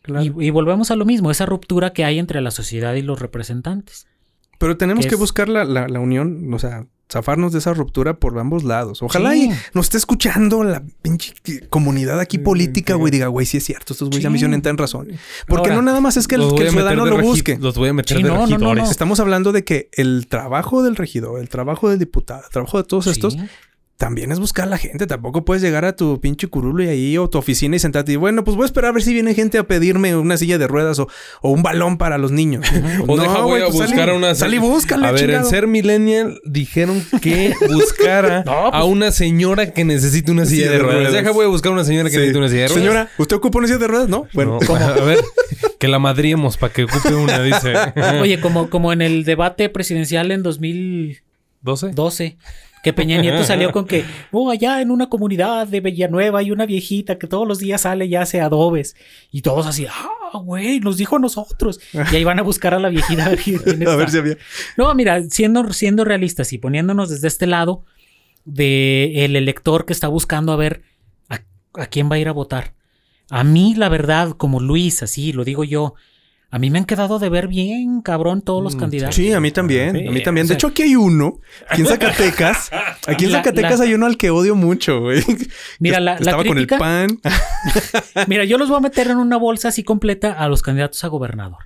[0.01, 0.23] Claro.
[0.23, 3.19] Y, y volvemos a lo mismo, esa ruptura que hay entre la sociedad y los
[3.19, 4.07] representantes.
[4.57, 8.38] Pero tenemos que buscar la, la- la unión, o sea, zafarnos de esa ruptura por
[8.40, 9.03] ambos lados.
[9.03, 9.49] Ojalá Sí.
[9.52, 11.34] y nos esté escuchando la pinche
[11.69, 12.99] comunidad aquí política, sí.
[12.99, 14.45] güey, diga, güey, sí es cierto, estos güeyes ya me Sí.
[14.45, 15.10] hicieron en razón.
[15.48, 17.57] Porque Ahora, no nada más es que el, que el ciudadano lo busque.
[17.61, 18.84] Los voy a meter Sí, de no, no, no, regidores.
[18.86, 18.91] no.
[18.91, 22.86] Estamos hablando de que el trabajo del regidor, el trabajo del diputado, el trabajo de
[22.86, 23.40] todos estos, Sí.
[23.97, 25.07] También es buscar a la gente.
[25.07, 28.15] Tampoco puedes llegar a tu pinche curulo y ahí o tu oficina y sentarte y
[28.17, 30.67] bueno, pues voy a esperar a ver si viene gente a pedirme una silla de
[30.67, 31.07] ruedas o,
[31.41, 32.65] o un balón para los niños.
[33.07, 34.35] O deja, voy a pues buscar a una...
[34.35, 35.45] Sal y búscale, A ver, chingado.
[35.45, 40.55] en Ser Millennial dijeron que buscara No, pues- a una señora que necesite una silla
[40.65, 40.97] Silla de de ruedas.
[41.03, 41.13] ruedas.
[41.13, 42.17] Deja, voy a buscar a una señora que Sí.
[42.17, 42.84] necesite una silla de ruedas.
[42.84, 44.09] Señora, ¿usted ocupa una silla de ruedas?
[44.09, 44.27] No.
[44.34, 45.19] Bueno, No, a ver,
[45.80, 47.73] que la madriemos para que ocupe una, dice.
[48.22, 52.35] Oye, como, como en el debate presidencial en 2012, ¿12?
[52.85, 56.67] Que Peña Nieto salió con que, oh, allá en una comunidad de Villanueva hay una
[56.67, 58.95] viejita que todos los días sale y hace adobes.
[59.31, 61.79] Y todos así, ah, güey, nos dijo a nosotros.
[61.91, 63.39] Y ahí van a buscar a la viejita a ver
[63.87, 64.37] a ver si había.
[64.77, 67.85] No, mira, siendo, siendo realistas y poniéndonos desde este lado
[68.43, 70.83] de el elector que está buscando a ver
[71.27, 71.41] a,
[71.73, 72.75] a quién va a ir a votar.
[73.31, 75.95] A mí, la verdad, como Luis, así lo digo yo,
[76.51, 79.15] a mí me han quedado de ver bien, cabrón, todos los Mm, candidatos.
[79.15, 79.95] Sí, a mí también.
[79.95, 80.45] Sí, a mí también.
[80.45, 81.39] o De hecho, aquí hay uno.
[81.69, 82.69] Aquí en Zacatecas.
[83.07, 85.22] Aquí en La- Zacatecas la- hay uno al que odio mucho, güey.
[85.80, 87.19] Mira, la, la Estaba crítica, con el pan.
[88.27, 91.07] mira, yo los voy a meter en una bolsa así completa a los candidatos a
[91.07, 91.65] gobernador.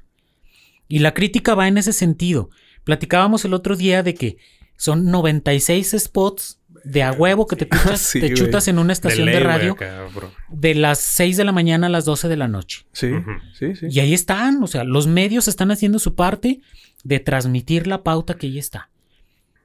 [0.87, 2.49] Y la crítica va en ese sentido.
[2.83, 4.37] Platicábamos el otro día de que
[4.75, 8.37] son 96 spots de a huevo que te chutas, Sí, te güey.
[8.37, 10.07] chutas en una estación de, ley, radio acá,
[10.49, 12.85] de las 6 de la mañana a las 12 de la noche.
[12.91, 13.11] Sí,
[13.57, 13.87] sí, sí.
[13.89, 16.61] Y ahí están, o sea, los medios están haciendo su parte
[17.03, 18.89] de transmitir la pauta que ahí está.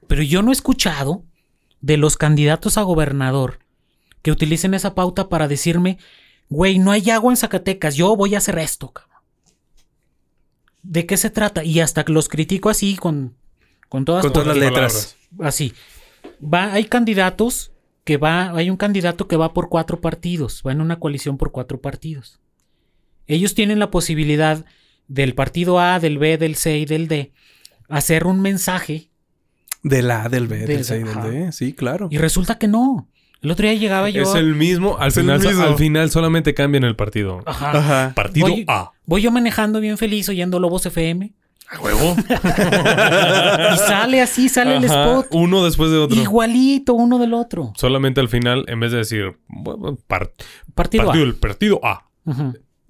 [0.07, 1.23] Pero yo no he escuchado
[1.81, 3.59] de los candidatos a gobernador
[4.21, 5.97] que utilicen esa pauta para decirme,
[6.49, 8.91] güey, no hay agua en Zacatecas, yo voy a hacer esto.
[8.91, 9.15] cabrón".
[10.83, 11.63] ¿De qué se trata?
[11.63, 13.35] Y hasta que los critico así con,
[13.89, 15.17] con todas, Con todas las letras.
[15.39, 15.73] Así.
[16.41, 17.71] Va, hay candidatos
[18.03, 21.51] que va, hay un candidato que va por cuatro partidos, va en una coalición por
[21.51, 22.39] cuatro partidos.
[23.27, 24.65] Ellos tienen la posibilidad
[25.07, 27.31] del partido A, del B, del C y del D
[27.87, 29.09] hacer un mensaje
[29.83, 31.21] De la A, del B, Del- del C y del.
[31.21, 31.51] D.
[31.51, 32.07] Sí, claro.
[32.11, 33.07] y resulta que no.
[33.41, 34.23] El otro día llegaba yo.
[34.23, 34.97] Es el mismo.
[34.97, 35.61] Al Es el final, mismo.
[35.63, 37.43] al final solamente cambian el partido.
[37.45, 37.77] Ajá.
[37.77, 38.13] Ajá.
[38.15, 38.91] Partido Voy- A.
[39.05, 41.33] Voy yo manejando bien feliz oyendo Lobos FM
[41.69, 42.15] A huevo.
[43.73, 46.15] y sale así, sale el spot Uno después de otro.
[46.21, 47.73] igualito uno del otro.
[47.75, 50.31] Solamente al final, en vez de decir bueno, par-
[50.73, 51.05] Partido, A.
[51.07, 52.07] partido, el partido A.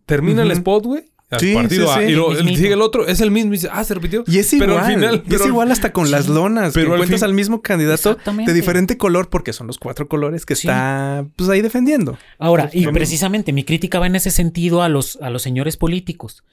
[0.06, 1.04] Termina el spot, güey.
[1.32, 2.08] al Sí, partido sí, A.
[2.08, 2.14] sí.
[2.14, 2.58] Y mismito.
[2.62, 3.08] sigue el otro.
[3.08, 3.54] Es el mismo.
[3.54, 4.24] Y dice, ah, se repitió.
[4.28, 4.70] Y es igual.
[4.70, 5.24] Pero al final.
[5.24, 6.74] pero es al- igual hasta con las lonas.
[6.74, 10.08] pero que al encuentras fin- al mismo candidato de diferente color porque son los cuatro
[10.08, 10.68] colores que Sí.
[10.68, 12.18] está pues ahí defendiendo.
[12.40, 12.94] Ahora, y También.
[12.94, 16.44] precisamente mi crítica va en ese sentido a los, a los señores políticos.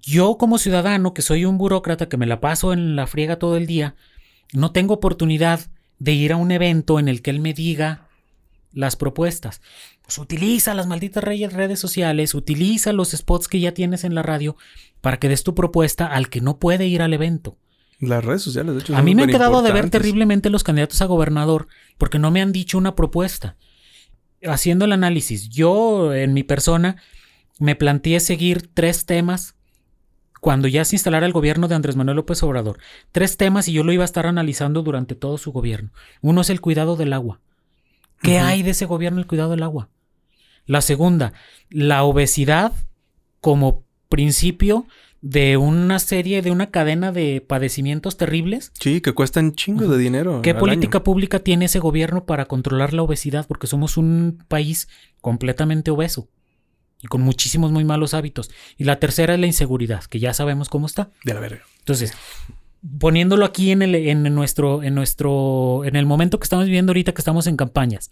[0.00, 3.56] Yo como ciudadano, que soy un burócrata que me la paso en la friega todo
[3.56, 3.94] el día,
[4.52, 5.60] no tengo oportunidad
[5.98, 8.08] de ir a un evento en el que él me diga
[8.72, 9.60] las propuestas.
[10.02, 14.56] Pues utiliza las malditas redes sociales, utiliza los spots que ya tienes en la radio
[15.00, 17.56] para que des tu propuesta al que no puede ir al evento.
[18.00, 18.96] Las redes sociales, de hecho.
[18.96, 22.42] A mí me han quedado de ver terriblemente los candidatos a gobernador porque no me
[22.42, 23.56] han dicho una propuesta.
[24.42, 26.96] Haciendo el análisis, yo en mi persona
[27.58, 29.53] me planteé seguir tres temas
[30.44, 32.78] cuando ya se instalara el gobierno de Andrés Manuel López Obrador,
[33.12, 35.90] tres temas y yo lo iba a estar analizando durante todo su gobierno.
[36.20, 37.40] Uno es el cuidado del agua.
[38.20, 39.88] ¿Qué hay de ese gobierno el cuidado del agua?
[40.66, 41.32] La segunda,
[41.70, 42.74] la obesidad
[43.40, 44.84] como principio
[45.22, 48.70] de una serie, de una cadena de padecimientos terribles.
[48.78, 50.42] Sí, que cuestan chingos de dinero.
[50.42, 51.04] ¿Qué política año.
[51.04, 53.46] pública tiene ese gobierno para controlar la obesidad?
[53.46, 54.88] Porque somos un país
[55.22, 56.28] completamente obeso
[57.04, 58.50] y con muchísimos muy malos hábitos.
[58.78, 61.10] Y la tercera es la inseguridad, que ya sabemos cómo está.
[61.22, 61.62] De la verga.
[61.80, 62.14] Entonces,
[62.98, 67.12] poniéndolo aquí en, el, en nuestro, en nuestro, en el momento que estamos viviendo ahorita
[67.12, 68.10] que estamos en campañas,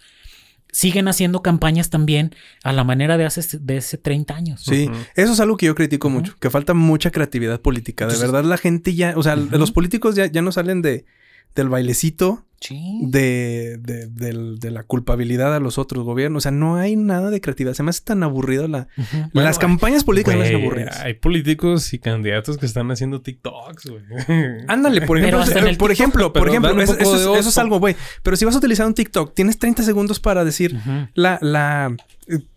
[0.71, 4.63] siguen haciendo campañas también a la manera de hace, de hace 30 años.
[4.63, 8.05] Sí, eso es algo que yo critico mucho, que falta mucha creatividad política.
[8.07, 11.07] De Entonces- verdad, la gente ya, o sea, los políticos ya, ya no salen de,
[11.55, 13.01] del bailecito, Sí.
[13.03, 16.41] de, de, del- de la culpabilidad a los otros gobiernos.
[16.41, 17.75] O sea, no hay nada de creatividad.
[17.75, 18.89] Se me hace tan aburrido la...
[18.97, 19.17] Ujú.
[19.35, 21.01] Bueno, las campañas políticas se me hacen Güey, aburridas.
[21.01, 24.03] hay políticos y candidatos que están haciendo TikToks, güey.
[24.69, 27.61] Ándale, por ejemplo, por ejemplo, por ejemplo, eso, es, eso es oso.
[27.61, 27.97] algo, güey.
[28.23, 31.09] Pero si vas a utilizar un TikTok, tienes 30 segundos para decir Ujú.
[31.15, 31.95] la, la,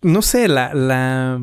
[0.02, 1.40] no sé, la, la,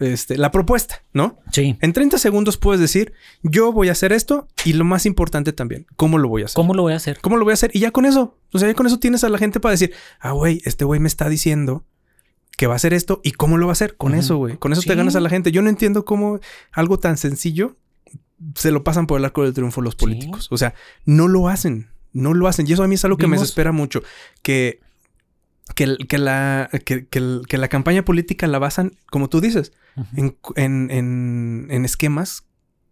[0.00, 1.38] este, la propuesta, ¿no?
[1.52, 1.76] Sí.
[1.80, 3.12] En 30 segundos puedes decir,
[3.42, 6.54] yo voy a hacer esto y lo más importante también, ¿cómo lo voy a hacer?
[6.54, 7.18] ¿Cómo lo voy a hacer?
[7.20, 7.70] ¿Cómo lo voy a hacer?
[7.74, 9.92] Y ya con eso, o sea, ya con eso tienes a la gente para decir,
[10.20, 11.84] ah, güey, este güey me está diciendo
[12.56, 13.96] que va a hacer esto y cómo lo va a hacer.
[13.96, 14.56] Con eso, güey.
[14.56, 15.52] Con eso te ganas a la gente.
[15.52, 16.40] Yo no entiendo cómo
[16.72, 17.76] algo tan sencillo
[18.54, 19.98] se lo pasan por el arco del triunfo los Sí.
[19.98, 20.48] políticos.
[20.50, 20.72] O sea,
[21.04, 21.90] no lo hacen.
[22.12, 22.66] No lo hacen.
[22.66, 24.02] Y eso a mí es algo que me desespera mucho.
[24.40, 24.80] Que,
[25.74, 29.72] que, que la, que, que la campaña política la basan, como tú dices,
[30.16, 32.44] en, en, en- en esquemas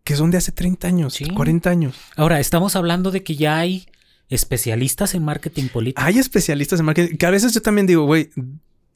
[0.05, 1.27] que son de hace 30 años, Sí.
[1.29, 1.97] 40 años.
[2.17, 3.87] Ahora, estamos hablando de que ya hay
[4.29, 6.03] especialistas en marketing político.
[6.03, 8.31] Hay especialistas en marketing que a veces yo también digo, güey,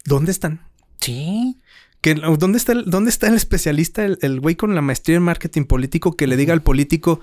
[0.05, 0.60] ¿dónde están?
[1.00, 1.59] Sí.
[2.00, 5.22] Que, ¿dónde, está el, ¿Dónde está el especialista, el el güey con la maestría en
[5.24, 7.20] marketing político que le diga al político,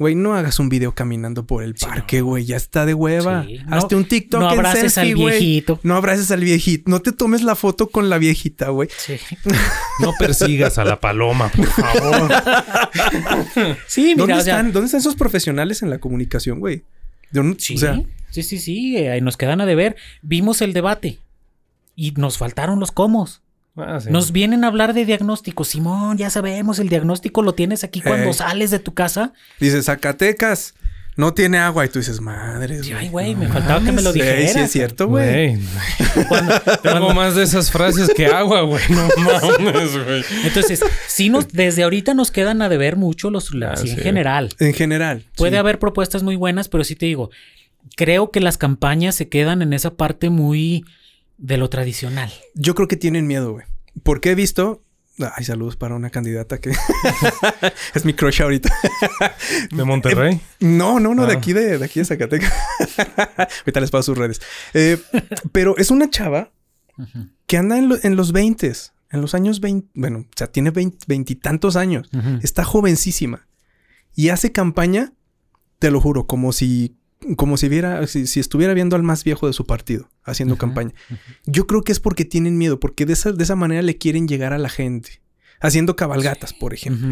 [0.00, 3.44] güey, no hagas un video caminando por el parque, güey, ya está de hueva.
[3.46, 3.58] Sí.
[3.66, 5.78] No- Hazte un TikTok no en abraces selfie, al viejito.
[5.84, 6.90] No abraces al viejito.
[6.90, 8.88] No te tomes la foto con la viejita, güey.
[8.96, 9.16] Sí.
[10.00, 12.32] No persigas a la paloma, por favor.
[13.86, 16.82] Sí, ¿Dónde, mira, o sea, están, ¿Dónde están esos profesionales en la comunicación, güey?
[17.58, 19.96] Sí, O sea, sí, sí, sí, eh, nos quedan a deber.
[20.22, 21.18] Vimos el debate
[21.94, 23.42] y nos faltaron los comos.
[23.76, 24.10] Ah, sí.
[24.10, 25.64] Nos vienen a hablar de diagnóstico.
[25.64, 28.34] Simón, ya sabemos, el diagnóstico lo tienes aquí cuando Ey.
[28.34, 29.32] sales de tu casa.
[29.60, 30.74] dice Zacatecas,
[31.16, 31.84] no tiene agua.
[31.86, 32.82] Y tú dices, madre.
[32.82, 34.52] Sí, ay, güey, me faltaba que me lo Sí, dijeras.
[34.52, 35.58] sí, es cierto, güey.
[36.82, 38.82] Tengo más de esas frases que agua, güey.
[38.90, 39.08] No
[39.58, 40.24] mames, güey.
[40.44, 43.96] Entonces, sí nos, desde ahorita nos quedan a deber mucho los, Ah, en sí.
[43.96, 44.50] general.
[44.58, 45.24] En general.
[45.36, 45.56] Puede sí.
[45.58, 47.30] haber propuestas muy buenas, pero sí te digo,
[47.96, 50.84] creo que las campañas se quedan en esa parte muy
[51.40, 52.30] de lo tradicional.
[52.54, 53.66] Yo creo que tienen miedo, güey.
[54.02, 54.84] Porque he visto.
[55.36, 56.70] Ay, saludos para una candidata que
[57.94, 58.74] es mi crush ahorita.
[59.70, 60.40] ¿De Monterrey?
[60.60, 61.36] No, no, no, de Ah.
[61.38, 62.52] aquí de, de aquí de Zacatecas.
[63.64, 64.40] Ahorita les paso sus redes.
[64.72, 64.98] Eh,
[65.52, 66.52] pero es una chava
[67.46, 68.72] que anda en, lo- en los 20,
[69.10, 70.70] en los años 20, bueno, o sea, tiene
[71.06, 72.08] veintitantos años.
[72.42, 73.46] Está jovencísima.
[74.14, 75.12] Y hace campaña,
[75.78, 76.96] te lo juro, como si,
[77.36, 80.92] como si viera, si, si estuviera viendo al más viejo de su partido haciendo campaña.
[81.44, 84.26] Yo creo que es porque tienen miedo, porque de esa, de esa manera le quieren
[84.28, 85.20] llegar a la gente.
[85.62, 87.08] Haciendo cabalgatas, por ejemplo.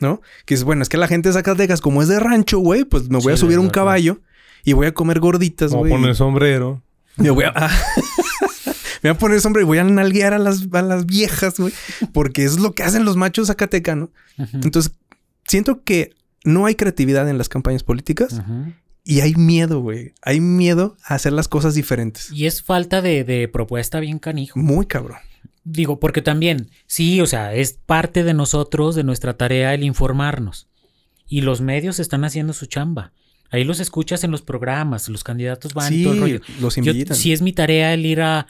[0.00, 0.20] ¿no?
[0.44, 3.08] Que es bueno, es que la gente de Zacatecas, como es de rancho, güey, pues
[3.08, 4.20] me voy a subir a un caballo
[4.64, 5.90] y voy a comer gorditas, güey.
[5.90, 6.82] poner sombrero.
[7.16, 7.70] Me voy a, ah,
[9.02, 11.72] me voy a poner sombre y voy a nalguear a las, a las viejas, güey,
[12.12, 14.10] porque es lo que hacen los machos zacatecanos.
[14.36, 14.92] Entonces,
[15.46, 16.14] siento que
[16.44, 18.72] no hay creatividad en las campañas políticas Ujú.
[19.04, 20.12] Y hay miedo, güey.
[20.22, 22.30] Hay miedo a hacer las cosas diferentes.
[22.32, 24.58] Y es falta de, de propuesta bien canijo.
[24.58, 25.18] Muy cabrón.
[25.64, 30.68] Digo, porque también, sí, o sea, es parte de nosotros, de nuestra tarea el informarnos.
[31.28, 33.12] Y los medios están haciendo su chamba.
[33.50, 36.40] Ahí los escuchas en los programas, los candidatos van y todo el Sí, rollo.
[36.60, 37.16] los Yo- invitan.
[37.16, 38.46] sí es mi tarea el ir a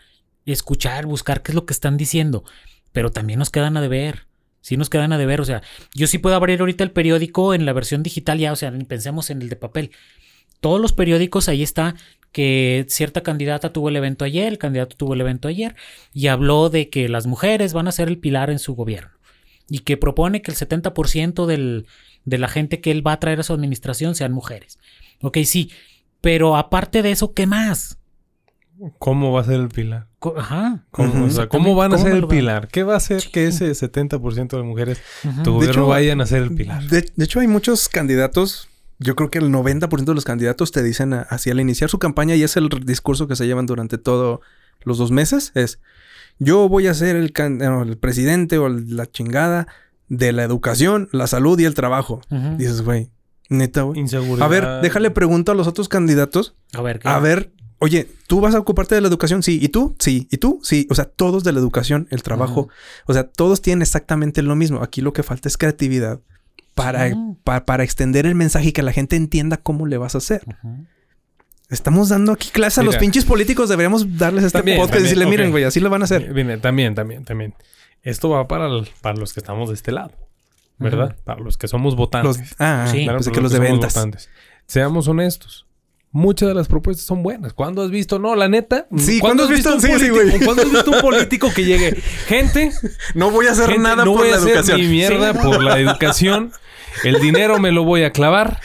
[0.47, 2.45] escuchar, buscar qué es lo que están diciendo,
[2.93, 4.27] pero también nos quedan a deber.
[4.63, 5.63] Sí nos quedan a deber, o sea,
[5.95, 8.85] yo sí puedo abrir ahorita el periódico en la versión digital ya, o sea, ni
[8.85, 9.91] pensemos en el de papel.
[10.61, 11.95] Todos los periódicos ahí está
[12.33, 15.75] que cierta candidata tuvo el evento ayer, el candidato tuvo el evento ayer
[16.13, 19.11] y habló de que las mujeres van a ser el pilar en su gobierno
[19.69, 21.87] y que propone que el 70% del,
[22.25, 24.79] de la gente que él va a traer a su administración sean mujeres.
[25.23, 25.71] Ok, sí,
[26.21, 27.99] pero aparte de eso, ¿qué más?
[28.99, 30.07] ¿Cómo va a ser el pilar?
[30.37, 30.87] Ajá.
[30.91, 31.25] ¿Cómo, Ujú.
[31.25, 32.69] o sea, ¿cómo van a ¿Cómo ser el pilar?
[32.69, 36.27] ¿Qué va a hacer que ese 70% de mujeres tu De gobierno hecho, vayan a
[36.27, 36.85] ser el pilar?
[36.85, 38.70] De, de hecho, hay muchos candidatos.
[39.01, 41.99] Yo creo que el 90% de los candidatos te dicen a- así al iniciar su
[41.99, 44.41] campaña y es el discurso que se llevan durante todos
[44.83, 45.51] los dos meses.
[45.55, 45.81] Es
[46.39, 49.67] yo voy a ser el, can- no, el presidente o el- la chingada
[50.09, 52.21] de la educación, la salud y el trabajo.
[52.57, 53.11] Dices, güey,
[53.49, 54.01] neta, güey.
[54.01, 54.43] Inseguridad.
[54.43, 56.55] A ver, déjale pregunto a los otros candidatos.
[56.75, 57.09] A ver, ¿qué?
[57.09, 59.43] A ver, oye, ¿tú vas a ocuparte de la educación?
[59.43, 59.59] Sí.
[59.63, 59.97] ¿Y tú?
[59.99, 60.29] Sí.
[60.31, 60.61] ¿Y tú?
[60.63, 60.87] Sí.
[60.91, 62.69] O sea, todos de la educación, el trabajo.
[63.07, 64.83] O sea, todos tienen exactamente lo mismo.
[64.83, 66.21] Aquí lo que falta es creatividad
[66.75, 67.15] para, Sí.
[67.45, 70.43] pa- para extender el mensaje y que la gente entienda cómo le vas a hacer.
[71.69, 73.69] Estamos dando aquí clases a los pinches políticos.
[73.69, 76.27] Deberíamos darles este También, podcast y también, decirle, miren, güey, así lo van a hacer.
[76.61, 77.55] También, también, también.
[78.03, 80.13] Esto va para, el- para los que estamos de este lado,
[80.79, 81.17] ¿verdad?
[81.25, 82.39] Para los que somos votantes.
[82.39, 83.05] Los, ah, Sí.
[83.05, 83.95] Claro, que los de somos ventas.
[83.95, 84.29] votantes.
[84.67, 85.67] Seamos honestos.
[86.13, 87.53] Muchas de las propuestas son buenas.
[87.53, 88.19] ¿Cuándo has visto?
[88.19, 88.89] No, la neta.
[88.97, 89.75] Sí, ¿cuándo ¿cuándo has visto?
[89.75, 90.15] un Sí, sí, político?
[90.15, 90.45] güey.
[90.45, 92.01] ¿Cuándo has visto un político que llegue?
[92.27, 92.73] Gente,
[93.15, 94.81] No voy a hacer gente, nada no por voy la a hacer educación.
[94.81, 96.53] mi mierda por la educación.
[97.05, 98.59] El dinero me lo voy a clavar.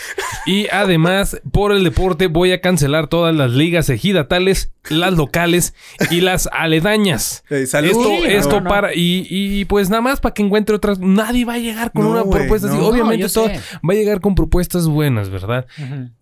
[0.48, 5.76] Y además, por el deporte, voy a cancelar todas las ligas ejidatales, las locales
[6.10, 7.44] y las aledañas.
[7.68, 7.90] Salud.
[7.90, 8.70] Esto, Sí, esto no, no.
[8.70, 8.96] para.
[8.96, 10.98] Y, y, pues nada más para que encuentre otras.
[11.00, 12.76] Nadie va a llegar con No, una propuesta así.
[12.78, 12.88] no.
[12.88, 13.60] Obviamente, todo sé.
[13.88, 15.68] va a llegar con propuestas buenas, ¿verdad?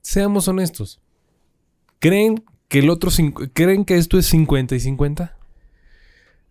[0.02, 1.00] Seamos honestos.
[2.04, 3.10] ¿Creen que el otro
[3.54, 5.38] creen que esto es 50 y 50?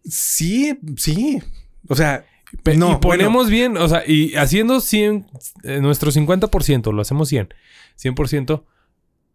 [0.04, 1.42] Sí, sí.
[1.88, 2.24] O sea,
[2.62, 5.26] Pe- no, y ponemos bien, o sea, y haciendo 100,
[5.64, 7.48] eh, nuestro 50%, lo hacemos 100,
[7.96, 8.64] 100%,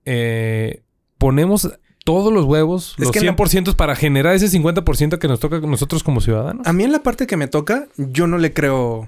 [0.06, 0.84] eh,
[1.18, 1.72] ponemos
[2.06, 5.40] todos los huevos, Es los que en la- 100% para generar ese 50% que nos
[5.40, 6.66] toca a nosotros como ciudadanos.
[6.66, 9.08] a mí en la parte que me toca, yo no le creo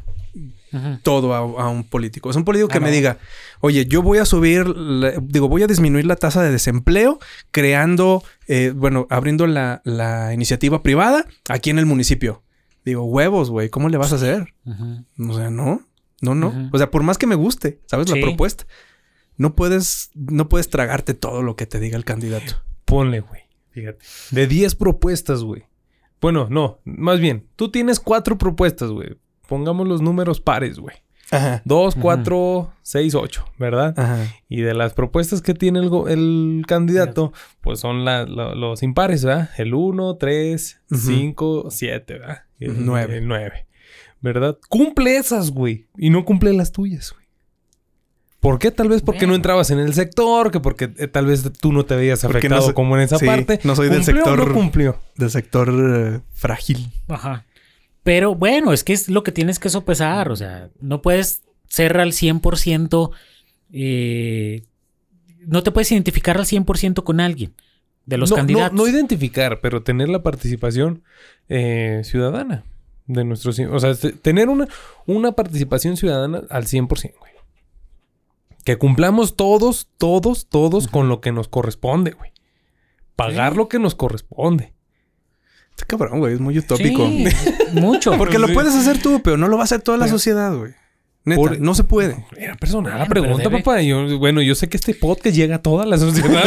[1.03, 2.29] Todo a, a un político.
[2.29, 2.93] Es un político que Ah, me no.
[2.93, 3.17] diga,
[3.61, 7.19] oye, yo voy a subir, la- digo, voy a disminuir la tasa de desempleo
[7.51, 12.43] creando, eh, bueno, abriendo la, la iniciativa privada aquí en el municipio.
[12.85, 14.53] Digo, huevos, güey, ¿cómo le vas a hacer?
[14.65, 15.81] O sea, no,
[16.21, 16.69] no, no.
[16.71, 18.09] O sea, por más que me guste, ¿sabes?
[18.09, 18.19] Sí.
[18.19, 18.65] La propuesta.
[19.37, 22.55] No puedes, no puedes tragarte todo lo que te diga el candidato.
[22.85, 23.41] Ponle, güey,
[23.71, 23.99] fíjate.
[24.31, 25.63] De 10 propuestas, güey.
[26.21, 29.17] Bueno, no, más bien, tú tienes cuatro propuestas, güey.
[29.49, 30.95] Pongamos los números pares, güey.
[31.31, 31.61] Ajá.
[31.65, 33.93] 2, 4, 6, 8, ¿verdad?
[33.99, 34.25] Ajá.
[34.47, 39.23] Y de las propuestas que tiene el, el candidato, pues son la- la- los impares,
[39.25, 39.49] ¿verdad?
[39.57, 41.01] El 1, 3, Ujú.
[41.01, 42.43] 5, 7, ¿verdad?
[42.59, 43.17] El Nueve.
[43.17, 43.67] El 9,
[44.21, 44.57] ¿verdad?
[44.69, 45.85] Cumple esas, güey.
[45.97, 47.25] Y no cumple las tuyas, güey.
[48.39, 48.71] ¿Por qué?
[48.71, 49.31] Tal vez porque Bueno.
[49.31, 52.61] no entrabas en el sector, que porque eh, tal vez tú no te veías afectado
[52.61, 53.59] no so- como en esa sí, parte.
[53.65, 54.97] no soy del ¿Cumplió o sector- no cumplió?
[55.17, 56.89] Del sector eh, frágil.
[57.09, 57.45] Ajá.
[58.09, 60.31] Pero bueno, es que es lo que tienes que sopesar.
[60.31, 63.11] O sea, no puedes ser al 100%.
[63.71, 64.63] eh,
[65.45, 67.53] no te puedes identificar al 100% con alguien
[68.07, 68.73] de los no, candidatos.
[68.75, 71.03] No, no identificar, pero tener la participación
[71.49, 72.63] eh, ciudadana
[73.05, 73.59] de nuestros...
[73.59, 74.67] O sea, te- tener una,
[75.05, 76.87] una participación ciudadana al 100%,
[77.19, 77.31] güey.
[78.65, 82.31] Que cumplamos todos, todos, todos con lo que nos corresponde, güey.
[83.15, 84.73] Pagar lo que nos corresponde.
[85.81, 86.33] Está cabrón, güey.
[86.33, 87.07] Es muy utópico.
[87.07, 87.25] Sí,
[87.73, 88.11] mucho.
[88.17, 90.55] Porque lo puedes hacer tú, pero no lo va a hacer toda la Pero- sociedad,
[90.55, 90.73] güey.
[91.25, 92.25] Neta, Por- no se puede.
[92.37, 93.81] Era personal la pregunta, papá.
[93.81, 96.43] Yo, bueno, yo sé que este podcast llega a toda la sociedad.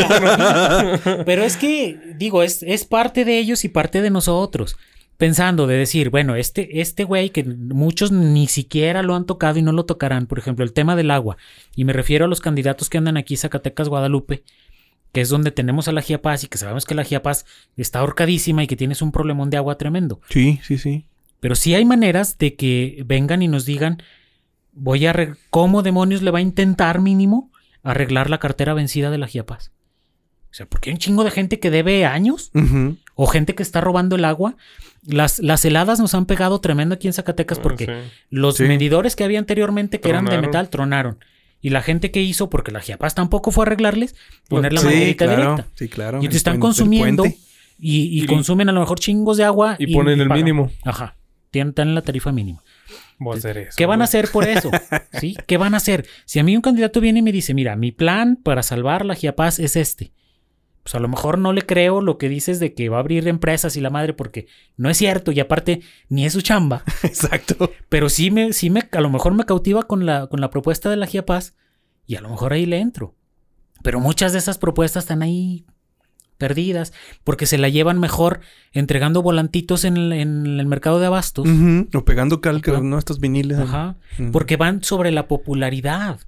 [1.04, 4.76] pero- Pero es que, digo, es, es parte de ellos y parte de nosotros.
[5.18, 9.62] Pensando de decir, bueno, este, este güey que muchos ni siquiera lo han tocado y
[9.62, 11.36] no lo tocarán, por ejemplo, el tema del agua.
[11.76, 14.42] Y me refiero a los candidatos que andan aquí, Zacatecas, Guadalupe,
[15.12, 17.44] que es donde tenemos a la Giapaz y que sabemos que la Giapaz
[17.76, 20.20] está ahorcadísima y que tienes un problemón de agua tremendo.
[20.30, 21.06] Sí, sí, sí.
[21.40, 24.02] Pero sí hay maneras de que vengan y nos digan,
[24.72, 27.50] voy a cómo demonios le va a intentar mínimo
[27.82, 29.70] arreglar la cartera vencida de la Giapaz.
[30.50, 32.50] O sea, porque hay un chingo de gente que debe años
[33.14, 34.56] o gente que está robando el agua.
[35.04, 38.10] Las, las heladas nos han pegado tremendo aquí en Zacatecas porque Ah, Sí.
[38.30, 38.64] los Sí.
[38.64, 41.18] medidores que había anteriormente que eran de metal tronaron.
[41.62, 44.14] Y la gente que hizo, porque la Giapaz tampoco fue a arreglarles,
[44.48, 45.36] poner la sí, claro.
[45.36, 45.66] directa.
[45.76, 46.18] Sí, claro.
[46.22, 47.34] Y te están puente- consumiendo y,
[47.78, 49.76] y Y- consumen a lo mejor chingos de agua.
[49.78, 50.44] Y ponen el pagan.
[50.44, 50.70] mínimo.
[50.84, 51.16] Ajá.
[51.50, 52.62] Tienen, tienen la tarifa mínima.
[53.18, 53.74] Voy a hacer eso.
[53.76, 54.70] ¿Qué van a hacer por eso?
[55.20, 55.36] ¿Sí?
[55.46, 56.06] ¿Qué van a hacer?
[56.24, 59.14] Si a mí un candidato viene y me dice, mira, mi plan para salvar la
[59.14, 60.12] Giapaz es este.
[60.82, 63.28] Pues a lo mejor no le creo lo que dices de que va a abrir
[63.28, 64.46] empresas y la madre, porque
[64.76, 66.82] no es cierto y aparte ni es su chamba.
[67.04, 67.70] Exacto.
[67.88, 70.90] Pero sí me, sí me, a lo mejor me cautiva con la, con la propuesta
[70.90, 71.54] de la Giapaz
[72.06, 73.14] y a lo mejor ahí le entro.
[73.82, 75.64] Pero muchas de esas propuestas están ahí
[76.42, 76.92] perdidas
[77.22, 78.40] porque se la llevan mejor
[78.72, 81.48] entregando volantitos en el, en el mercado de abastos.
[81.94, 82.80] O pegando calca, Ajá.
[82.80, 82.98] ¿no?
[82.98, 83.60] Estos viniles.
[83.60, 83.96] Ajá.
[84.32, 86.18] Porque van sobre la popularidad.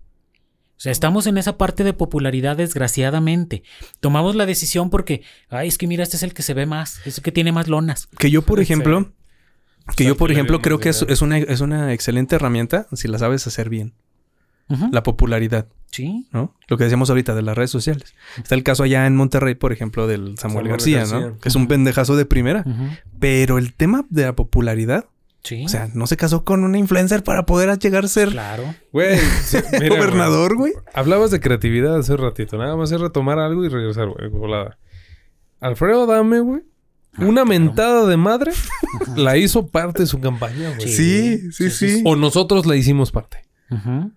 [0.85, 3.63] O sea, estamos en esa parte de popularidad desgraciadamente.
[4.01, 7.01] Tomamos la decisión porque, ay, es que mira, este es el que se ve más,
[7.07, 8.07] es el que tiene más lonas.
[8.19, 8.65] Que yo, por Sí.
[8.65, 9.11] ejemplo,
[9.97, 13.19] que yo, por ejemplo, creo que es, es una, es una excelente herramienta si la
[13.19, 13.95] sabes hacer bien.
[14.93, 16.27] La popularidad, Sí.
[16.33, 16.55] ¿no?
[16.69, 18.15] Lo que decíamos ahorita de las redes sociales.
[18.37, 21.21] Está el caso allá en Monterrey, por ejemplo, del Samuel, Samuel García, García.
[21.21, 21.39] ¿no?
[21.39, 22.63] Que es un pendejazo de primera.
[23.19, 25.07] Pero el tema de la popularidad
[25.45, 25.65] Sí.
[25.65, 28.75] O sea, no se casó con una influencer para poder llegar a ser claro.
[28.93, 30.01] Güey, sí, mira, güey.
[30.01, 30.73] gobernador, güey.
[30.95, 32.57] Hablabas de creatividad hace un ratito.
[32.57, 34.29] Nada más es retomar algo y regresar, güey.
[34.31, 34.79] Volada.
[35.61, 36.63] Alfredo Dame, güey.
[37.19, 38.51] Una mentada de madre
[39.17, 40.89] la hizo parte de su campaña, güey.
[40.89, 42.03] Sí, sí, sí.
[42.05, 43.45] O nosotros la hicimos parte.
[43.71, 44.11] Ujú.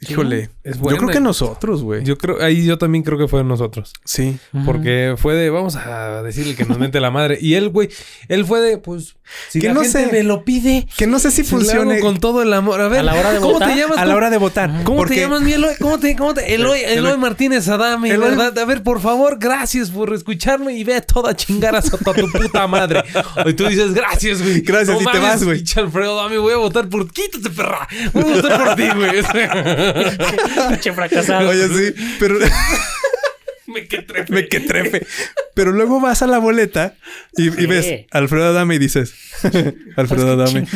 [0.00, 0.50] Híjole.
[0.62, 0.98] Es yo buena.
[0.98, 2.04] creo que nosotros, güey.
[2.04, 3.92] Yo creo, ahí yo también creo que fue nosotros.
[4.04, 4.38] Sí.
[4.52, 4.64] Ujú.
[4.64, 7.36] Porque fue de, vamos a decirle que nos mente la madre.
[7.40, 7.88] Y él, güey,
[8.28, 9.16] él fue de, pues,
[9.48, 10.12] si Que la no gente sé.
[10.12, 12.80] me lo pide, Que no sé si funcione con todo el amor.
[12.80, 13.98] A ver, A la hora de ¿cómo votar, te llamas?
[13.98, 14.70] a la hora de votar.
[14.84, 15.74] ¿Cómo Porque te llamas, mi Eloy?
[15.80, 16.54] ¿Cómo te, cómo te?
[16.54, 17.18] Eloy, Eloy.
[17.18, 18.30] Martínez Adame, Eloy.
[18.30, 18.56] ¿verdad?
[18.56, 22.66] A ver, por favor, gracias por escucharme y ve a toda chingar a tu puta
[22.68, 23.02] madre.
[23.46, 24.60] Y tú dices, gracias, güey.
[24.60, 25.64] Gracias, y te vas, güey.
[25.76, 27.10] Alfredo Adame, voy a votar por...
[27.10, 27.88] Quítate, perra.
[28.12, 29.08] Voy a votar por ti, güey.
[30.70, 31.48] Pinche fracasado.
[31.48, 32.36] Oye, sí, pero
[33.66, 34.32] Me que trepe.
[34.32, 35.06] me que trepe.
[35.54, 36.94] Pero luego vas a la boleta
[37.36, 39.12] y, ves Alfredo Adame y dices,
[39.96, 40.66] Alfredo Adame.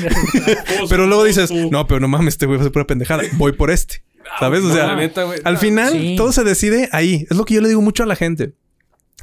[0.91, 3.23] Pero luego dices, no, pero no mames, este güey va a ser pura pendejada.
[3.33, 4.05] Voy por este.
[4.39, 4.63] ¿Sabes?
[4.63, 5.41] O sea, la neta, güey.
[5.43, 6.15] al final Sí.
[6.17, 7.27] todo se decide ahí.
[7.31, 8.53] Es lo que yo le digo mucho a la gente.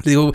[0.04, 0.34] Le digo,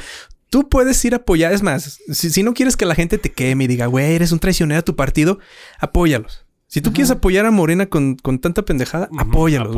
[0.49, 1.53] tú puedes ir a apoyar.
[1.53, 4.31] Es más, si, si no quieres que la gente te queme y diga, güey, eres
[4.31, 5.41] un traicionero a tu partido,
[5.81, 6.44] apóyalos.
[6.75, 9.09] Si tú quieres apoyar a Morena con, con tanta pendejada,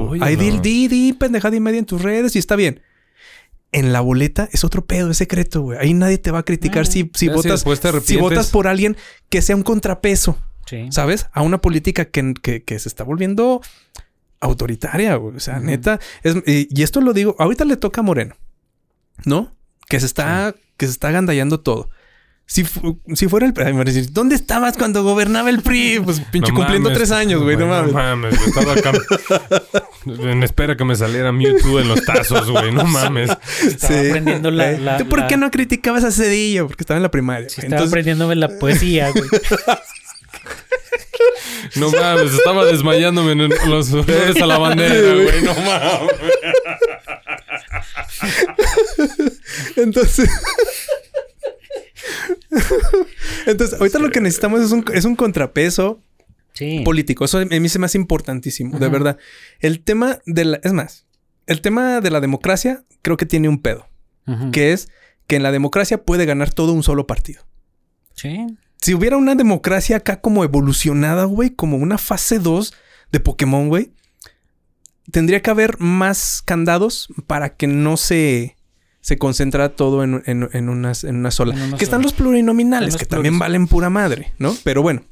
[0.06, 0.22] güey.
[0.22, 2.80] Ahí di, di, di pendejada y media en tus redes y está bien.
[3.72, 5.78] En la boleta es otro pedo, es secreto, güey.
[5.78, 7.64] Ahí nadie te va a criticar si, si si votas,
[8.00, 8.96] si votas por alguien
[9.28, 10.38] que sea un contrapeso.
[10.64, 10.86] Sí.
[10.90, 11.26] ¿sabes?
[11.32, 13.60] A una política que, que- que se está volviendo
[14.40, 15.36] autoritaria, güey.
[15.36, 16.00] O sea, neta.
[16.22, 18.34] Es, y, y esto lo digo, ahorita le toca a Moreno,
[19.24, 19.54] ¿no?
[19.88, 21.88] Que se está, que se está agandallando todo.
[22.48, 23.52] Si, fu- si fuera el...
[23.58, 26.00] ay, me van a decir, ¿Dónde estabas cuando gobernaba el PRI?
[26.04, 26.98] Pues pinche No cumpliendo mames.
[26.98, 27.56] tres años, güey.
[27.56, 27.92] No mames.
[27.92, 28.92] No mames, estaba acá.
[30.06, 32.70] en espera que me saliera Mewtwo en los tazos, güey.
[32.72, 33.30] No mames.
[33.66, 36.68] Estaba aprendiendo la- Eh, la- ¿Tú por la- qué no criticabas a Cedillo?
[36.68, 37.48] Porque estaba en la primaria.
[37.48, 39.24] Sí, estaba Entonces, aprendiéndome la poesía, güey.
[41.74, 45.42] No mames, estaba desmayándome en los flores a la bandera, güey.
[45.42, 46.12] No mames.
[49.76, 50.30] Entonces.
[53.46, 56.00] Entonces, ahorita lo que necesitamos es un, es un contrapeso
[56.52, 56.80] Sí.
[56.86, 57.26] político.
[57.26, 59.18] Eso a mí se me hace importantísimo, de verdad.
[59.60, 60.60] El tema de la.
[60.64, 61.04] Es más,
[61.46, 63.86] el tema de la democracia creo que tiene un pedo,
[64.52, 64.88] que es
[65.26, 67.42] que en la democracia puede ganar todo un solo partido.
[68.14, 68.46] Sí.
[68.80, 72.72] Si hubiera una democracia acá como evolucionada, güey, como una fase 2
[73.12, 73.92] de Pokémon, güey,
[75.12, 78.56] tendría que haber más candados para que no se,
[79.06, 81.54] se concentra todo en, en, en unas- en una sola.
[81.54, 84.52] En una que están los plurinominales, que también valen pura madre, ¿no?
[84.64, 85.02] Pero bueno,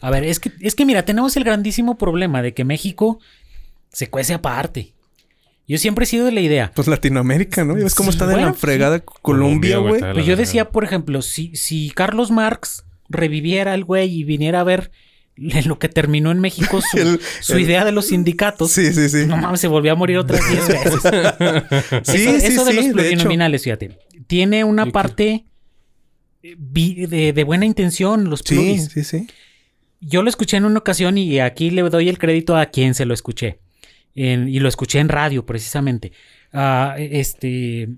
[0.00, 3.18] A ver, es que, es que mira, tenemos el grandísimo problema de que México
[3.92, 4.94] se cuece aparte.
[5.68, 6.72] Yo siempre he sido de la idea.
[6.74, 7.74] pues Latinoamérica, ¿no?
[7.74, 10.82] ¿Ves cómo Sí, está de bueno, la fregada Colombia, Colombia, güey, Pues yo decía, por
[10.84, 14.90] ejemplo, si, si Carlos Marx reviviera el güey y viniera a ver
[15.36, 18.92] en lo que terminó en México su, El- su el- idea de los sindicatos, Sí,
[18.92, 19.26] sí, sí.
[19.26, 21.00] no mames, se volvió a morir otras 10 veces.
[22.04, 23.98] Sí, eso, sí, eso de sí, los de plurinominales, fíjate.
[24.26, 25.44] Tiene una parte
[26.42, 28.84] eh, de, de buena intención, los Sí, pluris.
[28.92, 29.26] sí, sí.
[30.00, 33.06] Yo lo escuché en una ocasión y aquí le doy el crédito a quien se
[33.06, 33.58] lo escuché.
[34.14, 36.12] En- y lo escuché en radio, precisamente.
[36.52, 37.88] Ah, este.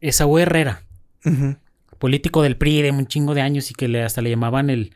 [0.00, 0.82] Esaú Herrera,
[1.98, 4.94] político del PRI de un chingo de años y que le, hasta le llamaban el,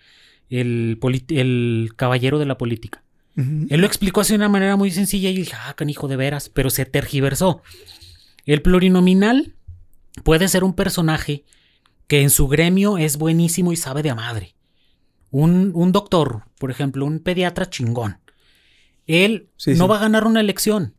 [0.61, 0.99] el,
[1.31, 3.03] el caballero de la política.
[3.37, 6.49] Él lo explicó así de una manera muy sencilla y dije, ah, canijo de veras,
[6.49, 7.63] pero se tergiversó.
[8.47, 9.55] El plurinominal
[10.23, 11.45] puede ser un personaje
[12.07, 14.55] que en su gremio es buenísimo y sabe de a madre.
[15.31, 18.19] Un, un doctor, por ejemplo, un pediatra chingón.
[19.09, 19.91] Él Sí, no sí.
[19.91, 20.95] va a ganar una elección.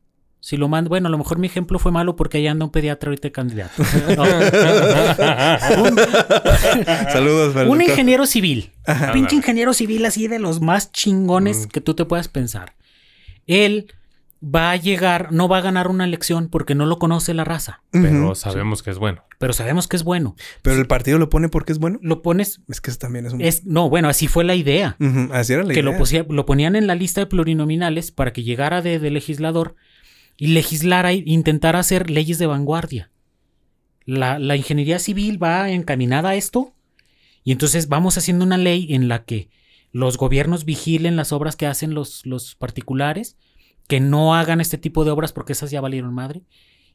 [0.47, 2.71] Si lo manda, bueno, a lo mejor mi ejemplo fue malo porque ahí anda un
[2.71, 3.81] pediatra ahorita candidato.
[4.15, 4.23] No.
[5.83, 5.97] Un-
[7.11, 7.81] Saludos, un doctor.
[7.81, 8.71] ingeniero civil.
[8.85, 9.07] Ajá.
[9.07, 11.69] Un pinche ingeniero civil así de los más chingones Mm.
[11.69, 12.75] que tú te puedas pensar.
[13.47, 13.91] Él
[14.43, 17.81] va a llegar, no va a ganar una elección porque no lo conoce la raza.
[17.91, 19.23] Pero sabemos que es bueno.
[19.39, 20.35] Pero sabemos que es bueno.
[20.61, 21.97] Pero el partido lo pone porque es bueno.
[22.03, 22.61] Lo pones.
[22.69, 23.41] Es que eso también es un.
[23.41, 24.95] Es, no, bueno, así fue la idea.
[25.31, 25.91] Así era la que idea.
[25.91, 29.75] lo, posia- lo ponían en la lista de plurinominales para que llegara de, de legislador
[30.37, 33.11] y legislara e intentara hacer leyes de vanguardia.
[34.05, 36.73] La, la ingeniería civil va encaminada a esto
[37.43, 39.49] y entonces vamos haciendo una ley en la que
[39.91, 43.37] los gobiernos vigilen las obras que hacen los, los particulares,
[43.87, 46.41] que no hagan este tipo de obras porque esas ya valieron madre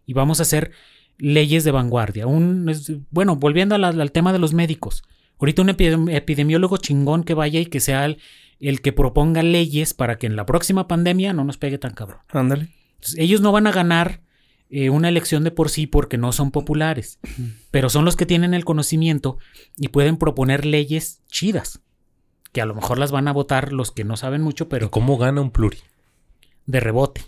[0.06, 0.72] y vamos a hacer
[1.18, 2.26] leyes de vanguardia.
[2.26, 2.70] Un,
[3.10, 5.02] bueno, volviendo al tema de los médicos.
[5.38, 8.18] Ahorita un epidem- epidemiólogo chingón que vaya y que sea el,
[8.58, 12.18] el que proponga leyes para que en la próxima pandemia no nos pegue tan cabrón.
[12.28, 12.68] Ándale.
[13.00, 14.20] Entonces, ellos no van a ganar
[14.68, 17.18] eh, una elección de por sí porque no son populares,
[17.70, 19.38] pero son los que tienen el conocimiento
[19.76, 21.80] y pueden proponer leyes chidas.
[22.52, 25.16] que a lo mejor las van a votar los que no saben mucho, Pero ¿cómo
[25.18, 25.78] gana un pluri?
[26.66, 27.22] de rebote.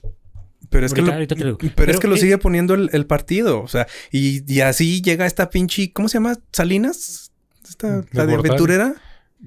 [0.70, 3.60] Pero es que, lo, pero Pero, es que lo eh, sigue poniendo el, el partido.
[3.60, 5.92] O sea, y, y así llega esta pinche.
[5.92, 6.38] ¿Cómo se llama?
[6.52, 7.32] ¿Salinas?
[7.68, 8.94] Esta, ¿De la de aventurera.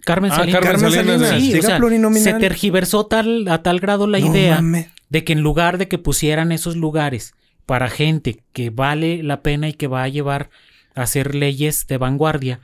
[0.03, 0.61] Carmen Ah, Salinas.
[0.61, 1.29] Carmen Salinas.
[1.39, 2.23] Sí, Llega o sea, plurinominal.
[2.33, 4.87] se tergiversó tal, a tal grado la No idea mames.
[5.09, 7.33] De que en lugar de que pusieran esos lugares
[7.65, 10.49] para gente que vale la pena y que va a llevar
[10.95, 12.59] a hacer leyes de vanguardia,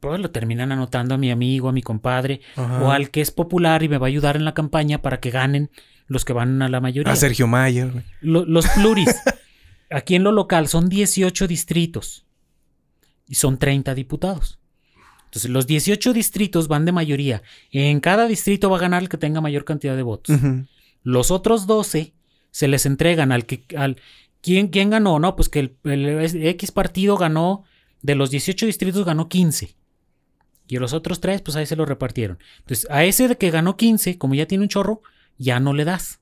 [0.00, 2.82] pues lo terminan anotando a mi amigo, a mi compadre, Ajá.
[2.82, 5.30] o al que es popular y me va a ayudar en la campaña para que
[5.30, 5.70] ganen
[6.08, 7.12] los que van a la mayoría.
[7.12, 7.90] A Sergio Mayer.
[8.20, 9.14] Lo- los pluris,
[9.90, 12.26] aquí en lo local, son 18 distritos
[13.28, 14.58] y son 30 diputados.
[15.26, 17.42] Entonces, los 18 distritos van de mayoría.
[17.70, 20.36] En cada distrito va a ganar el que tenga mayor cantidad de votos.
[21.02, 22.14] Los otros 12
[22.50, 23.64] se les entregan al que...
[23.76, 23.96] Al,
[24.40, 25.18] ¿quién, quién ganó?
[25.18, 27.64] No, pues que el, el X partido ganó,
[28.02, 29.76] de los 18 distritos ganó 15.
[30.68, 32.38] Y los otros 3, pues ahí se lo repartieron.
[32.60, 35.02] Entonces, a ese de que ganó 15, como ya tiene un chorro,
[35.38, 36.20] ya no le das.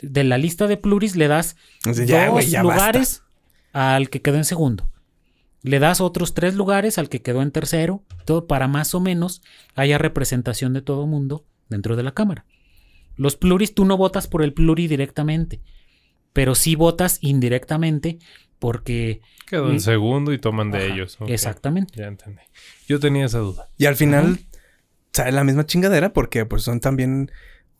[0.00, 1.56] De la lista de pluris le das
[1.86, 3.22] O sea, ya, dos ya lugares
[3.72, 4.90] al que quedó en segundo.
[5.62, 9.42] Le das otros tres lugares al que quedó en tercero, todo para más o menos
[9.74, 12.46] haya representación de todo mundo dentro de la Cámara.
[13.18, 15.60] Los pluris, tú no votas por el pluri directamente,
[16.32, 18.18] pero sí votas indirectamente
[18.58, 19.20] porque...
[19.46, 19.80] Quedó en Mm.
[19.80, 21.18] segundo y toman de Ajá, ellos.
[21.26, 21.94] Exactamente.
[21.98, 22.40] Ya entendí.
[22.86, 23.68] Yo tenía esa duda.
[23.76, 24.60] Y al final Ajá.
[25.12, 27.30] sale la misma chingadera porque pues son también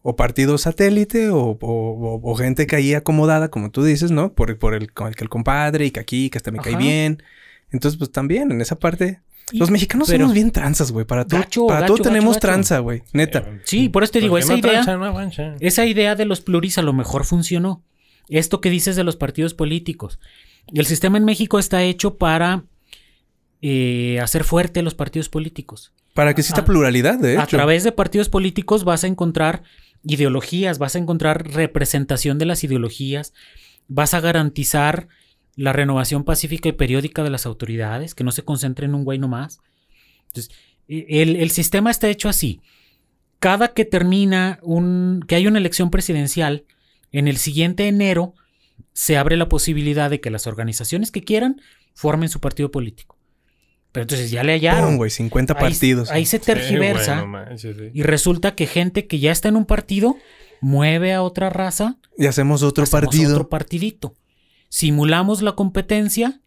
[0.03, 4.33] o partidos satélite o, o- o- o gente que ahí acomodada, como tú dices, ¿no?
[4.35, 6.77] Por, por el, con el que el compadre y que aquí, que hasta me cae
[6.77, 7.23] bien.
[7.71, 9.21] Entonces, pues también en esa parte...
[9.53, 11.07] Los mexicanos pero- somos bien tranzas, güey.
[11.07, 13.03] Para todo, Gacho, para gacho, todo tenemos gacho, tranza, güey.
[13.13, 13.39] Neta.
[13.41, 14.73] Eh, Sí, por eso te digo, esa no idea...
[14.73, 15.55] trancha, no avancha.
[15.61, 17.83] Esa idea de los pluris a lo mejor funcionó.
[18.29, 20.19] Esto que dices de los partidos políticos.
[20.73, 22.65] El sistema en México está hecho para
[23.63, 25.93] eh, hacer fuerte los partidos políticos.
[26.15, 27.43] Para que exista A- pluralidad, de hecho.
[27.43, 29.63] A través de partidos políticos vas a encontrar
[30.05, 33.33] ideologías, vas a encontrar representación de las ideologías,
[33.89, 35.09] vas a garantizar
[35.59, 39.19] la renovación pacífica y periódica de las autoridades, que no se concentre en un güey
[39.19, 39.59] nomás.
[40.29, 40.55] Entonces,
[40.87, 42.61] e- el, el sistema está hecho así.
[43.41, 45.25] Cada que termina un.
[45.27, 46.65] que hay una elección presidencial,
[47.13, 48.35] en el siguiente enero
[48.93, 51.61] se abre la posibilidad de que las organizaciones que quieran
[51.95, 53.17] formen su partido político.
[53.91, 54.97] Pero entonces ya le hallaron.
[54.97, 56.11] Güey, 50 Ahí- partidos.
[56.11, 57.25] Ahí, se tergiversa.
[57.25, 57.91] manches, sí.
[57.95, 60.17] Y resulta que gente que ya está en un partido
[60.61, 61.97] mueve a otra raza.
[62.17, 63.33] Y hacemos otro hacemos partido.
[63.33, 64.15] Otro partidito.
[64.69, 66.41] Simulamos la competencia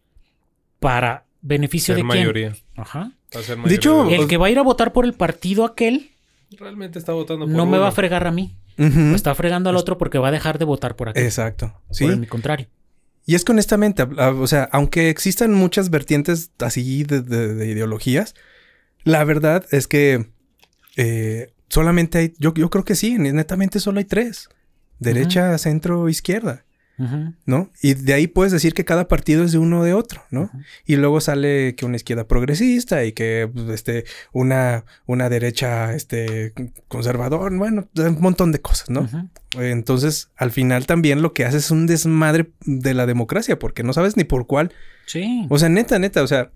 [0.80, 2.20] para beneficio Ser de quién.
[2.22, 2.56] mayoría.
[2.76, 3.12] Ajá.
[3.34, 4.18] Va a ser De hecho, mayoría.
[4.18, 6.10] El que va a ir a votar por el partido aquel
[6.58, 8.54] realmente está votando por no me va a fregar a mí.
[8.76, 11.22] Está fregando al otro porque va a dejar de votar por aquel.
[11.24, 11.74] Exacto.
[11.90, 12.04] Sí.
[12.04, 12.68] Por el contrario.
[13.24, 18.34] Y es que honestamente, o sea, aunque existan muchas vertientes así de, de- de ideologías,
[19.04, 20.30] la verdad es que
[20.96, 24.48] eh, solamente hay, yo, yo creo que sí, netamente solo hay tres.
[24.98, 26.64] Derecha, centro, izquierda,
[27.46, 27.70] ¿no?
[27.82, 30.50] Y de ahí puedes decir que cada partido es de uno o de otro, ¿no?
[30.86, 36.52] Y luego sale que una izquierda progresista y que pues, este, una, una derecha este,
[36.88, 39.08] conservador, bueno, un montón de cosas, ¿no?
[39.58, 43.92] Entonces, al final también lo que hace es un desmadre de la democracia, porque no
[43.92, 44.72] sabes ni por cuál.
[45.06, 45.46] Sí.
[45.50, 46.50] O sea, neta, neta, o sea,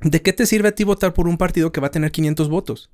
[0.00, 2.48] ¿de qué te sirve a ti votar por un partido que va a tener 500
[2.48, 2.90] votos?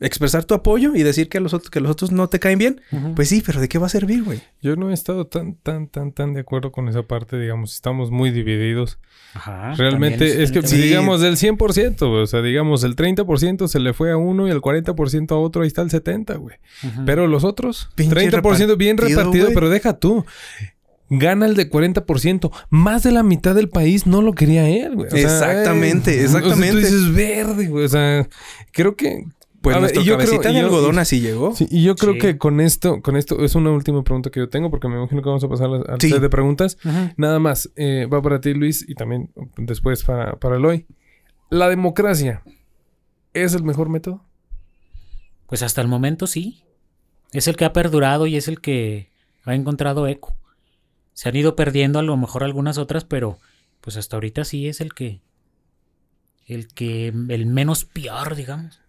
[0.00, 2.58] Expresar tu apoyo y decir que a los otros, que los otros no te caen
[2.58, 2.80] bien.
[3.14, 4.40] Pues sí, pero ¿de qué va a servir, güey?
[4.60, 8.10] Yo no he estado tan, tan, tan, tan de acuerdo con esa parte, digamos, estamos
[8.10, 8.98] muy divididos.
[9.34, 10.76] Ajá, Realmente es que, Sí.
[10.76, 14.50] digamos, del 100%, güey, o sea, digamos, el 30% se le fue a uno y
[14.50, 16.56] el 40% a otro, ahí está el 70%, güey.
[17.06, 20.24] Pero los otros, Pinche 30% bien repartido, pero deja tú.
[21.08, 22.50] Gana el de 40%.
[22.68, 25.06] Más de la mitad del país no lo quería él, güey.
[25.06, 26.78] O sea, Exactamente, eh, exactamente.
[26.78, 27.84] O sea, tú dices verde, güey.
[27.84, 28.28] O sea,
[28.72, 29.24] creo que...
[29.66, 31.52] Pues A nuestro y yo creo- cabecita de yo- algodón así llegó.
[31.56, 32.18] Sí, y yo creo Sí.
[32.20, 35.22] que con esto, con esto es una última pregunta que yo tengo, porque me imagino
[35.22, 36.08] que vamos a pasar al Sí.
[36.08, 36.78] set de preguntas.
[37.16, 40.86] Nada más, eh, va para ti, Luis, y también después para, para Eloy.
[41.50, 42.44] ¿La democracia
[43.34, 44.22] es el mejor método?
[45.48, 46.62] Pues hasta el momento sí.
[47.32, 49.10] Es el que ha perdurado y es el que
[49.44, 50.36] ha encontrado eco.
[51.12, 53.38] Se han ido perdiendo a lo mejor algunas otras, pero
[53.80, 55.22] pues hasta ahorita sí es el que.
[56.46, 57.08] El que.
[57.08, 58.80] El menos peor, digamos.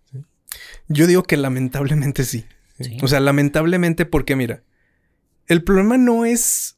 [0.88, 2.46] Yo digo que lamentablemente sí.
[2.80, 2.98] Sí.
[3.02, 4.64] O sea, lamentablemente porque mira,
[5.48, 6.78] el problema no es...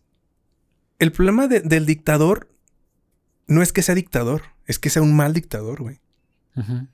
[0.97, 2.49] El problema de- del dictador
[3.47, 5.99] no es que sea dictador, es que sea un mal dictador, güey.
[6.55, 6.87] Ujú.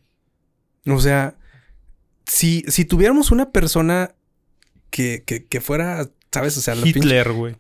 [0.96, 1.36] O sea,
[2.26, 4.16] si, si tuviéramos una persona
[4.90, 6.56] que, que, que fuera ¿sabes?
[6.58, 7.56] O sea, Hitler, güey.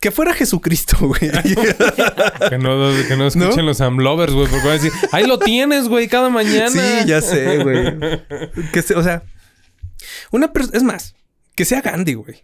[0.00, 1.20] que fuera Jesucristo, güey.
[2.50, 5.88] Que no, que no escuchen los Amlovers, güey, porque van a decir, ahí lo tienes,
[5.88, 6.70] güey, cada mañana.
[6.70, 7.98] sí, ya sé, güey.
[8.72, 9.22] Que se- o sea,
[10.30, 11.14] una persona, es más,
[11.54, 12.42] que sea Gandhi, güey.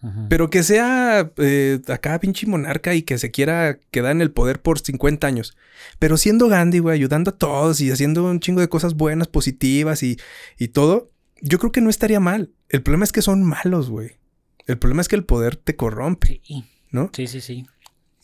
[0.00, 0.26] Ajá.
[0.28, 4.60] Pero que sea eh, acá pinche monarca y que se quiera quedar en el poder
[4.62, 5.56] por 50 años.
[5.98, 10.02] Pero siendo Gandhi, güey, ayudando a todos y haciendo un chingo de cosas buenas, positivas
[10.04, 10.16] y,
[10.56, 11.10] y todo,
[11.40, 12.50] yo creo que no estaría mal.
[12.68, 14.17] El problema es que son malos, güey.
[14.68, 17.10] El problema es que el poder te corrompe, Sí, ¿no?
[17.12, 17.66] sí, sí, sí.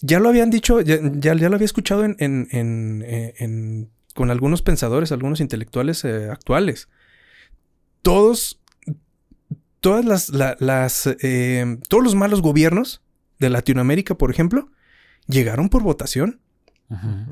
[0.01, 4.31] Ya lo habían dicho, ya, ya, ya lo había escuchado en, en- en- eh, con
[4.31, 6.89] algunos pensadores, algunos intelectuales eh, actuales.
[8.03, 8.61] Todos,
[9.81, 13.03] todas las, la- las, eh, todos los malos gobiernos
[13.39, 14.71] de Latinoamérica, por ejemplo,
[15.27, 16.41] llegaron por votación.
[16.91, 17.27] Ajá.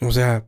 [0.00, 0.46] O sea,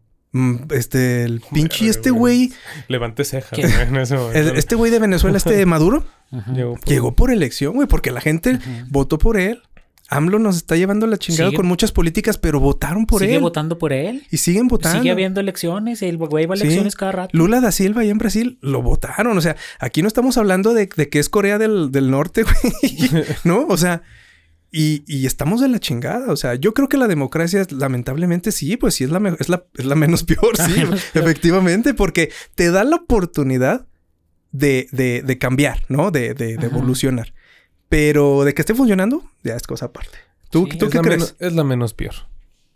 [0.70, 2.52] este, el pinche este güey.
[2.88, 4.54] Levanté cejas, en ese el- momento.
[4.54, 6.04] este güey de Venezuela, este Maduro.
[6.52, 8.86] Llegó por- llegó por elección, güey, porque la gente Ajá.
[8.88, 9.62] votó por él.
[10.10, 13.40] AMLO nos está llevando la chingada Sigue- con muchas políticas, pero votaron por Sigue él.
[13.40, 14.26] votando por él.
[14.30, 14.98] Y siguen votando.
[14.98, 16.02] Sigue habiendo elecciones.
[16.02, 16.64] El güey va a Sí.
[16.64, 17.30] elecciones cada rato.
[17.32, 19.36] Lula da Silva allá en Brasil lo votaron.
[19.38, 23.24] O sea, aquí no estamos hablando de, de que es Corea del, del Norte, güey.
[23.44, 23.66] ¿No?
[23.66, 24.02] O sea,
[24.76, 26.32] y, y estamos de la chingada.
[26.32, 29.48] O sea, yo creo que la democracia, lamentablemente, sí, pues sí es la, me- es
[29.48, 30.82] la, es la menos peor, sí,
[31.14, 33.86] efectivamente, porque te da la oportunidad
[34.52, 36.10] de, de, de cambiar, ¿no?
[36.10, 37.32] De, de, de evolucionar.
[37.88, 40.18] Pero de que esté funcionando, ya es cosa aparte.
[40.50, 41.18] ¿Tú, Sí, ¿tú es qué la crees?
[41.18, 42.14] menos- es la menos peor.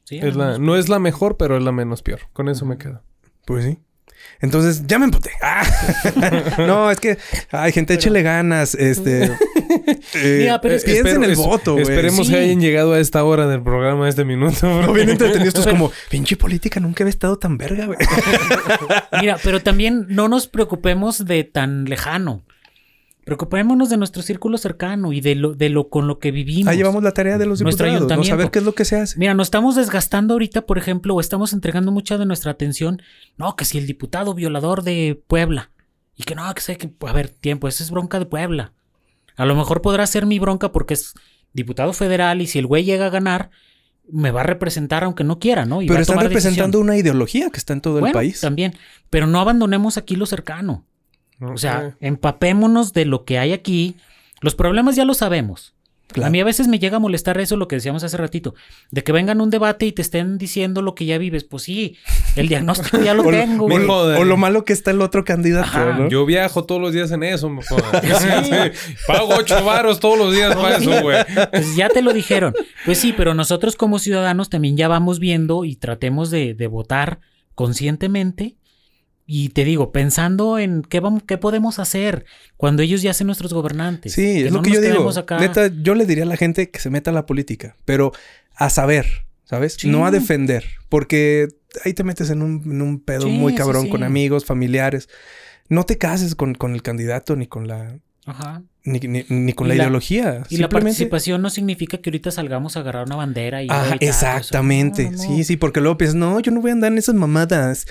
[0.04, 2.20] Sí, Es la, no, no es la mejor, pero es la menos peor.
[2.32, 3.02] Con eso me quedo.
[3.44, 3.78] Pues sí.
[4.40, 5.30] Entonces, ya me emputé.
[5.42, 5.64] Ah.
[6.58, 7.18] no, es que,
[7.50, 8.74] ay, gente, échele ganas.
[8.74, 9.24] Este.
[10.14, 11.82] eh, Mira, pero es que piensa en el es- voto, güey.
[11.82, 12.32] Esperemos Sí.
[12.32, 14.66] que hayan llegado a esta hora del programa, a este minuto.
[14.82, 15.48] No bien entretenido.
[15.48, 17.98] Esto es como, pinche política, nunca había estado tan verga, güey.
[19.20, 22.44] Mira, pero también no nos preocupemos de tan lejano.
[23.28, 26.66] Preocupémonos de nuestro círculo cercano y de lo, de lo con lo que vivimos.
[26.66, 28.08] Ahí llevamos la tarea de los diputados.
[28.08, 29.18] No saber qué es lo que se hace.
[29.18, 33.02] Mira, nos estamos desgastando ahorita, por ejemplo, o estamos entregando mucha de nuestra atención.
[33.36, 35.70] No, que si el diputado violador de Puebla.
[36.16, 38.72] Y que no, que sé que, a ver, tiempo, esa es bronca de Puebla.
[39.36, 41.12] A lo mejor podrá ser mi bronca porque es
[41.52, 43.50] diputado federal y si el güey llega a ganar,
[44.10, 45.82] me va a representar aunque no quiera, ¿no?
[45.82, 46.82] Y va Pero a están tomar representando decisión.
[46.82, 48.40] una ideología que está en todo el país.
[48.40, 48.74] También.
[49.10, 50.86] Pero no abandonemos aquí lo cercano.
[51.40, 53.96] O sea, empapémonos de lo que hay aquí.
[54.40, 55.74] Los problemas ya los sabemos.
[56.10, 56.28] Claro.
[56.28, 58.54] A mí a veces me llega a molestar eso, lo que decíamos hace ratito,
[58.90, 61.44] de que vengan a un debate y te estén diciendo lo que ya vives.
[61.44, 61.98] Pues sí,
[62.34, 63.68] el diagnóstico ya lo O, tengo.
[63.68, 66.08] lo- o lo malo que está el otro candidato.
[66.08, 68.02] Yo viajo todos los días en eso, me jodas.
[68.22, 71.18] Sí, Pago ocho varos todos los días para eso, güey.
[71.50, 72.54] Pues ya te lo dijeron.
[72.86, 77.20] Pues sí, pero nosotros como ciudadanos también ya vamos viendo y tratemos de, de votar
[77.54, 78.56] conscientemente.
[79.30, 82.24] Y te digo, pensando en qué, vamos, qué podemos hacer
[82.56, 84.14] cuando ellos ya sean nuestros gobernantes.
[84.14, 85.06] Sí, es lo que yo digo.
[85.10, 85.38] acá.
[85.38, 88.10] Neta, yo le diría a la gente que se meta a la política, pero
[88.54, 89.74] a saber, ¿sabes?
[89.78, 89.90] Sí.
[89.90, 91.48] No a defender, porque
[91.84, 93.90] ahí te metes en un, en un pedo Sí, muy cabrón sí.
[93.90, 95.10] con amigos, familiares.
[95.68, 98.62] No te cases con, con el candidato ni con la Ajá.
[98.88, 100.42] Ni, ni- ni con la, la- ideología.
[100.48, 103.68] Y la participación no significa que ahorita salgamos a agarrar una bandera y.
[103.70, 105.04] Ah, exactamente.
[105.04, 105.22] no, no, no.
[105.36, 107.86] Sí, sí, porque luego piensas, no, yo no voy a andar en esas mamadas.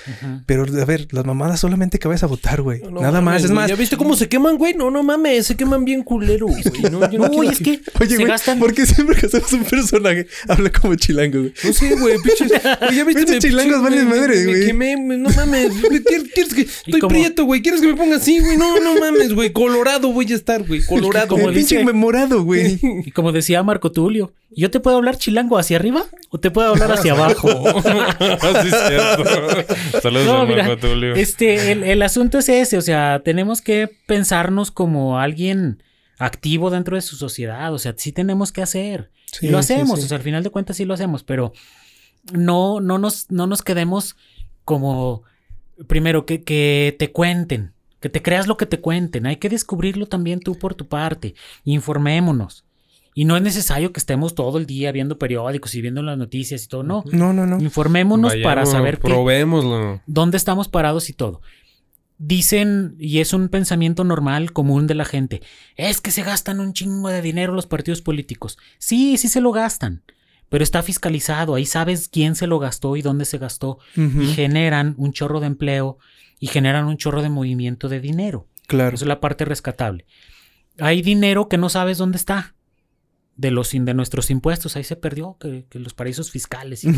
[0.46, 2.80] Pero, a ver, las mamadas solamente que vayas a votar, güey.
[2.82, 3.44] No Nada mames, más.
[3.44, 4.74] Es más, ¿Ya viste cómo se queman, güey?
[4.74, 6.62] No, no mames, se queman bien culero, güey.
[6.90, 8.58] No, yo no es que Oye, se güey, gastan.
[8.58, 11.52] ¿por qué siempre que hacemos un personaje habla como chilango, güey?
[11.64, 12.52] No sé, güey, pinches.
[12.94, 14.66] Ya viste, me- chilangos valen madre, me güey.
[14.66, 15.70] quemé, me- no mames.
[15.80, 16.62] güey, ¿Quieres, que.?
[16.86, 17.62] Estoy prieto, güey.
[17.62, 18.56] ¿Quieres que me ponga así, güey?
[18.56, 19.52] No, no mames, güey.
[19.52, 20.82] Colorado voy a estar, güey.
[20.88, 21.56] Colorado, como el güey.
[21.56, 22.78] pinche dice- morado, güey.
[23.06, 26.68] Y como decía Marco Tulio, ¿yo te puedo hablar chilango hacia arriba o te puedo
[26.68, 27.48] hablar hacia abajo?
[28.62, 29.24] sí, es cierto.
[30.02, 31.14] Saludos No, a mira, Marco Tulio.
[31.14, 35.82] Este, el, el asunto es ese, o sea, tenemos que pensarnos como alguien
[36.18, 39.10] activo dentro de su sociedad, o sea, sí tenemos que hacer.
[39.32, 40.06] Sí, y lo sí, hacemos, sí.
[40.06, 41.52] o sea, al final de cuentas sí lo hacemos, pero
[42.32, 44.16] no, no, nos, no nos quedemos
[44.64, 45.22] como,
[45.86, 50.06] primero, que, que te cuenten, que te creas lo que te cuenten, hay que descubrirlo
[50.06, 51.34] también tú por tu parte,
[51.64, 52.64] informémonos.
[53.14, 56.64] Y no es necesario que estemos todo el día viendo periódicos y viendo las noticias
[56.64, 57.02] y todo, no.
[57.10, 57.60] No, no, no.
[57.60, 60.00] Informémonos para saber qué, Probémoslo.
[60.06, 61.40] dónde estamos parados y todo.
[62.20, 65.40] Dicen, y es un pensamiento normal, común de la gente,
[65.76, 68.58] es que se gastan un chingo de dinero los partidos políticos.
[68.78, 70.02] Sí, sí se lo gastan,
[70.48, 74.94] pero está fiscalizado, ahí sabes quién se lo gastó y dónde se gastó, y generan
[74.96, 75.98] un chorro de empleo
[76.40, 78.46] y generan un chorro de movimiento de dinero.
[78.66, 78.94] Claro.
[78.94, 80.06] Eso es la parte rescatable.
[80.78, 82.54] Hay dinero que no sabes dónde está.
[83.34, 86.92] De los de nuestros impuestos, ahí se perdió, que, que los paraísos fiscales y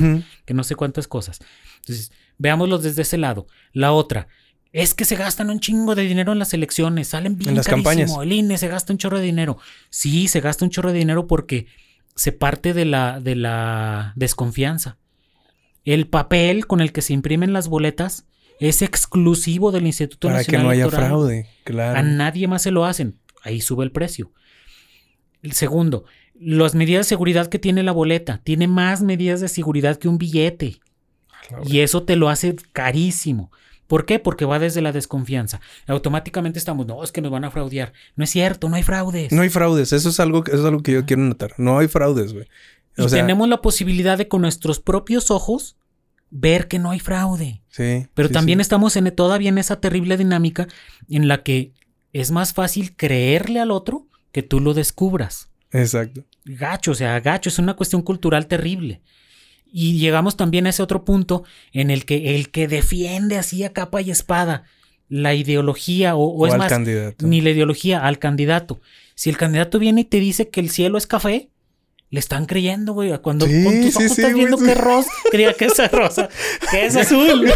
[0.46, 1.38] que no sé cuántas cosas.
[1.80, 3.46] Entonces, veámoslos desde ese lado.
[3.74, 4.26] La otra,
[4.72, 7.66] Es que se gastan un chingo de dinero en las elecciones, salen bien En las
[7.66, 8.16] carísimo, campañas.
[8.22, 9.58] El INE se gasta un chorro de dinero.
[9.90, 11.66] Sí, se gasta un chorro de dinero porque
[12.14, 14.96] se parte de la, de la desconfianza.
[15.84, 18.26] El papel con el que se imprimen las boletas
[18.60, 21.08] es exclusivo del Instituto Para que Nacional no haya Electoral.
[21.08, 21.40] fraude.
[21.40, 22.02] A Claro.
[22.04, 23.18] nadie más se lo hacen.
[23.42, 24.32] Ahí sube el precio.
[25.42, 26.04] El segundo,
[26.38, 28.40] las medidas de seguridad que tiene la boleta.
[28.44, 30.80] Tiene más medidas de seguridad que un billete.
[31.66, 33.50] Y eso te lo hace carísimo.
[33.86, 34.20] ¿Por qué?
[34.20, 35.60] Porque va desde la desconfianza.
[35.88, 37.92] Automáticamente estamos, no, es que nos van a fraudear.
[38.14, 39.32] No es cierto, no hay fraudes.
[39.32, 39.92] No hay fraudes.
[39.92, 41.54] Eso es algo, eso es algo que yo quiero notar.
[41.58, 42.46] No hay fraudes, güey.
[42.96, 45.76] y O sea, tenemos la posibilidad de con nuestros propios ojos
[46.30, 47.62] ver que no hay fraude.
[47.68, 48.06] sí.
[48.14, 48.62] Pero sí, también sí.
[48.62, 50.68] estamos en, todavía en esa terrible dinámica
[51.08, 51.72] en la que
[52.12, 55.50] es más fácil creerle al otro que tú lo descubras.
[55.72, 56.24] Exacto.
[56.44, 59.00] Gacho, o sea, gacho, es una cuestión cultural terrible.
[59.72, 63.72] Y llegamos también a ese otro punto en el que el que defiende así a
[63.72, 64.64] capa y espada
[65.08, 67.26] la ideología o, o O es al más, candidato.
[67.26, 68.80] ni la ideología al candidato.
[69.14, 71.49] Si el candidato viene y te dice que el cielo es café,
[72.10, 73.16] le están creyendo, güey.
[73.18, 74.78] Cuando Sí, con tus sí, ojos sí, estás viendo güey, que sí.
[74.78, 76.28] es rosa, creía que es rosa,
[76.70, 77.50] que es azul.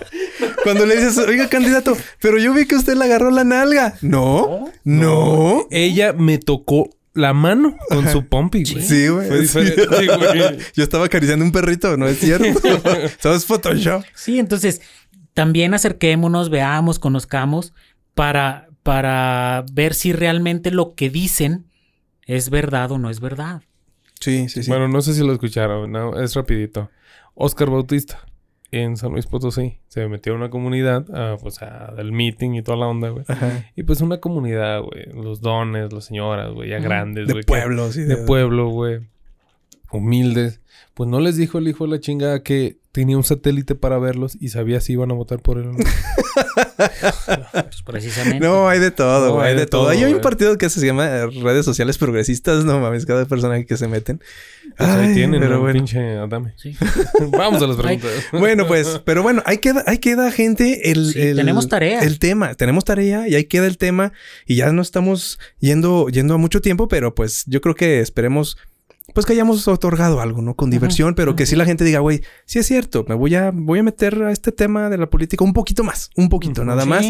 [0.62, 3.94] Cuando le dices, oiga, candidato, pero yo vi que usted le agarró la nalga.
[4.02, 5.66] No, no.
[5.70, 8.84] Ella me tocó la mano con su pompi, güey.
[8.84, 9.28] Sí, güey.
[9.46, 9.70] Fue Sí.
[9.70, 10.58] diferente, güey.
[10.74, 12.44] Yo estaba acariciando un perrito, no es cierto.
[13.18, 14.02] Eso es Photoshop.
[14.14, 14.82] Sí, entonces
[15.32, 17.72] también acerquémonos, veamos, conozcamos
[18.14, 21.66] para, para ver si realmente lo que dicen
[22.26, 23.62] es verdad o no es verdad.
[24.20, 24.70] Sí, sí, sí.
[24.70, 26.90] Bueno, no sé si lo escucharon, no, es rapidito.
[27.34, 28.24] Oscar Bautista
[28.72, 32.62] en San Luis Potosí se metió a una comunidad, ah, pues a, del meeting y
[32.62, 33.24] toda la onda, güey.
[33.76, 37.44] Y pues una comunidad, güey, los dones, las señoras, güey, ya grandes, De güey.
[37.44, 38.02] que- pueblo, sí.
[38.04, 39.00] de pueblo, güey.
[39.90, 40.60] Humildes.
[40.94, 44.36] Pues no les dijo el hijo de la chingada que tenía un satélite para verlos
[44.40, 45.78] y sabía si iban a votar por él o no.
[46.76, 48.40] Pues precisamente.
[48.40, 49.88] No, hay de todo, No, hay de todo.
[49.88, 52.64] Ahí hay un partido que se llama Redes Sociales Progresistas.
[52.64, 54.20] No mames, cada personaje que se meten.
[54.76, 55.60] Pues ahí Ay, tienen, pero ¿no?
[55.60, 55.74] bueno.
[55.74, 56.54] pinche Adame.
[56.56, 56.76] Sí.
[57.32, 58.10] Vamos a las preguntas.
[58.32, 62.00] Bueno, pues, pero bueno, ahí queda, ahí queda, gente, el, Sí, el- tenemos tarea.
[62.00, 64.12] El tema, tenemos tarea y ahí queda el tema.
[64.46, 68.56] Y ya no estamos yendo, yendo a mucho tiempo, pero pues yo creo que esperemos,
[69.16, 70.54] pues que hayamos otorgado algo, ¿no?
[70.56, 73.50] Con diversión, pero que sí la gente diga, güey, sí es cierto, me voy a,
[73.50, 76.82] voy a meter a este tema de la política un poquito más, un poquito, nada
[76.82, 76.88] Sí.
[76.90, 77.06] más.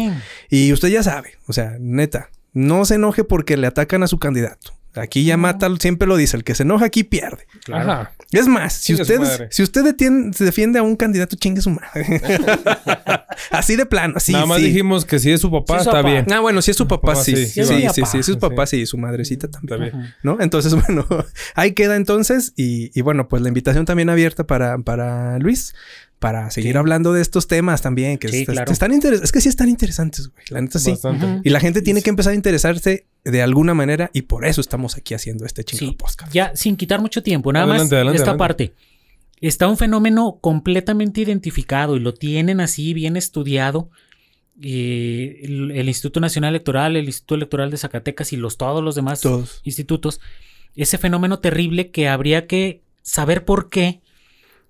[0.49, 4.19] Y usted ya sabe, o sea, neta, no se enoje porque le atacan a su
[4.19, 4.71] candidato.
[4.97, 7.45] Aquí ya mata, siempre lo dice, el que se enoja aquí pierde.
[7.71, 8.11] Ajá.
[8.31, 9.21] Es más, si usted,
[9.51, 9.95] si usted
[10.33, 12.21] se defiende a un candidato, chingue su madre.
[13.51, 14.33] así de plano, así.
[14.33, 14.65] Nada más sí.
[14.65, 16.09] dijimos que si es su papá, Sí, su está papá.
[16.11, 16.25] bien.
[16.31, 17.35] Ah, bueno, si es su papá, Papá, sí.
[17.35, 17.45] sí.
[17.45, 17.93] Sí, Sí, papá.
[17.93, 18.39] sí, es su Sí.
[18.39, 19.83] papá, sí, su madrecita también.
[19.83, 20.13] Está bien.
[20.23, 20.37] ¿No?
[20.41, 21.05] Entonces, bueno,
[21.55, 22.53] ahí queda entonces.
[22.55, 25.73] Y, y bueno, pues la invitación también abierta para, para Luis.
[26.19, 26.77] Para seguir Sí.
[26.77, 28.17] hablando de estos temas también.
[28.17, 28.71] Que Sí, est- claro.
[28.71, 30.45] están interes- Es que sí están interesantes, güey.
[30.49, 30.91] La neta sí.
[30.91, 31.41] Bastante.
[31.47, 34.09] Y la gente tiene que empezar a interesarse de alguna manera.
[34.13, 36.33] Y por eso estamos aquí haciendo este chingo Sí, podcast.
[36.33, 38.65] ya sin quitar mucho tiempo, nada Adelante, más adelante, esta adelante.
[38.67, 38.73] parte.
[39.41, 43.89] Está un fenómeno completamente identificado y lo tienen así bien estudiado.
[44.59, 48.95] eh, el, el Instituto Nacional Electoral, el Instituto Electoral de Zacatecas y los todos los
[48.95, 49.61] demás Todos.
[49.65, 50.19] institutos.
[50.75, 54.01] Ese fenómeno terrible que habría que saber por qué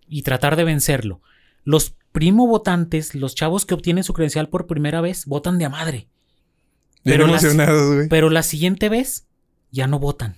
[0.09, 1.21] y tratar de vencerlo.
[1.67, 5.69] Los primo votantes, los chavos que obtienen su credencial por primera vez, votan de a
[5.69, 6.07] madre.
[7.03, 8.07] Pero emocionados, güey.
[8.07, 9.27] Pero la siguiente vez
[9.69, 10.37] ya no votan.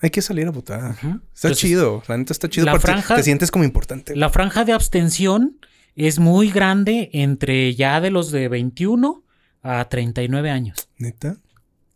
[0.00, 0.90] Hay que salir a votar.
[0.90, 2.02] Está Entonces, chido.
[2.06, 2.66] La neta está chido.
[2.66, 4.14] la porque franja- Te sientes como importante.
[4.14, 5.58] La franja de abstención
[5.96, 9.24] es muy grande entre ya de los de 21
[9.62, 10.90] a 39 años.
[10.98, 11.38] Neta.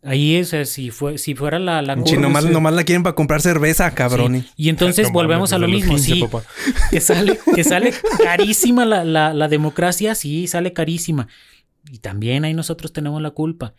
[0.01, 2.49] Ahí es, si, fue, si fuera la, la curva, nomás, sí.
[2.51, 4.35] nomás la quieren para comprar cerveza, cabrón.
[4.41, 4.49] sí.
[4.55, 6.43] Y entonces No volvemos a lo mismo, 15, sí, papá.
[6.91, 7.93] que sale, que sale
[8.23, 11.27] carísima la, la- la democracia, sí, sale carísima.
[11.91, 13.73] Y también ahí nosotros tenemos la culpa.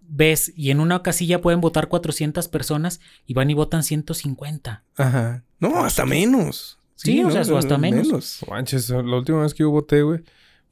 [0.00, 4.84] Ves, y en una casilla pueden votar 400 personas y van y votan 150.
[4.96, 5.44] Ajá.
[5.58, 6.78] No, hasta menos.
[6.96, 8.42] Sí, o sea, o hasta menos.
[8.46, 10.20] No Manches, la última vez que yo voté, güey,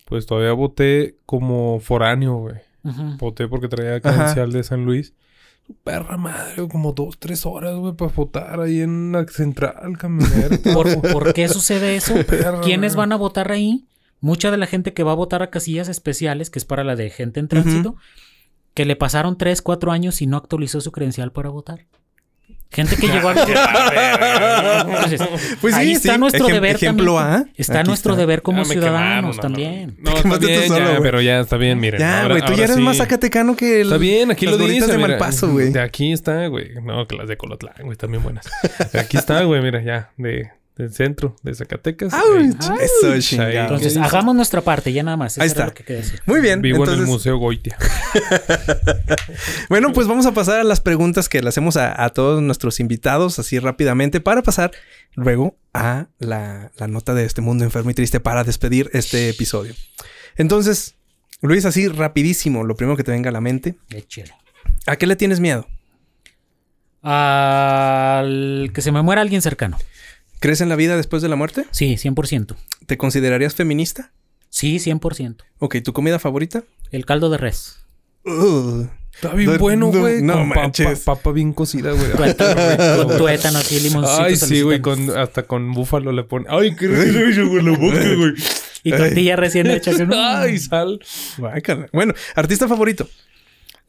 [0.04, 2.56] pues todavía voté como foráneo, güey.
[2.82, 3.16] Ujú.
[3.18, 5.14] Voté porque traía credencial de San Luis.
[5.66, 10.58] Su perra madre, como dos, tres horas, güey, para votar ahí en la central camionera.
[10.74, 12.14] ¿Por, por qué sucede eso?
[12.26, 13.86] Perra, ¿Quiénes van a votar ahí?
[14.20, 16.96] Mucha de la gente que va a votar a casillas especiales, que es para la
[16.96, 17.96] de gente en tránsito,
[18.74, 21.86] que le pasaron 3, 4 años y no actualizó su credencial para votar.
[22.72, 23.34] Gente que llegó a...
[24.82, 25.20] Entonces,
[25.60, 26.18] Pues sí, ahí está sí.
[26.20, 27.48] nuestro Ejem- deber ejemplo también.
[27.48, 27.52] A.
[27.56, 28.20] Está Aquí nuestro está.
[28.20, 29.96] deber como me ciudadanos quemaron, no, también.
[29.98, 31.98] No, no, está bien, solo, ya, pero ya está bien, miren.
[32.00, 32.82] Ya, güey, tú ya eres sí.
[32.82, 35.08] más zacatecano que el, Está bien, aquí las lo dice, de mira.
[35.08, 35.70] Malpaso, güey.
[35.72, 36.74] De aquí está, güey.
[36.82, 38.46] No, que las de Colotlán, güey, están bien buenas.
[38.92, 40.10] De aquí está, güey, mira, ya.
[40.16, 42.12] De, del centro de Zacatecas.
[42.12, 42.50] Ahí.
[42.80, 43.50] Eso, chingado.
[43.50, 45.32] Entonces, hagamos nuestra parte, ya nada más.
[45.34, 45.66] Eso Ahí está.
[45.66, 46.20] lo que decir.
[46.26, 46.62] Muy bien.
[46.62, 47.76] Vivo en el Museo Goitia.
[49.68, 52.80] Bueno, pues vamos a pasar a las preguntas que le hacemos a, a todos nuestros
[52.80, 54.72] invitados así rápidamente para pasar
[55.14, 59.74] luego a la, la nota de este mundo enfermo y triste para despedir este episodio.
[60.36, 60.96] Entonces,
[61.42, 63.76] Luis, así rapidísimo, lo primero que te venga a la mente.
[63.90, 64.32] Échale.
[64.86, 65.66] ¿A qué le tienes miedo?
[67.02, 69.78] Al que se me muera alguien cercano.
[70.40, 71.66] ¿Crees en la vida después de la muerte?
[71.70, 72.56] Sí, 100%.
[72.86, 74.12] ¿Te considerarías feminista?
[74.48, 75.36] Sí, 100%.
[75.58, 76.64] Ok, ¿tu comida favorita?
[76.90, 77.78] El caldo de res.
[79.14, 80.22] Está bien No, bueno, no, güey.
[80.22, 81.00] no con papa, manches.
[81.00, 82.10] papa bien cocida, güey.
[83.06, 84.22] Con tuétano aquí, limoncito.
[84.22, 84.80] Ay, sí, güey.
[85.16, 86.46] hasta con búfalo le pone.
[86.48, 88.32] Ay, qué rico, güey, la boca, güey.
[88.82, 89.94] Y tortilla recién hecha.
[89.94, 91.00] que no- Ay, sal.
[91.92, 93.06] Bueno, ¿artista favorito?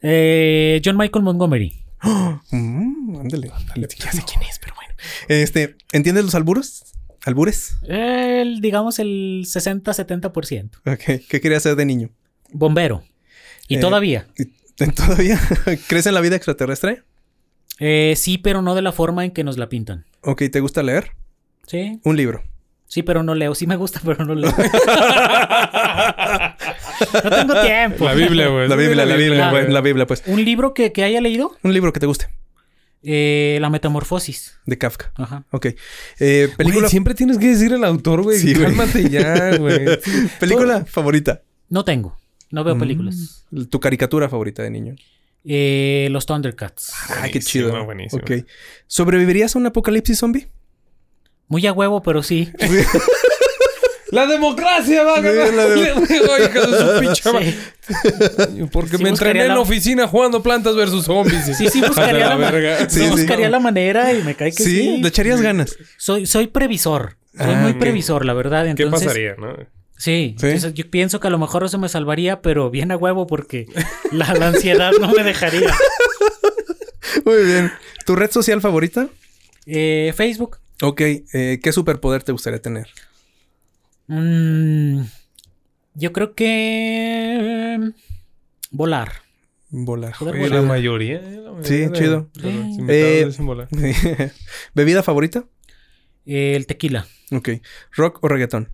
[0.02, 1.72] Eh, John Michael Montgomery.
[2.50, 3.88] Mm, ándale, ándale.
[3.96, 4.81] Ya sé quién es, pero bueno.
[5.28, 6.84] Este, ¿entiendes los alburos?
[7.24, 7.76] ¿Albures?
[7.86, 10.70] El, digamos el 60-70%.
[10.86, 11.24] Ok.
[11.28, 12.10] ¿Qué quería hacer de niño?
[12.50, 13.02] Bombero.
[13.68, 14.26] Y Eh, todavía.
[14.96, 15.40] ¿Todavía?
[15.88, 17.02] ¿Crees en la vida extraterrestre?
[17.78, 20.04] Eh, sí, pero no de la forma en que nos la pintan.
[20.22, 21.12] Ok, ¿te gusta leer?
[21.66, 22.42] Sí, Un libro.
[22.88, 23.54] sí, pero no leo.
[23.54, 24.52] Sí me gusta, pero no leo.
[27.24, 28.04] no tengo tiempo.
[28.04, 28.68] La Biblia, güey.
[28.68, 30.22] La Biblia, la Biblia, güey, la Biblia, pues.
[30.26, 31.56] ¿Un libro que, que haya leído?
[31.62, 32.26] Un libro que te guste,
[33.04, 34.58] Eh, la Metamorfosis.
[34.64, 35.12] de Kafka.
[35.16, 35.44] Ajá.
[35.50, 35.66] Ok.
[36.20, 38.38] Eh, película, siempre tienes que decir el autor, güey.
[38.38, 38.54] Sí.
[38.54, 39.98] Cálmate ya, güey.
[40.38, 41.42] película favorita.
[41.68, 42.16] No tengo.
[42.50, 42.78] No veo Mm.
[42.78, 43.44] películas.
[43.70, 44.94] Tu caricatura favorita de niño.
[45.44, 46.92] Eh, los Thundercats.
[47.08, 47.84] Ay, qué Buenísimo, chido.
[47.84, 48.22] buenísimo.
[48.22, 48.30] Ok.
[48.86, 50.48] ¿Sobrevivirías a un apocalipsis zombie?
[51.48, 52.50] Muy a huevo, pero sí.
[54.12, 55.16] ¡La democracia, va!
[55.16, 57.56] Sí, la de- Oye, hija de su pinche.
[57.82, 61.44] Sí, Porque Sí me entrené en la oficina jugando plantas versus zombies.
[61.56, 62.76] sí, sí buscaría, A la, verga.
[62.82, 63.10] ma- Sí, sí sí.
[63.10, 64.98] buscaría la manera y me cae que Sí, sí.
[65.02, 65.76] le echarías ganas.
[65.96, 67.16] Soy, soy previsor.
[67.36, 68.72] Soy Ah, muy previsor, la verdad.
[68.76, 69.56] ¿Qué pasaría, no?
[69.96, 70.46] Sí, Sí.
[70.46, 73.66] entonces yo pienso que a lo mejor eso me salvaría, pero bien a huevo porque
[74.12, 75.74] la, la ansiedad no me dejaría.
[77.24, 77.72] Muy bien.
[78.04, 79.08] ¿Tu red social favorita?
[79.66, 80.58] Eh, Facebook.
[80.82, 81.00] Ok.
[81.00, 82.88] eh, ¿Qué superpoder te gustaría tener?
[84.14, 85.04] Mm,
[85.94, 87.78] yo creo que...
[87.80, 87.88] mm,
[88.70, 89.12] Volar.
[89.70, 90.14] Volar.
[90.20, 90.50] Volar.
[90.50, 91.16] la mayoría.
[91.16, 92.30] eh, la mayoría Sí, de- chido.
[92.34, 93.20] de los Eh.
[93.38, 93.68] Eh, volar.
[94.74, 95.44] ¿Bebida favorita?
[96.26, 97.06] Eh, el tequila.
[97.30, 97.48] Ok.
[97.92, 98.68] ¿Rock o reggaetón?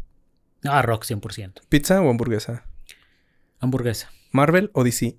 [0.65, 1.61] Ah, rock 100%.
[1.69, 2.65] ¿Pizza o hamburguesa?
[3.61, 4.11] Hamburguesa.
[4.33, 5.17] ¿Marvel o DC?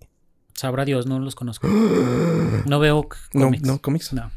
[0.54, 1.68] Sabrá Dios, no los conozco.
[2.66, 3.64] No veo c- No, cómics.
[3.68, 4.12] no, cómics.
[4.14, 4.32] No.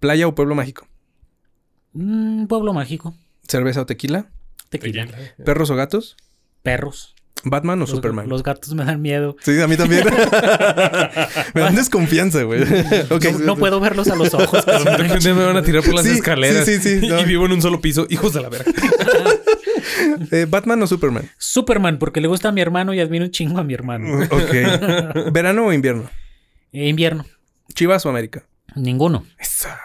[0.00, 0.86] ¿Playa o pueblo mágico?
[1.92, 3.14] Mm, pueblo mágico.
[3.46, 4.30] ¿Cerveza o tequila?
[4.70, 5.06] Tequila.
[5.44, 6.16] ¿Perros o gatos?
[6.62, 7.14] Perros.
[7.46, 8.26] ¿Batman o Los, Superman?
[8.28, 9.36] los gatos me dan miedo.
[9.42, 10.04] Sí, a mí también.
[11.54, 12.60] Me dan desconfianza, güey.
[13.10, 14.64] No, no puedo verlos a los ojos.
[14.64, 16.64] pero me van a tirar por las Sí, escaleras.
[16.64, 17.20] sí, sí, sí, no.
[17.20, 18.06] Y vivo en un solo piso.
[18.08, 18.70] Hijos de la verga.
[20.30, 21.28] Eh, ¿Batman o Superman?
[21.38, 24.18] Superman, porque le gusta a mi hermano y admiro un chingo a mi hermano.
[24.24, 25.30] Ok.
[25.32, 26.10] ¿Verano o invierno?
[26.72, 27.24] Eh, invierno.
[27.74, 28.44] ¿Chivas o América?
[28.76, 29.24] Ninguno.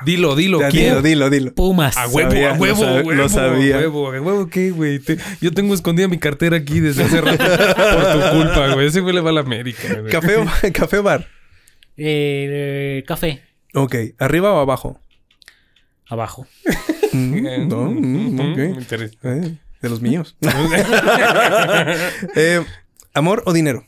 [0.06, 0.60] Dilo, dilo.
[0.62, 0.86] Ya, ¿quién?
[0.90, 1.54] dilo, dilo, dilo.
[1.54, 1.96] Pumas.
[1.98, 3.76] A huevo, Sabía, a huevo, lo huevo, sabía.
[3.76, 5.00] a huevo, a huevo, ¿qué, güey?
[5.00, 8.88] Te- Yo tengo escondida mi cartera aquí desde hace rato por tu culpa, güey.
[8.88, 10.12] Ese güey le va a la América, güey.
[10.12, 11.28] ¿Café o, café o bar?
[11.98, 13.42] Eh, café.
[13.74, 13.96] Ok.
[14.18, 15.00] ¿Arriba o abajo?
[16.08, 16.48] Abajo.
[17.14, 18.40] Mm, no, mm.
[19.24, 20.36] Eh, de los míos.
[22.36, 22.64] Eh,
[23.14, 23.86] ¿Amor o dinero?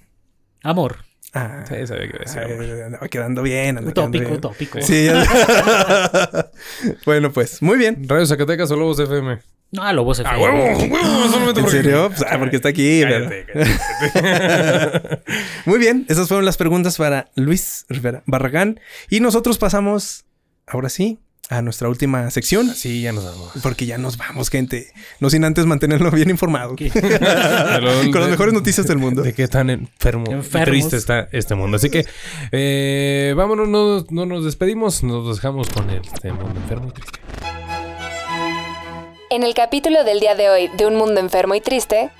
[0.64, 0.98] Amor.
[1.33, 3.77] Ah, Sí, sabía que iba a decir, andaba quedando bien.
[3.77, 4.37] andaba quedando Utópico, bien.
[4.37, 4.81] utópico.
[4.81, 5.05] Sí.
[5.05, 6.49] ya-
[7.05, 8.03] bueno, pues, muy bien.
[8.07, 9.39] Radio Zacatecas o Lobos FM.
[9.71, 10.43] No, Lobos ¡A FM.
[10.43, 10.57] huevo!
[10.65, 11.27] ¡A huevo!
[11.29, 12.09] Solamente ¿En porque- serio?
[12.15, 13.01] Pues, ah, porque está aquí.
[13.01, 15.21] Cállate, cállate.
[15.65, 18.79] Muy bien, esas fueron las preguntas para Luis Rivera Barragán.
[19.09, 20.25] Y nosotros pasamos,
[20.67, 21.19] ahora sí,
[21.52, 22.73] a nuestra última sección.
[22.73, 23.52] Sí, ya nos vamos.
[23.61, 24.88] Porque ya nos vamos, gente.
[25.19, 26.76] No sin antes mantenerlo bien informado.
[26.78, 29.22] Con las mejores noticias del mundo.
[29.22, 30.69] De qué tan enfermo y Enfermos.
[30.69, 31.76] triste está este mundo.
[31.76, 32.06] Así que
[32.53, 37.19] eh, vámonos, no, no nos despedimos, nos dejamos con el este mundo enfermo y triste.
[39.30, 42.11] En el capítulo del día de hoy de Un Mundo Enfermo y Triste,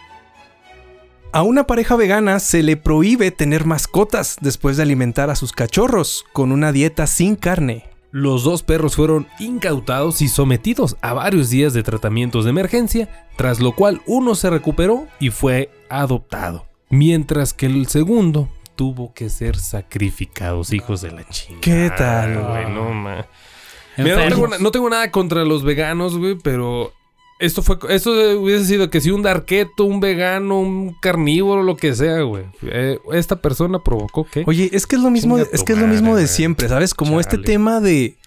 [1.32, 6.26] A una pareja vegana se le prohíbe tener mascotas después de alimentar a sus cachorros
[6.34, 7.90] con una dieta sin carne.
[8.11, 13.59] Los dos perros fueron incautados y sometidos a varios días de tratamientos de emergencia, tras
[13.61, 19.55] lo cual uno se recuperó y fue adoptado, mientras que el segundo tuvo que ser
[19.57, 21.61] sacrificados, hijos de la chingada.
[21.61, 22.69] ¿Qué tal, güey?
[22.73, 23.25] No, ma.
[23.97, 24.33] Mira, no, Enfermos.
[24.33, 26.91] tengo, na- no tengo nada contra los veganos, güey, pero
[27.41, 31.93] esto fue esto hubiese sido que si un darqueto, un vegano, un carnívoro, lo que
[31.95, 32.45] sea, güey.
[32.63, 35.80] Eh, esta persona provocó que Oye, es que es lo mismo, Chinga es que es
[35.80, 36.93] lo mismo madre, de siempre, ¿sabes?
[36.93, 38.18] Como este tema de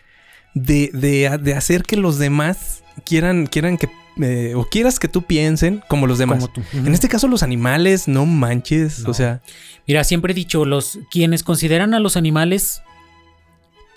[0.54, 3.88] de, de, de hacer que los demás quieran, quieran que
[4.20, 6.38] eh, o quieras que tú piensen como los demás.
[6.38, 6.62] Como tú.
[6.72, 9.00] En este caso, los animales, no manches.
[9.00, 9.10] No.
[9.10, 9.40] O sea,
[9.86, 12.82] Mira, siempre he dicho, los quienes consideran a los animales,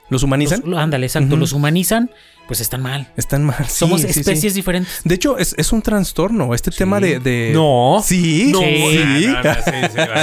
[0.10, 0.62] los humanizan.
[0.66, 2.10] los- ándale, exacto, los humanizan,
[2.48, 3.12] pues están mal.
[3.18, 3.66] Están mal.
[3.68, 4.20] Sí, Somos sí, sí.
[4.22, 5.02] especies diferentes.
[5.04, 6.54] De hecho, es, es un trastorno.
[6.54, 8.02] Este tema de, de- No.
[8.04, 8.52] Sí.
[8.54, 8.62] No,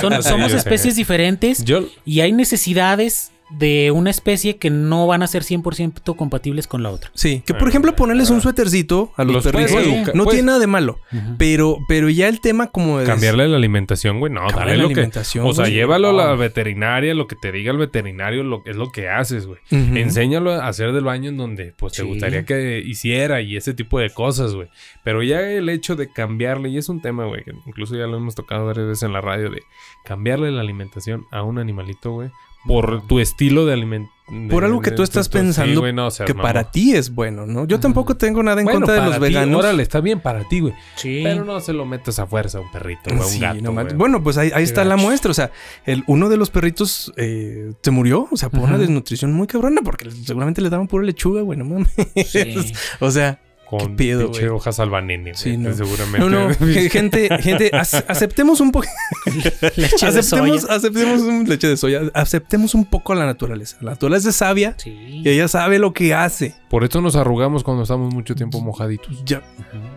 [0.00, 5.26] Son- somos especies diferentes Yo, y hay necesidades de una especie que no van a
[5.26, 7.10] ser 100% compatibles con la otra.
[7.14, 8.40] Sí, que por Bueno, ejemplo ponerles un ah.
[8.42, 10.98] suétercito a los, Los puedes perritos educar, no puedes- tiene nada de malo,
[11.38, 14.32] pero pero ya el tema como de cambiarle la alimentación, güey.
[14.32, 15.10] No, dale lo que.
[15.40, 15.72] O sea, güey.
[15.72, 19.46] llévalo a la veterinaria, lo que te diga el veterinario, lo, es lo que haces,
[19.46, 19.58] güey.
[19.70, 19.96] Ujú.
[19.96, 22.08] Enséñalo a hacer del baño en donde pues te Sí.
[22.08, 24.68] gustaría que hiciera y ese tipo de cosas, güey.
[25.04, 28.16] Pero ya el hecho de cambiarle, y es un tema, güey, que incluso ya lo
[28.16, 29.62] hemos tocado varias veces en la radio, de
[30.04, 32.30] cambiarle la alimentación a un animalito, güey,
[32.66, 34.14] por tu estilo de alimentación.
[34.48, 35.84] Por algo que tú estás pensando
[36.26, 37.66] que para ti es bueno, ¿no?
[37.66, 39.58] Yo tampoco tengo nada en bueno, contra de los ti, veganos.
[39.58, 40.72] Órale, está bien para ti, güey.
[40.96, 41.20] Sí.
[41.22, 43.60] Pero no se lo metas a fuerza a un perrito, güey, a un Sí, gato,
[43.60, 45.30] no bueno, pues ahí, está la muestra.
[45.30, 45.50] O sea,
[45.84, 48.26] el, uno de los perritos eh, se murió.
[48.30, 49.82] O sea, por una desnutrición muy cabrona.
[49.84, 51.58] Porque seguramente le daban pura lechuga, güey.
[51.58, 51.90] No mames.
[52.26, 52.72] Sí.
[53.00, 55.34] o sea, Con ¿Qué pedo, pinche hojas albanene.
[55.34, 55.72] Sí, no.
[55.72, 56.18] Seguramente.
[56.18, 56.54] no, no.
[56.54, 58.86] ge- gente, gente, ace- aceptemos un poco.
[59.76, 60.74] Leche de aceptemos, soya.
[60.76, 62.00] aceptemos un leche de soya.
[62.14, 63.76] Aceptemos un poco a la naturaleza.
[63.80, 64.90] La naturaleza es sabia Sí.
[65.24, 66.54] y ella sabe lo que hace.
[66.68, 69.24] Por eso nos arrugamos cuando estamos mucho tiempo mojaditos.
[69.24, 69.42] Ya.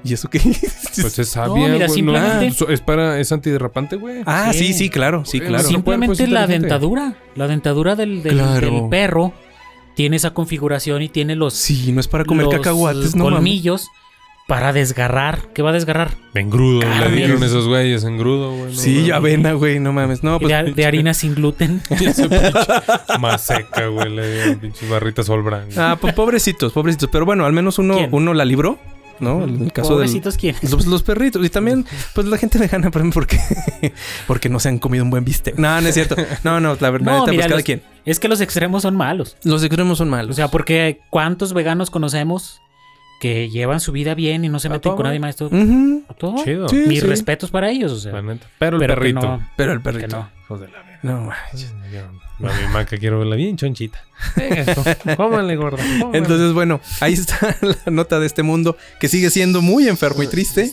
[0.03, 0.39] ¿Y eso qué?
[1.01, 3.19] Pues es sabia, mira, güey, simplemente- so- es para...
[3.19, 4.23] Es antiderrapante, güey.
[4.25, 4.73] ah, sí, Sí.
[4.73, 5.25] sí, claro.
[5.25, 5.63] Sí, claro.
[5.63, 5.73] sí.
[5.73, 7.15] Simplemente la dentadura.
[7.35, 8.71] La dentadura del, del- Claro.
[8.71, 9.33] del perro
[9.97, 13.87] tiene esa configuración y tiene los, Sí, no es para comer los cacahuates, no colmillos
[14.47, 15.49] para desgarrar.
[15.53, 16.11] ¿Qué va a desgarrar?
[16.35, 17.15] Engrudo, le Carne.
[17.17, 18.71] dieron esos güeyes, engrudo, güey.
[18.73, 19.11] no Sí, mames.
[19.11, 20.23] avena, güey, no mames.
[20.23, 20.53] No, pues.
[20.65, 21.81] de, de harina sin gluten.
[23.19, 24.09] Más seca, güey.
[24.09, 25.77] Le dieron pinches barritas All Brand.
[25.77, 27.09] Ah, pues pobrecitos, pobrecitos.
[27.11, 28.09] Pero bueno, al menos uno, ¿Quién?
[28.13, 28.79] uno la libró,
[29.19, 29.43] ¿no?
[29.43, 30.07] En el caso de
[30.69, 31.45] los, los perritos.
[31.45, 33.39] Y también, pues la gente vegana, por ejemplo, porque,
[34.27, 35.57] porque no se han comido un buen bistec.
[35.57, 36.15] No, no es cierto.
[36.43, 37.81] No, no, la verdad, No, pues mira, cada los- quien.
[38.05, 39.35] Es que los extremos son malos.
[39.43, 40.31] Los extremos son malos.
[40.31, 42.61] O sea, porque ¿cuántos veganos conocemos
[43.19, 45.35] que llevan su vida bien y no se meten con nadie más?
[45.35, 45.49] Todo,
[46.17, 46.43] todo.
[46.43, 46.69] Chido.
[46.69, 46.83] Sí.
[46.87, 48.11] Mis respetos para ellos, o sea.
[48.11, 49.39] Pero el pero perrito.
[49.57, 50.17] Pero el perrito.
[50.17, 50.29] no.
[50.43, 50.99] Hijos de la.
[51.03, 51.73] No, manches.
[52.39, 53.99] Yo, a mi maca quiero verla bien chonchita.
[54.35, 54.83] Venga, esto.
[55.17, 55.83] Cómale, gorda.
[55.99, 56.17] cómale.
[56.19, 60.27] Entonces, bueno, ahí está la nota de este mundo que sigue siendo muy enfermo y
[60.27, 60.71] triste.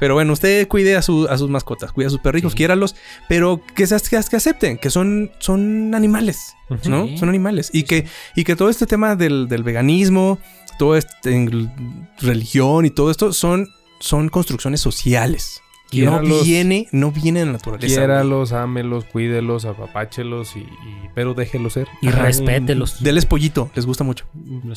[0.00, 2.56] Pero bueno, usted cuide a, su- a sus mascotas, cuide a sus perritos, Sí.
[2.58, 2.96] quiéralos,
[3.28, 6.54] pero que, se- que, que acepten que son, son animales,
[6.84, 7.06] ¿no?
[7.06, 7.18] Sí.
[7.18, 7.70] Son animales.
[7.72, 10.38] Y que, y que todo este tema del, del veganismo,
[10.78, 13.68] todo este en- religión y todo esto son,
[14.00, 15.60] son construcciones sociales.
[15.92, 17.86] No viene, no viene de la naturaleza.
[18.00, 21.86] Quiéralos, ámelos, cuídelos, apapáchelos y, y- pero déjelos ser.
[22.02, 22.22] Y Ajá.
[22.22, 23.00] respételos.
[23.00, 24.26] Deles pollito, les gusta mucho.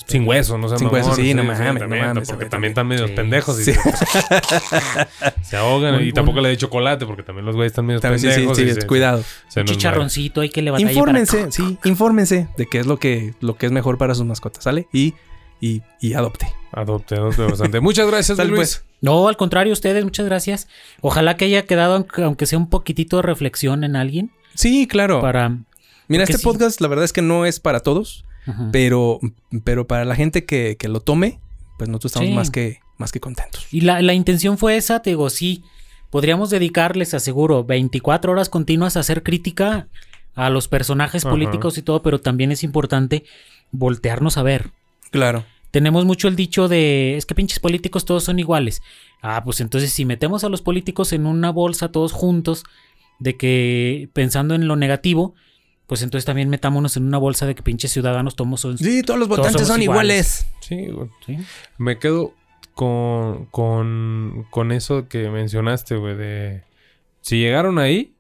[0.06, 0.78] Sin hueso, no sé.
[0.78, 2.72] Sin hueso, sí, no mames, no Porque mames, también también.
[2.72, 3.14] están medio Sí.
[3.14, 3.60] pendejos.
[3.60, 3.74] y Sí.
[5.42, 8.20] se- ahogan Un- y tampoco le dé chocolate porque también los güeyes están medio También
[8.20, 8.58] sí, sí, pendejos.
[8.58, 9.24] sí, se- cuidado.
[9.48, 10.92] se Chicharroncito, hay que levantar.
[10.92, 14.64] Infórmense, sí, infórmense de qué es lo que, lo que es mejor para sus mascotas,
[14.64, 14.88] ¿sale?
[14.94, 15.16] Y,
[15.62, 16.48] y, y adopte.
[16.72, 17.80] Adopte, adopte bastante.
[17.80, 18.56] Muchas gracias, Luis.
[18.56, 18.84] pues.
[19.02, 20.68] No, al contrario, ustedes, muchas gracias.
[21.02, 25.22] Ojalá que haya quedado, aunque- sea un poquitito de reflexión en alguien, Sí, claro.
[25.22, 25.58] para...
[26.08, 26.44] Mira, este sí.
[26.44, 28.26] podcast, la verdad es que no es para todos,
[28.72, 29.20] pero,
[29.64, 31.40] pero para la gente que, que lo tome,
[31.78, 32.34] pues nosotros estamos Sí.
[32.36, 33.68] más que, más que contentos.
[33.72, 35.64] Y la, la intención fue esa, te digo, sí,
[36.10, 39.90] podríamos dedicarles, aseguro, 24 horas continuas a hacer crítica
[40.34, 41.32] a los personajes Ajá.
[41.32, 43.26] políticos y todo, pero también es importante
[43.72, 44.72] voltearnos a ver.
[45.12, 45.46] Claro.
[45.72, 48.82] Tenemos mucho el dicho de, es que pinches políticos todos son iguales.
[49.22, 52.64] Ah, pues entonces si metemos a los políticos en una bolsa todos juntos,
[53.20, 55.34] de que pensando en lo negativo,
[55.88, 58.78] pues entonces también metámonos en una bolsa de que pinches ciudadanos todos son...
[58.78, 60.48] Sí, todos los votantes son iguales.
[60.62, 61.10] Sí, güey.
[61.26, 61.38] ¿sí?
[61.78, 62.34] Me quedo
[62.74, 66.64] con, con, con eso que mencionaste, güey, de...
[67.22, 68.14] Si llegaron ahí,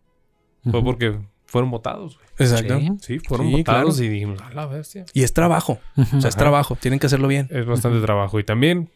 [0.69, 2.27] fue porque fueron votados, güey.
[2.39, 2.79] Exacto.
[2.79, 2.91] Sí.
[3.01, 4.05] Sí, fueron Sí, votados claro.
[4.05, 5.05] y dijimos, a la bestia.
[5.13, 5.79] Y es trabajo.
[5.97, 6.37] O sea, es Ajá.
[6.37, 6.75] trabajo.
[6.79, 7.47] Tienen que hacerlo bien.
[7.49, 8.39] Es bastante trabajo.
[8.39, 8.89] Y también,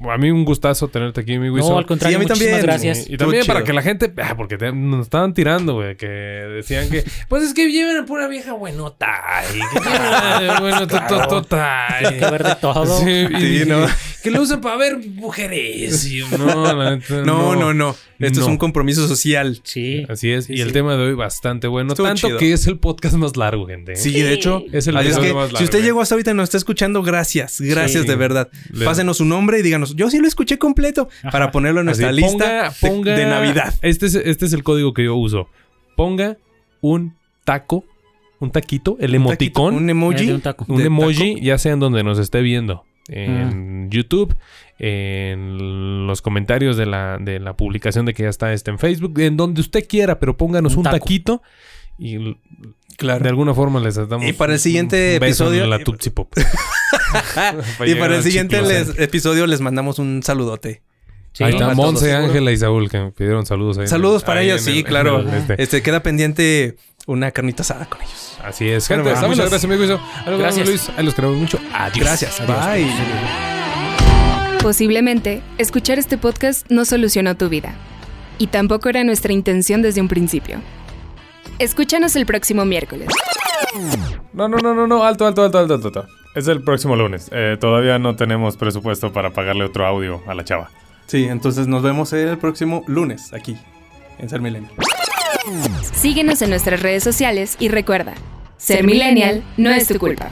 [0.00, 1.72] a mí un gustazo tenerte aquí, mi Wilson.
[1.72, 2.66] No, al contrario, Sí, a mí muchísimas también.
[2.84, 3.08] gracias.
[3.10, 6.06] Y, y también para que la gente, ah, porque te- nos estaban tirando, güey, que
[6.06, 9.08] decían que, pues es que llevan a pura vieja buenota.
[9.54, 9.80] Y que
[10.40, 11.96] llevan, bueno, tototota.
[11.96, 12.98] Hay que ver de todo.
[13.00, 13.86] Sí, y Sí, dije, no.
[14.22, 16.04] Que lo usan para ver mujeres.
[16.10, 17.94] Y no, la neta, No, no, no.
[18.18, 19.60] Esto es un compromiso social.
[19.62, 20.04] Sí.
[20.08, 20.46] Así es.
[20.46, 20.72] Sí, y el sí.
[20.74, 21.92] tema de hoy bastante bueno.
[21.92, 22.38] Estuvo tanto chido.
[22.38, 23.92] que es el podcast más largo, gente.
[23.92, 23.96] ¿eh?
[23.96, 25.82] Sí, de hecho, Es el Así es episodio que más si largo, usted ¿eh?
[25.82, 28.08] llegó hasta ahorita y nos está escuchando, gracias, gracias Sí.
[28.08, 28.48] de verdad.
[28.84, 32.12] Pásenos su nombre y díganos, yo sí lo escuché completo para ponerlo en Así, nuestra
[32.12, 33.74] lista ponga- ponga- de, de Navidad.
[33.82, 35.48] Este es, este es el código que yo uso.
[35.96, 36.36] Ponga
[36.80, 37.84] un taco
[38.40, 40.28] un taquito, el Un emoticón, taquito, Un emoji.
[40.28, 40.64] Eh, un taco.
[40.80, 41.44] emoji, taco.
[41.44, 42.84] ya sea en donde nos esté viendo.
[43.08, 43.88] En Ah.
[43.90, 44.36] YouTube,
[44.78, 49.18] en los comentarios de la, de la publicación de que ya está este en Facebook,
[49.20, 51.42] en donde usted quiera, pero pónganos Un un, taquito
[51.98, 52.36] y
[52.98, 53.22] Claro.
[53.22, 56.10] de alguna forma les damos Y para el siguiente un beso episodio- en la Tootsie
[56.12, 56.30] Pop.
[57.86, 60.82] y para el siguiente les episodio les mandamos un saludote.
[61.32, 61.44] Sí.
[61.44, 62.12] Ahí está Monse.
[62.12, 63.78] Ángela y Saúl que me pidieron saludos.
[63.78, 65.20] ahí Saludos el- para ahí ellos, sí, el- claro.
[65.20, 65.62] el este.
[65.62, 66.76] Este queda pendiente
[67.06, 68.36] una carnita asada con ellos.
[68.42, 69.04] Así es, gente.
[69.08, 70.00] muchas gracias, amigo.
[70.26, 70.66] Gracias.
[70.68, 70.90] Luis.
[70.96, 71.58] Ahí los queremos mucho.
[71.72, 72.04] Adiós.
[72.04, 72.40] Gracias.
[72.40, 72.66] Adiós.
[72.66, 74.58] Bye.
[74.60, 77.74] Posiblemente, escuchar este podcast no solucionó tu vida.
[78.38, 80.60] Y tampoco era nuestra intención desde un principio.
[81.58, 83.08] Escúchanos el próximo miércoles.
[84.32, 85.86] No, no, no, no, no, alto, alto, alto, alto, alto.
[85.88, 86.06] alto.
[86.34, 87.28] Es el próximo lunes.
[87.32, 90.70] Eh, todavía no tenemos presupuesto para pagarle otro audio a la chava.
[91.06, 93.56] Sí, entonces nos vemos el próximo lunes aquí
[94.18, 94.70] en Ser Milenio.
[95.94, 98.14] Síguenos en nuestras redes sociales y recuerda,
[98.56, 100.28] ser millennial no es tu culpa.